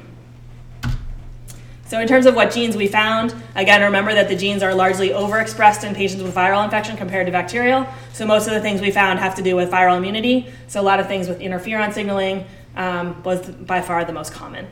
So, 1.87 1.99
in 1.99 2.07
terms 2.07 2.27
of 2.27 2.35
what 2.35 2.51
genes 2.51 2.75
we 2.75 2.85
found, 2.85 3.33
again, 3.55 3.81
remember 3.81 4.13
that 4.13 4.27
the 4.27 4.35
genes 4.35 4.61
are 4.61 4.75
largely 4.75 5.09
overexpressed 5.09 5.83
in 5.83 5.95
patients 5.95 6.21
with 6.21 6.35
viral 6.35 6.63
infection 6.63 6.95
compared 6.95 7.25
to 7.25 7.31
bacterial. 7.31 7.87
So, 8.13 8.23
most 8.23 8.45
of 8.45 8.53
the 8.53 8.61
things 8.61 8.81
we 8.81 8.91
found 8.91 9.17
have 9.17 9.33
to 9.33 9.41
do 9.41 9.55
with 9.55 9.71
viral 9.71 9.97
immunity. 9.97 10.47
So, 10.67 10.79
a 10.79 10.83
lot 10.83 10.99
of 10.99 11.07
things 11.07 11.27
with 11.27 11.39
interferon 11.39 11.91
signaling 11.91 12.45
um, 12.75 13.23
was 13.23 13.49
by 13.49 13.81
far 13.81 14.05
the 14.05 14.13
most 14.13 14.33
common. 14.33 14.67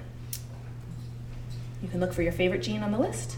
You 1.82 1.90
can 1.90 2.00
look 2.00 2.14
for 2.14 2.22
your 2.22 2.32
favorite 2.32 2.62
gene 2.62 2.84
on 2.84 2.92
the 2.92 3.00
list. 3.00 3.38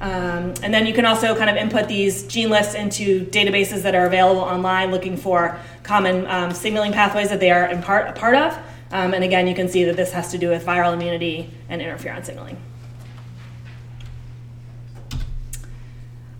Um, 0.00 0.54
and 0.62 0.72
then 0.72 0.86
you 0.86 0.94
can 0.94 1.04
also 1.04 1.34
kind 1.34 1.50
of 1.50 1.56
input 1.56 1.88
these 1.88 2.22
gene 2.24 2.50
lists 2.50 2.74
into 2.74 3.26
databases 3.26 3.82
that 3.82 3.96
are 3.96 4.06
available 4.06 4.40
online 4.40 4.92
looking 4.92 5.16
for 5.16 5.58
common 5.82 6.26
um, 6.28 6.52
signaling 6.52 6.92
pathways 6.92 7.30
that 7.30 7.40
they 7.40 7.50
are 7.50 7.66
in 7.66 7.82
part, 7.82 8.08
a 8.08 8.12
part 8.12 8.36
of. 8.36 8.56
Um, 8.92 9.12
and 9.12 9.24
again, 9.24 9.48
you 9.48 9.54
can 9.54 9.68
see 9.68 9.84
that 9.84 9.96
this 9.96 10.12
has 10.12 10.30
to 10.30 10.38
do 10.38 10.48
with 10.48 10.64
viral 10.64 10.94
immunity 10.94 11.50
and 11.68 11.82
interferon 11.82 12.24
signaling. 12.24 12.56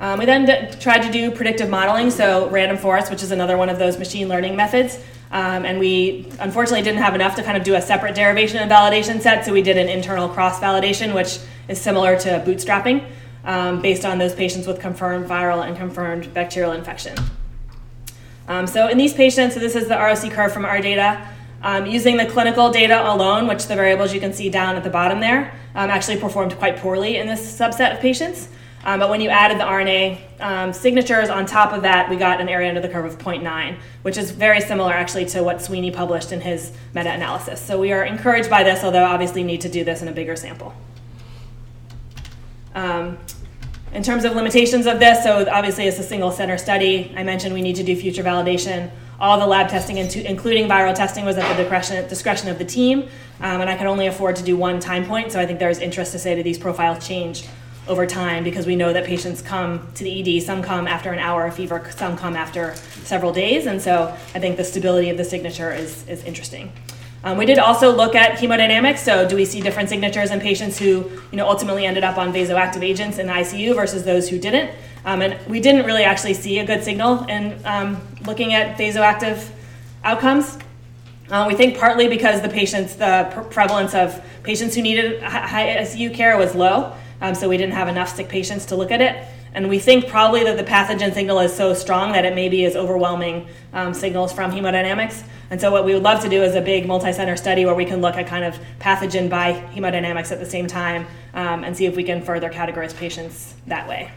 Um, 0.00 0.20
we 0.20 0.26
then 0.26 0.44
d- 0.44 0.78
tried 0.78 1.02
to 1.02 1.10
do 1.10 1.32
predictive 1.32 1.68
modeling, 1.68 2.12
so 2.12 2.48
random 2.50 2.78
forest, 2.78 3.10
which 3.10 3.24
is 3.24 3.32
another 3.32 3.56
one 3.56 3.68
of 3.68 3.80
those 3.80 3.98
machine 3.98 4.28
learning 4.28 4.54
methods. 4.54 5.00
Um, 5.32 5.66
and 5.66 5.80
we 5.80 6.30
unfortunately 6.38 6.82
didn't 6.82 7.02
have 7.02 7.16
enough 7.16 7.34
to 7.34 7.42
kind 7.42 7.58
of 7.58 7.64
do 7.64 7.74
a 7.74 7.82
separate 7.82 8.14
derivation 8.14 8.58
and 8.58 8.70
validation 8.70 9.20
set, 9.20 9.44
so 9.44 9.52
we 9.52 9.60
did 9.60 9.76
an 9.76 9.88
internal 9.88 10.28
cross 10.28 10.60
validation, 10.60 11.12
which 11.12 11.40
is 11.66 11.80
similar 11.80 12.16
to 12.20 12.42
bootstrapping 12.46 13.04
um, 13.48 13.80
based 13.80 14.04
on 14.04 14.18
those 14.18 14.34
patients 14.34 14.66
with 14.66 14.78
confirmed 14.78 15.26
viral 15.26 15.66
and 15.66 15.76
confirmed 15.76 16.32
bacterial 16.34 16.72
infection. 16.72 17.16
Um, 18.46 18.66
so 18.66 18.88
in 18.88 18.98
these 18.98 19.14
patients, 19.14 19.54
so 19.54 19.60
this 19.60 19.74
is 19.74 19.88
the 19.88 19.96
ROC 19.96 20.30
curve 20.30 20.52
from 20.52 20.64
our 20.64 20.80
data. 20.80 21.26
Um, 21.60 21.86
using 21.86 22.16
the 22.16 22.26
clinical 22.26 22.70
data 22.70 23.12
alone, 23.12 23.48
which 23.48 23.66
the 23.66 23.74
variables 23.74 24.14
you 24.14 24.20
can 24.20 24.32
see 24.32 24.48
down 24.48 24.76
at 24.76 24.84
the 24.84 24.90
bottom 24.90 25.18
there, 25.18 25.52
um, 25.74 25.90
actually 25.90 26.18
performed 26.18 26.56
quite 26.56 26.76
poorly 26.76 27.16
in 27.16 27.26
this 27.26 27.40
subset 27.58 27.94
of 27.94 28.00
patients. 28.00 28.48
Um, 28.84 29.00
but 29.00 29.10
when 29.10 29.20
you 29.20 29.28
added 29.28 29.58
the 29.58 29.64
RNA 29.64 30.40
um, 30.40 30.72
signatures 30.72 31.30
on 31.30 31.46
top 31.46 31.72
of 31.72 31.82
that, 31.82 32.08
we 32.08 32.16
got 32.16 32.40
an 32.40 32.48
area 32.48 32.68
under 32.68 32.80
the 32.80 32.88
curve 32.88 33.06
of 33.06 33.18
0.9, 33.18 33.76
which 34.02 34.16
is 34.16 34.30
very 34.30 34.60
similar 34.60 34.92
actually 34.92 35.26
to 35.26 35.42
what 35.42 35.60
Sweeney 35.60 35.90
published 35.90 36.30
in 36.30 36.40
his 36.40 36.70
meta 36.94 37.10
analysis. 37.10 37.60
So 37.60 37.80
we 37.80 37.92
are 37.92 38.04
encouraged 38.04 38.48
by 38.48 38.62
this, 38.62 38.84
although 38.84 39.04
obviously 39.04 39.42
need 39.42 39.62
to 39.62 39.68
do 39.68 39.82
this 39.82 40.00
in 40.00 40.06
a 40.06 40.12
bigger 40.12 40.36
sample. 40.36 40.74
Um, 42.74 43.18
in 43.98 44.04
terms 44.04 44.24
of 44.24 44.36
limitations 44.36 44.86
of 44.86 45.00
this, 45.00 45.24
so 45.24 45.44
obviously 45.50 45.88
it's 45.88 45.98
a 45.98 46.04
single 46.04 46.30
center 46.30 46.56
study. 46.56 47.12
I 47.16 47.24
mentioned 47.24 47.52
we 47.52 47.62
need 47.62 47.74
to 47.74 47.82
do 47.82 47.96
future 47.96 48.22
validation. 48.22 48.92
All 49.18 49.40
the 49.40 49.46
lab 49.46 49.68
testing, 49.68 49.96
including 49.96 50.68
viral 50.68 50.94
testing, 50.94 51.24
was 51.24 51.36
at 51.36 51.48
the 51.56 51.64
discretion, 52.08 52.48
of 52.48 52.58
the 52.58 52.64
team, 52.64 53.08
um, 53.40 53.60
and 53.60 53.68
I 53.68 53.76
can 53.76 53.88
only 53.88 54.06
afford 54.06 54.36
to 54.36 54.44
do 54.44 54.56
one 54.56 54.78
time 54.78 55.04
point. 55.04 55.32
So 55.32 55.40
I 55.40 55.46
think 55.46 55.58
there's 55.58 55.80
interest 55.80 56.12
to 56.12 56.20
say 56.20 56.36
that 56.36 56.44
these 56.44 56.60
profiles 56.60 57.04
change 57.04 57.48
over 57.88 58.06
time 58.06 58.44
because 58.44 58.68
we 58.68 58.76
know 58.76 58.92
that 58.92 59.04
patients 59.04 59.42
come 59.42 59.88
to 59.96 60.04
the 60.04 60.38
ED. 60.38 60.44
Some 60.44 60.62
come 60.62 60.86
after 60.86 61.10
an 61.10 61.18
hour 61.18 61.46
of 61.46 61.56
fever, 61.56 61.90
some 61.96 62.16
come 62.16 62.36
after 62.36 62.76
several 63.02 63.32
days, 63.32 63.66
and 63.66 63.82
so 63.82 64.16
I 64.32 64.38
think 64.38 64.58
the 64.58 64.64
stability 64.64 65.10
of 65.10 65.16
the 65.16 65.24
signature 65.24 65.72
is, 65.72 66.06
is 66.06 66.22
interesting. 66.22 66.70
Um, 67.28 67.36
we 67.36 67.44
did 67.44 67.58
also 67.58 67.94
look 67.94 68.14
at 68.14 68.38
hemodynamics. 68.38 69.00
So, 69.00 69.28
do 69.28 69.36
we 69.36 69.44
see 69.44 69.60
different 69.60 69.90
signatures 69.90 70.30
in 70.30 70.40
patients 70.40 70.78
who, 70.78 71.10
you 71.30 71.36
know, 71.36 71.46
ultimately 71.46 71.84
ended 71.84 72.02
up 72.02 72.16
on 72.16 72.32
vasoactive 72.32 72.82
agents 72.82 73.18
in 73.18 73.26
the 73.26 73.34
ICU 73.34 73.74
versus 73.74 74.02
those 74.02 74.30
who 74.30 74.38
didn't? 74.38 74.70
Um, 75.04 75.20
and 75.20 75.46
we 75.46 75.60
didn't 75.60 75.84
really 75.84 76.04
actually 76.04 76.32
see 76.32 76.58
a 76.58 76.64
good 76.64 76.82
signal 76.82 77.26
in 77.26 77.60
um, 77.66 78.00
looking 78.24 78.54
at 78.54 78.78
vasoactive 78.78 79.46
outcomes. 80.04 80.56
Uh, 81.28 81.44
we 81.46 81.54
think 81.54 81.76
partly 81.76 82.08
because 82.08 82.40
the 82.40 82.48
patients, 82.48 82.94
the 82.94 83.28
pr- 83.30 83.42
prevalence 83.42 83.94
of 83.94 84.24
patients 84.42 84.74
who 84.74 84.80
needed 84.80 85.22
high 85.22 85.76
ICU 85.82 86.14
care 86.14 86.38
was 86.38 86.54
low. 86.54 86.94
Um, 87.20 87.34
so 87.34 87.46
we 87.46 87.58
didn't 87.58 87.74
have 87.74 87.88
enough 87.88 88.16
sick 88.16 88.30
patients 88.30 88.64
to 88.66 88.76
look 88.76 88.90
at 88.90 89.02
it. 89.02 89.22
And 89.58 89.68
we 89.68 89.80
think 89.80 90.06
probably 90.06 90.44
that 90.44 90.56
the 90.56 90.62
pathogen 90.62 91.12
signal 91.12 91.40
is 91.40 91.52
so 91.52 91.74
strong 91.74 92.12
that 92.12 92.24
it 92.24 92.32
maybe 92.32 92.62
is 92.62 92.76
overwhelming 92.76 93.48
um, 93.72 93.92
signals 93.92 94.32
from 94.32 94.52
hemodynamics. 94.52 95.24
And 95.50 95.60
so 95.60 95.72
what 95.72 95.84
we 95.84 95.94
would 95.94 96.04
love 96.04 96.22
to 96.22 96.28
do 96.28 96.44
is 96.44 96.54
a 96.54 96.60
big 96.60 96.86
multi-center 96.86 97.36
study 97.36 97.66
where 97.66 97.74
we 97.74 97.84
can 97.84 98.00
look 98.00 98.14
at 98.14 98.28
kind 98.28 98.44
of 98.44 98.56
pathogen 98.78 99.28
by 99.28 99.54
hemodynamics 99.74 100.30
at 100.30 100.38
the 100.38 100.46
same 100.46 100.68
time 100.68 101.08
um, 101.34 101.64
and 101.64 101.76
see 101.76 101.86
if 101.86 101.96
we 101.96 102.04
can 102.04 102.22
further 102.22 102.48
categorize 102.50 102.94
patients 102.94 103.56
that 103.66 103.88
way. 103.88 104.12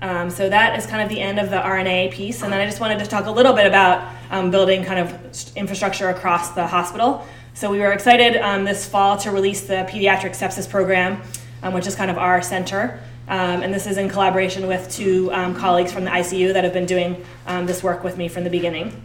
Um, 0.00 0.30
so 0.30 0.48
that 0.48 0.78
is 0.78 0.86
kind 0.86 1.02
of 1.02 1.08
the 1.08 1.20
end 1.20 1.40
of 1.40 1.50
the 1.50 1.56
RNA 1.56 2.12
piece. 2.12 2.44
And 2.44 2.52
then 2.52 2.60
I 2.60 2.66
just 2.66 2.78
wanted 2.78 3.00
to 3.00 3.06
talk 3.06 3.26
a 3.26 3.32
little 3.32 3.54
bit 3.54 3.66
about 3.66 4.08
um, 4.30 4.52
building 4.52 4.84
kind 4.84 5.00
of 5.00 5.56
infrastructure 5.56 6.10
across 6.10 6.50
the 6.52 6.64
hospital. 6.64 7.26
So 7.54 7.72
we 7.72 7.80
were 7.80 7.90
excited 7.90 8.36
um, 8.36 8.62
this 8.62 8.88
fall 8.88 9.16
to 9.16 9.32
release 9.32 9.62
the 9.62 9.84
pediatric 9.90 10.38
sepsis 10.38 10.70
program 10.70 11.20
um, 11.62 11.74
which 11.74 11.86
is 11.86 11.94
kind 11.94 12.10
of 12.10 12.18
our 12.18 12.42
center. 12.42 13.00
Um, 13.30 13.62
and 13.62 13.72
this 13.72 13.86
is 13.86 13.96
in 13.96 14.08
collaboration 14.08 14.66
with 14.66 14.90
two 14.90 15.32
um, 15.32 15.54
colleagues 15.54 15.92
from 15.92 16.02
the 16.02 16.10
ICU 16.10 16.52
that 16.52 16.64
have 16.64 16.72
been 16.72 16.84
doing 16.84 17.24
um, 17.46 17.64
this 17.64 17.80
work 17.80 18.02
with 18.02 18.18
me 18.18 18.26
from 18.26 18.42
the 18.42 18.50
beginning. 18.50 19.00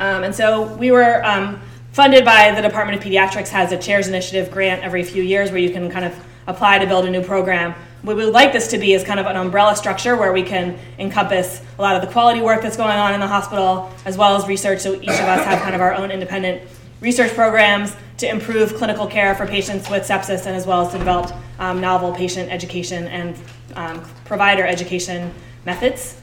Um, 0.00 0.24
and 0.24 0.34
so 0.34 0.74
we 0.74 0.90
were 0.90 1.24
um, 1.24 1.60
funded 1.92 2.24
by 2.24 2.50
the 2.50 2.60
Department 2.60 2.98
of 2.98 3.04
Pediatrics 3.04 3.46
has 3.50 3.70
a 3.70 3.78
Chairs 3.78 4.08
Initiative 4.08 4.50
grant 4.50 4.82
every 4.82 5.04
few 5.04 5.22
years 5.22 5.52
where 5.52 5.60
you 5.60 5.70
can 5.70 5.88
kind 5.88 6.04
of 6.04 6.26
apply 6.48 6.80
to 6.80 6.86
build 6.86 7.04
a 7.04 7.10
new 7.10 7.22
program. 7.22 7.76
What 8.02 8.16
we 8.16 8.24
would 8.24 8.34
like 8.34 8.52
this 8.52 8.66
to 8.72 8.78
be 8.78 8.92
is 8.92 9.04
kind 9.04 9.20
of 9.20 9.26
an 9.26 9.36
umbrella 9.36 9.76
structure 9.76 10.16
where 10.16 10.32
we 10.32 10.42
can 10.42 10.76
encompass 10.98 11.62
a 11.78 11.82
lot 11.82 11.94
of 11.94 12.02
the 12.02 12.08
quality 12.08 12.40
work 12.40 12.60
that's 12.60 12.76
going 12.76 12.98
on 12.98 13.14
in 13.14 13.20
the 13.20 13.28
hospital 13.28 13.88
as 14.04 14.18
well 14.18 14.34
as 14.34 14.48
research. 14.48 14.80
So 14.80 14.94
each 14.94 15.08
of 15.08 15.28
us 15.28 15.44
have 15.44 15.62
kind 15.62 15.76
of 15.76 15.80
our 15.80 15.94
own 15.94 16.10
independent 16.10 16.68
research 17.00 17.32
programs 17.34 17.94
to 18.18 18.28
improve 18.28 18.74
clinical 18.76 19.06
care 19.06 19.34
for 19.34 19.46
patients 19.46 19.90
with 19.90 20.02
sepsis 20.02 20.46
and 20.46 20.56
as 20.56 20.66
well 20.66 20.86
as 20.86 20.92
to 20.92 20.98
develop 20.98 21.32
um, 21.58 21.80
novel 21.80 22.12
patient 22.12 22.50
education 22.50 23.06
and 23.08 23.36
um, 23.74 24.00
provider 24.24 24.66
education 24.66 25.32
methods. 25.64 26.20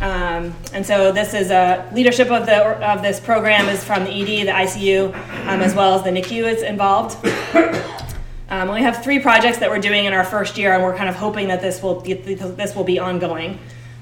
Um, 0.00 0.54
and 0.72 0.86
so 0.86 1.10
this 1.10 1.34
is 1.34 1.50
a 1.50 1.88
leadership 1.92 2.30
of 2.30 2.46
the 2.46 2.56
of 2.88 3.02
this 3.02 3.18
program 3.18 3.68
is 3.68 3.82
from 3.82 4.04
the 4.04 4.10
ED, 4.10 4.46
the 4.46 4.52
ICU, 4.52 5.14
um, 5.48 5.60
as 5.60 5.74
well 5.74 5.94
as 5.94 6.04
the 6.04 6.10
NICU 6.10 6.44
is 6.52 6.62
involved. 6.62 7.16
Um, 8.50 8.72
we 8.72 8.80
have 8.80 9.04
three 9.04 9.18
projects 9.18 9.58
that 9.58 9.68
we're 9.68 9.78
doing 9.78 10.06
in 10.06 10.14
our 10.14 10.24
first 10.24 10.56
year, 10.56 10.72
and 10.72 10.82
we're 10.82 10.96
kind 10.96 11.10
of 11.10 11.16
hoping 11.16 11.48
that 11.48 11.60
this 11.60 11.82
will 11.82 12.00
this 12.00 12.74
will 12.74 12.82
be 12.82 12.98
ongoing. 12.98 13.58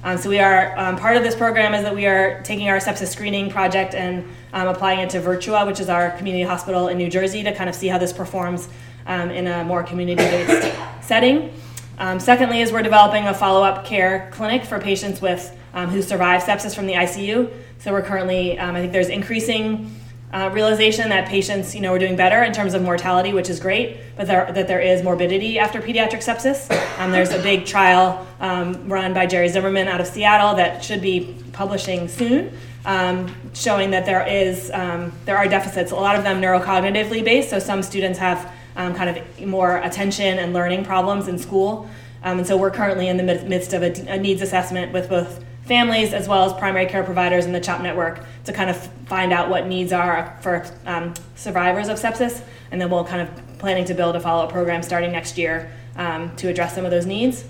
Um, 0.07 0.17
so 0.19 0.31
we 0.31 0.39
are 0.39 0.73
um, 0.79 0.97
part 0.97 1.17
of 1.17 1.25
this 1.25 1.35
program 1.35 1.75
is 1.75 1.83
that 1.83 1.93
we 1.93 2.07
are 2.07 2.41
taking 2.43 2.69
our 2.69 2.77
sepsis 2.77 3.09
screening 3.09 3.51
project 3.51 3.93
and 3.93 4.23
um, 4.53 4.69
applying 4.69 5.01
it 5.01 5.11
to 5.11 5.21
Virtua, 5.21 5.67
which 5.67 5.81
is 5.81 5.89
our 5.89 6.13
community 6.13 6.45
hospital 6.45 6.87
in 6.87 6.97
New 6.97 7.11
Jersey, 7.11 7.43
to 7.43 7.53
kind 7.53 7.69
of 7.69 7.75
see 7.75 7.89
how 7.89 7.99
this 7.99 8.13
performs 8.13 8.69
um, 9.07 9.33
in 9.33 9.49
a 9.49 9.65
more 9.65 9.83
community-based 9.83 10.73
setting. 11.01 11.53
Um, 11.99 12.21
secondly, 12.21 12.61
is 12.61 12.71
we're 12.71 12.85
developing 12.85 13.27
a 13.27 13.35
follow-up 13.35 13.85
care 13.85 14.31
clinic 14.33 14.65
for 14.65 14.79
patients 14.79 15.21
with 15.21 15.59
um, 15.75 15.91
who 15.91 16.01
survive 16.03 16.41
sepsis 16.41 16.73
from 16.73 16.87
the 16.87 16.93
ICU. 16.93 17.53
So 17.81 17.91
we're 17.91 18.03
currently, 18.03 18.61
I 18.61 18.73
think 18.75 18.93
there's 18.93 19.09
increasing 19.09 19.91
uh, 20.37 20.51
realization 20.51 21.09
that 21.09 21.27
patients, 21.27 21.75
you 21.75 21.81
know, 21.81 21.95
are 21.95 21.99
doing 21.99 22.15
better 22.15 22.43
in 22.43 22.53
terms 22.53 22.75
of 22.75 22.83
mortality, 22.83 23.33
which 23.33 23.49
is 23.49 23.59
great, 23.59 23.97
but 24.17 24.27
there, 24.27 24.53
that 24.53 24.69
there 24.69 24.81
is 24.81 25.03
morbidity 25.03 25.59
after 25.59 25.81
pediatric 25.81 26.23
sepsis. 26.23 26.71
Um, 26.99 27.11
there's 27.11 27.33
a 27.33 27.43
big 27.43 27.65
trial 27.65 28.27
um, 28.39 28.87
run 28.87 29.15
by 29.15 29.25
Jerry 29.25 29.49
Zimmerman 29.49 29.89
out 29.89 29.99
of 29.99 30.07
Seattle 30.07 30.55
that 30.57 30.85
should 30.85 31.01
be 31.01 31.35
publishing 31.53 32.07
soon, 32.07 32.55
um, 32.85 33.35
showing 33.55 33.91
that 33.93 34.05
there 34.05 34.27
is 34.29 34.71
um, 34.75 35.11
there 35.25 35.39
are 35.39 35.49
deficits. 35.49 35.91
A 35.91 35.95
lot 35.95 36.17
of 36.17 36.23
them 36.23 36.43
neurocognitively 36.43 37.25
based. 37.25 37.49
So 37.49 37.59
some 37.59 37.83
students 37.83 38.19
have 38.19 38.53
um, 38.77 38.95
kind 38.95 39.09
of 39.09 39.47
more 39.47 39.79
attention 39.79 40.39
and 40.39 40.53
learning 40.53 40.85
problems 40.85 41.29
in 41.29 41.39
school, 41.39 41.89
um, 42.23 42.37
and 42.41 42.47
so 42.47 42.59
we're 42.59 42.71
currently 42.71 43.09
in 43.09 43.17
the 43.17 43.23
midst 43.23 43.73
of 43.73 43.83
a, 43.83 43.91
a 44.13 44.19
needs 44.19 44.43
assessment 44.43 44.93
with 44.93 45.09
both 45.09 45.43
families 45.67 46.13
as 46.13 46.29
well 46.29 46.45
as 46.45 46.53
primary 46.55 46.87
care 46.87 47.03
providers 47.03 47.45
in 47.45 47.53
the 47.53 47.61
CHOP 47.61 47.83
network 47.83 48.21
to 48.45 48.53
kind 48.53 48.71
of 48.71 48.77
find 49.07 49.33
out 49.33 49.51
what 49.51 49.67
needs 49.67 49.93
are 49.93 50.39
for 50.41 50.65
um, 50.87 51.13
survivors 51.35 51.89
of 51.89 51.99
sepsis, 51.99 52.43
and 52.71 52.81
then 52.81 52.89
we'll 52.89 53.05
kind 53.05 53.29
of 53.29 53.59
planning 53.59 53.85
to 53.85 53.95
build 53.95 54.17
a 54.17 54.21
follow-up 54.21 54.51
program 54.51 54.83
starting 54.83 55.13
next 55.13 55.37
year 55.37 55.73
um, 55.97 56.35
to 56.37 56.49
address 56.49 56.75
some 56.75 56.85
of 56.85 56.91
those 56.91 57.07
needs. 57.07 57.45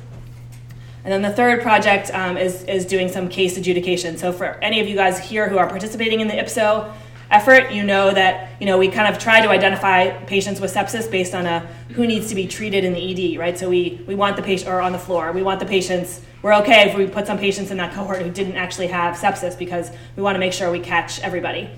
And 1.05 1.13
then 1.13 1.23
the 1.23 1.31
third 1.31 1.63
project 1.63 2.13
um, 2.13 2.37
is, 2.37 2.65
is 2.65 2.85
doing 2.85 3.09
some 3.09 3.29
case 3.29 3.57
adjudication. 3.57 4.17
So 4.19 4.33
for 4.33 4.47
any 4.63 4.81
of 4.81 4.89
you 4.89 4.97
guys 4.97 5.19
here 5.21 5.49
who 5.49 5.57
are 5.59 5.69
participating 5.69 6.21
in 6.21 6.27
the 6.27 6.35
IPSO 6.35 6.93
effort, 7.31 7.71
you 7.71 7.85
know 7.85 8.13
that 8.13 8.51
you 8.61 8.67
know 8.67 8.79
we 8.79 8.89
kind 8.89 9.13
of 9.13 9.21
try 9.21 9.41
to 9.41 9.49
identify 9.49 10.11
patients 10.25 10.61
with 10.61 10.73
sepsis 10.73 11.09
based 11.11 11.35
on 11.35 11.47
a 11.47 11.61
who 11.91 12.07
needs 12.07 12.29
to 12.29 12.35
be 12.35 12.47
treated 12.47 12.85
in 12.85 12.93
the 12.93 13.35
ED, 13.35 13.39
right? 13.39 13.59
So 13.59 13.69
we 13.69 14.03
we 14.07 14.15
want 14.15 14.37
the 14.37 14.43
patient 14.43 14.69
or 14.71 14.81
on 14.81 14.93
the 14.93 14.99
floor. 14.99 15.33
We 15.33 15.43
want 15.43 15.61
the 15.61 15.67
patients. 15.67 16.23
We're 16.47 16.55
okay 16.59 16.89
if 16.89 16.97
we 16.97 17.09
put 17.09 17.27
some 17.27 17.39
patients 17.39 17.73
in 17.73 17.77
that 17.79 17.93
cohort 17.93 18.23
who 18.23 18.31
didn't 18.31 18.55
actually 18.55 18.87
have 18.87 19.17
sepsis 19.17 19.59
because 19.59 19.91
we 20.15 20.23
want 20.23 20.37
to 20.37 20.39
make 20.39 20.53
sure 20.53 20.71
we 20.71 20.79
catch 20.79 21.19
everybody. 21.19 21.69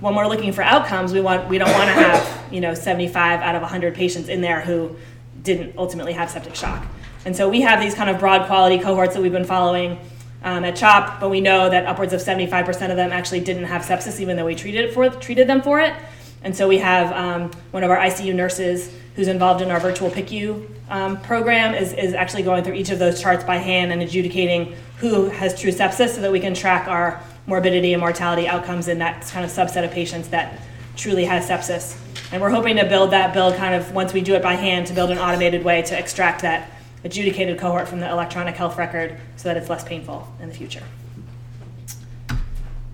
When 0.00 0.14
we're 0.14 0.26
looking 0.26 0.52
for 0.52 0.60
outcomes, 0.60 1.14
we 1.14 1.22
want 1.22 1.48
we 1.48 1.56
don't 1.56 1.72
want 1.72 1.86
to 1.86 1.94
have 1.94 2.52
you 2.52 2.60
know 2.60 2.74
75 2.74 3.40
out 3.40 3.54
of 3.54 3.62
100 3.62 3.94
patients 3.94 4.28
in 4.28 4.42
there 4.42 4.60
who 4.60 4.94
didn't 5.42 5.78
ultimately 5.78 6.12
have 6.12 6.28
septic 6.28 6.54
shock. 6.54 6.86
And 7.24 7.34
so 7.34 7.48
we 7.48 7.62
have 7.62 7.80
these 7.80 7.94
kind 7.94 8.10
of 8.10 8.18
broad 8.18 8.46
quality 8.46 8.78
cohorts 8.78 9.14
that 9.14 9.22
we've 9.22 9.32
been 9.32 9.46
following 9.46 9.98
um, 10.44 10.62
at 10.62 10.76
CHOP, 10.76 11.20
but 11.20 11.30
we 11.30 11.40
know 11.40 11.70
that 11.70 11.86
upwards 11.86 12.12
of 12.12 12.20
75% 12.20 12.68
of 12.90 12.96
them 12.96 13.12
actually 13.12 13.40
didn't 13.40 13.64
have 13.64 13.80
sepsis, 13.80 14.20
even 14.20 14.36
though 14.36 14.44
we 14.44 14.54
treated 14.54 14.84
it 14.84 14.92
for 14.92 15.08
treated 15.08 15.48
them 15.48 15.62
for 15.62 15.80
it. 15.80 15.94
And 16.42 16.54
so 16.54 16.68
we 16.68 16.76
have 16.76 17.12
um, 17.12 17.50
one 17.70 17.82
of 17.82 17.90
our 17.90 17.96
ICU 17.96 18.34
nurses 18.34 18.92
who's 19.18 19.26
involved 19.26 19.60
in 19.60 19.68
our 19.72 19.80
virtual 19.80 20.08
PICU 20.08 20.64
um, 20.90 21.20
program 21.22 21.74
is, 21.74 21.92
is 21.92 22.14
actually 22.14 22.44
going 22.44 22.62
through 22.62 22.74
each 22.74 22.90
of 22.90 23.00
those 23.00 23.20
charts 23.20 23.42
by 23.42 23.56
hand 23.56 23.90
and 23.90 24.00
adjudicating 24.00 24.76
who 24.98 25.28
has 25.28 25.60
true 25.60 25.72
sepsis 25.72 26.10
so 26.10 26.20
that 26.20 26.30
we 26.30 26.38
can 26.38 26.54
track 26.54 26.86
our 26.86 27.20
morbidity 27.48 27.92
and 27.92 28.00
mortality 28.00 28.46
outcomes 28.46 28.86
in 28.86 29.00
that 29.00 29.26
kind 29.26 29.44
of 29.44 29.50
subset 29.50 29.84
of 29.84 29.90
patients 29.90 30.28
that 30.28 30.60
truly 30.96 31.24
has 31.24 31.48
sepsis. 31.48 32.00
And 32.30 32.40
we're 32.40 32.50
hoping 32.50 32.76
to 32.76 32.84
build 32.84 33.10
that 33.10 33.34
build 33.34 33.56
kind 33.56 33.74
of 33.74 33.92
once 33.92 34.12
we 34.12 34.20
do 34.20 34.36
it 34.36 34.42
by 34.42 34.54
hand 34.54 34.86
to 34.86 34.92
build 34.92 35.10
an 35.10 35.18
automated 35.18 35.64
way 35.64 35.82
to 35.82 35.98
extract 35.98 36.42
that 36.42 36.70
adjudicated 37.02 37.58
cohort 37.58 37.88
from 37.88 37.98
the 37.98 38.08
electronic 38.08 38.54
health 38.54 38.78
record 38.78 39.18
so 39.34 39.48
that 39.48 39.56
it's 39.56 39.68
less 39.68 39.82
painful 39.82 40.32
in 40.40 40.48
the 40.48 40.54
future. 40.54 40.84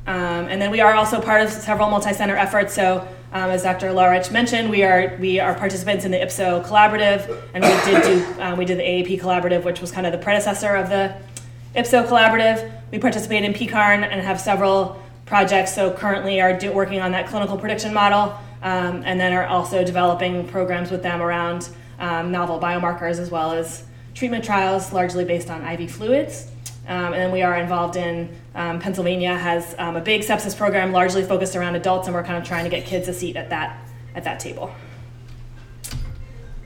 Um, 0.07 0.49
and 0.49 0.61
then 0.61 0.71
we 0.71 0.81
are 0.81 0.95
also 0.95 1.21
part 1.21 1.43
of 1.43 1.51
several 1.51 1.89
multi-center 1.89 2.37
efforts. 2.37 2.75
So 2.75 3.07
um, 3.33 3.51
as 3.51 3.63
Dr. 3.63 3.93
Laurich 3.93 4.31
mentioned, 4.31 4.71
we 4.71 4.85
are 4.85 5.17
we 5.19 5.41
are 5.41 5.55
participants 5.55 6.05
in 6.05 6.11
the 6.11 6.19
IPSO 6.19 6.65
collaborative, 6.65 7.43
and 7.53 7.65
we 7.65 7.91
did 7.91 8.03
do 8.05 8.43
um, 8.43 8.59
we 8.59 8.65
did 8.65 8.79
the 8.79 8.83
AAP 8.83 9.21
collaborative, 9.21 9.65
which 9.65 9.81
was 9.81 9.91
kind 9.91 10.07
of 10.07 10.13
the 10.13 10.19
predecessor 10.19 10.77
of 10.77 10.89
the 10.89 11.17
IPSO 11.75 12.07
collaborative. 12.07 12.71
We 12.93 12.99
participate 12.99 13.45
in 13.45 13.53
PECARN 13.53 14.05
and 14.05 14.21
have 14.21 14.41
several 14.41 15.03
projects. 15.27 15.75
So 15.75 15.91
currently 15.91 16.41
are 16.41 16.57
do, 16.57 16.71
working 16.71 17.01
on 17.01 17.11
that 17.13 17.27
clinical 17.27 17.57
prediction 17.57 17.93
model, 17.93 18.39
um, 18.63 19.03
and 19.05 19.19
then 19.19 19.33
are 19.33 19.47
also 19.47 19.83
developing 19.83 20.47
programs 20.47 20.91
with 20.91 21.03
them 21.03 21.21
around 21.21 21.71
um, 21.99 22.31
novel 22.31 22.61
biomarkers 22.61 23.19
as 23.19 23.31
well 23.31 23.53
as 23.53 23.85
treatment 24.15 24.45
trials 24.45 24.93
largely 24.93 25.25
based 25.25 25.51
on 25.51 25.67
IV 25.67 25.91
fluids. 25.91 26.51
Um, 26.87 27.12
and 27.12 27.14
then 27.14 27.32
we 27.32 27.43
are 27.43 27.57
involved 27.57 27.97
in 27.97 28.35
um, 28.55 28.78
Pennsylvania 28.78 29.35
has 29.35 29.74
um, 29.78 29.97
a 29.97 30.01
big 30.01 30.20
sepsis 30.20 30.57
program 30.57 30.93
largely 30.93 31.24
focused 31.24 31.57
around 31.57 31.76
adults, 31.76 32.07
and 32.07 32.14
we're 32.14 32.24
kind 32.24 32.37
of 32.37 32.45
trying 32.45 32.64
to 32.64 32.70
get 32.70 32.85
kids 32.87 33.09
a 33.09 33.14
seat 33.14 33.37
at 33.37 33.51
that 33.51 33.89
at 34.14 34.24
that 34.24 34.39
table. 34.39 34.72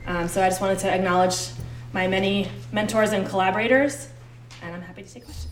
Um, 0.05 0.27
so 0.27 0.43
I 0.43 0.49
just 0.49 0.61
wanted 0.61 0.79
to 0.79 0.93
acknowledge 0.93 1.49
my 1.93 2.07
many 2.07 2.49
mentors 2.71 3.11
and 3.11 3.27
collaborators, 3.27 4.09
and 4.61 4.75
I'm 4.75 4.81
happy 4.81 5.03
to 5.03 5.13
take 5.13 5.25
questions. 5.25 5.48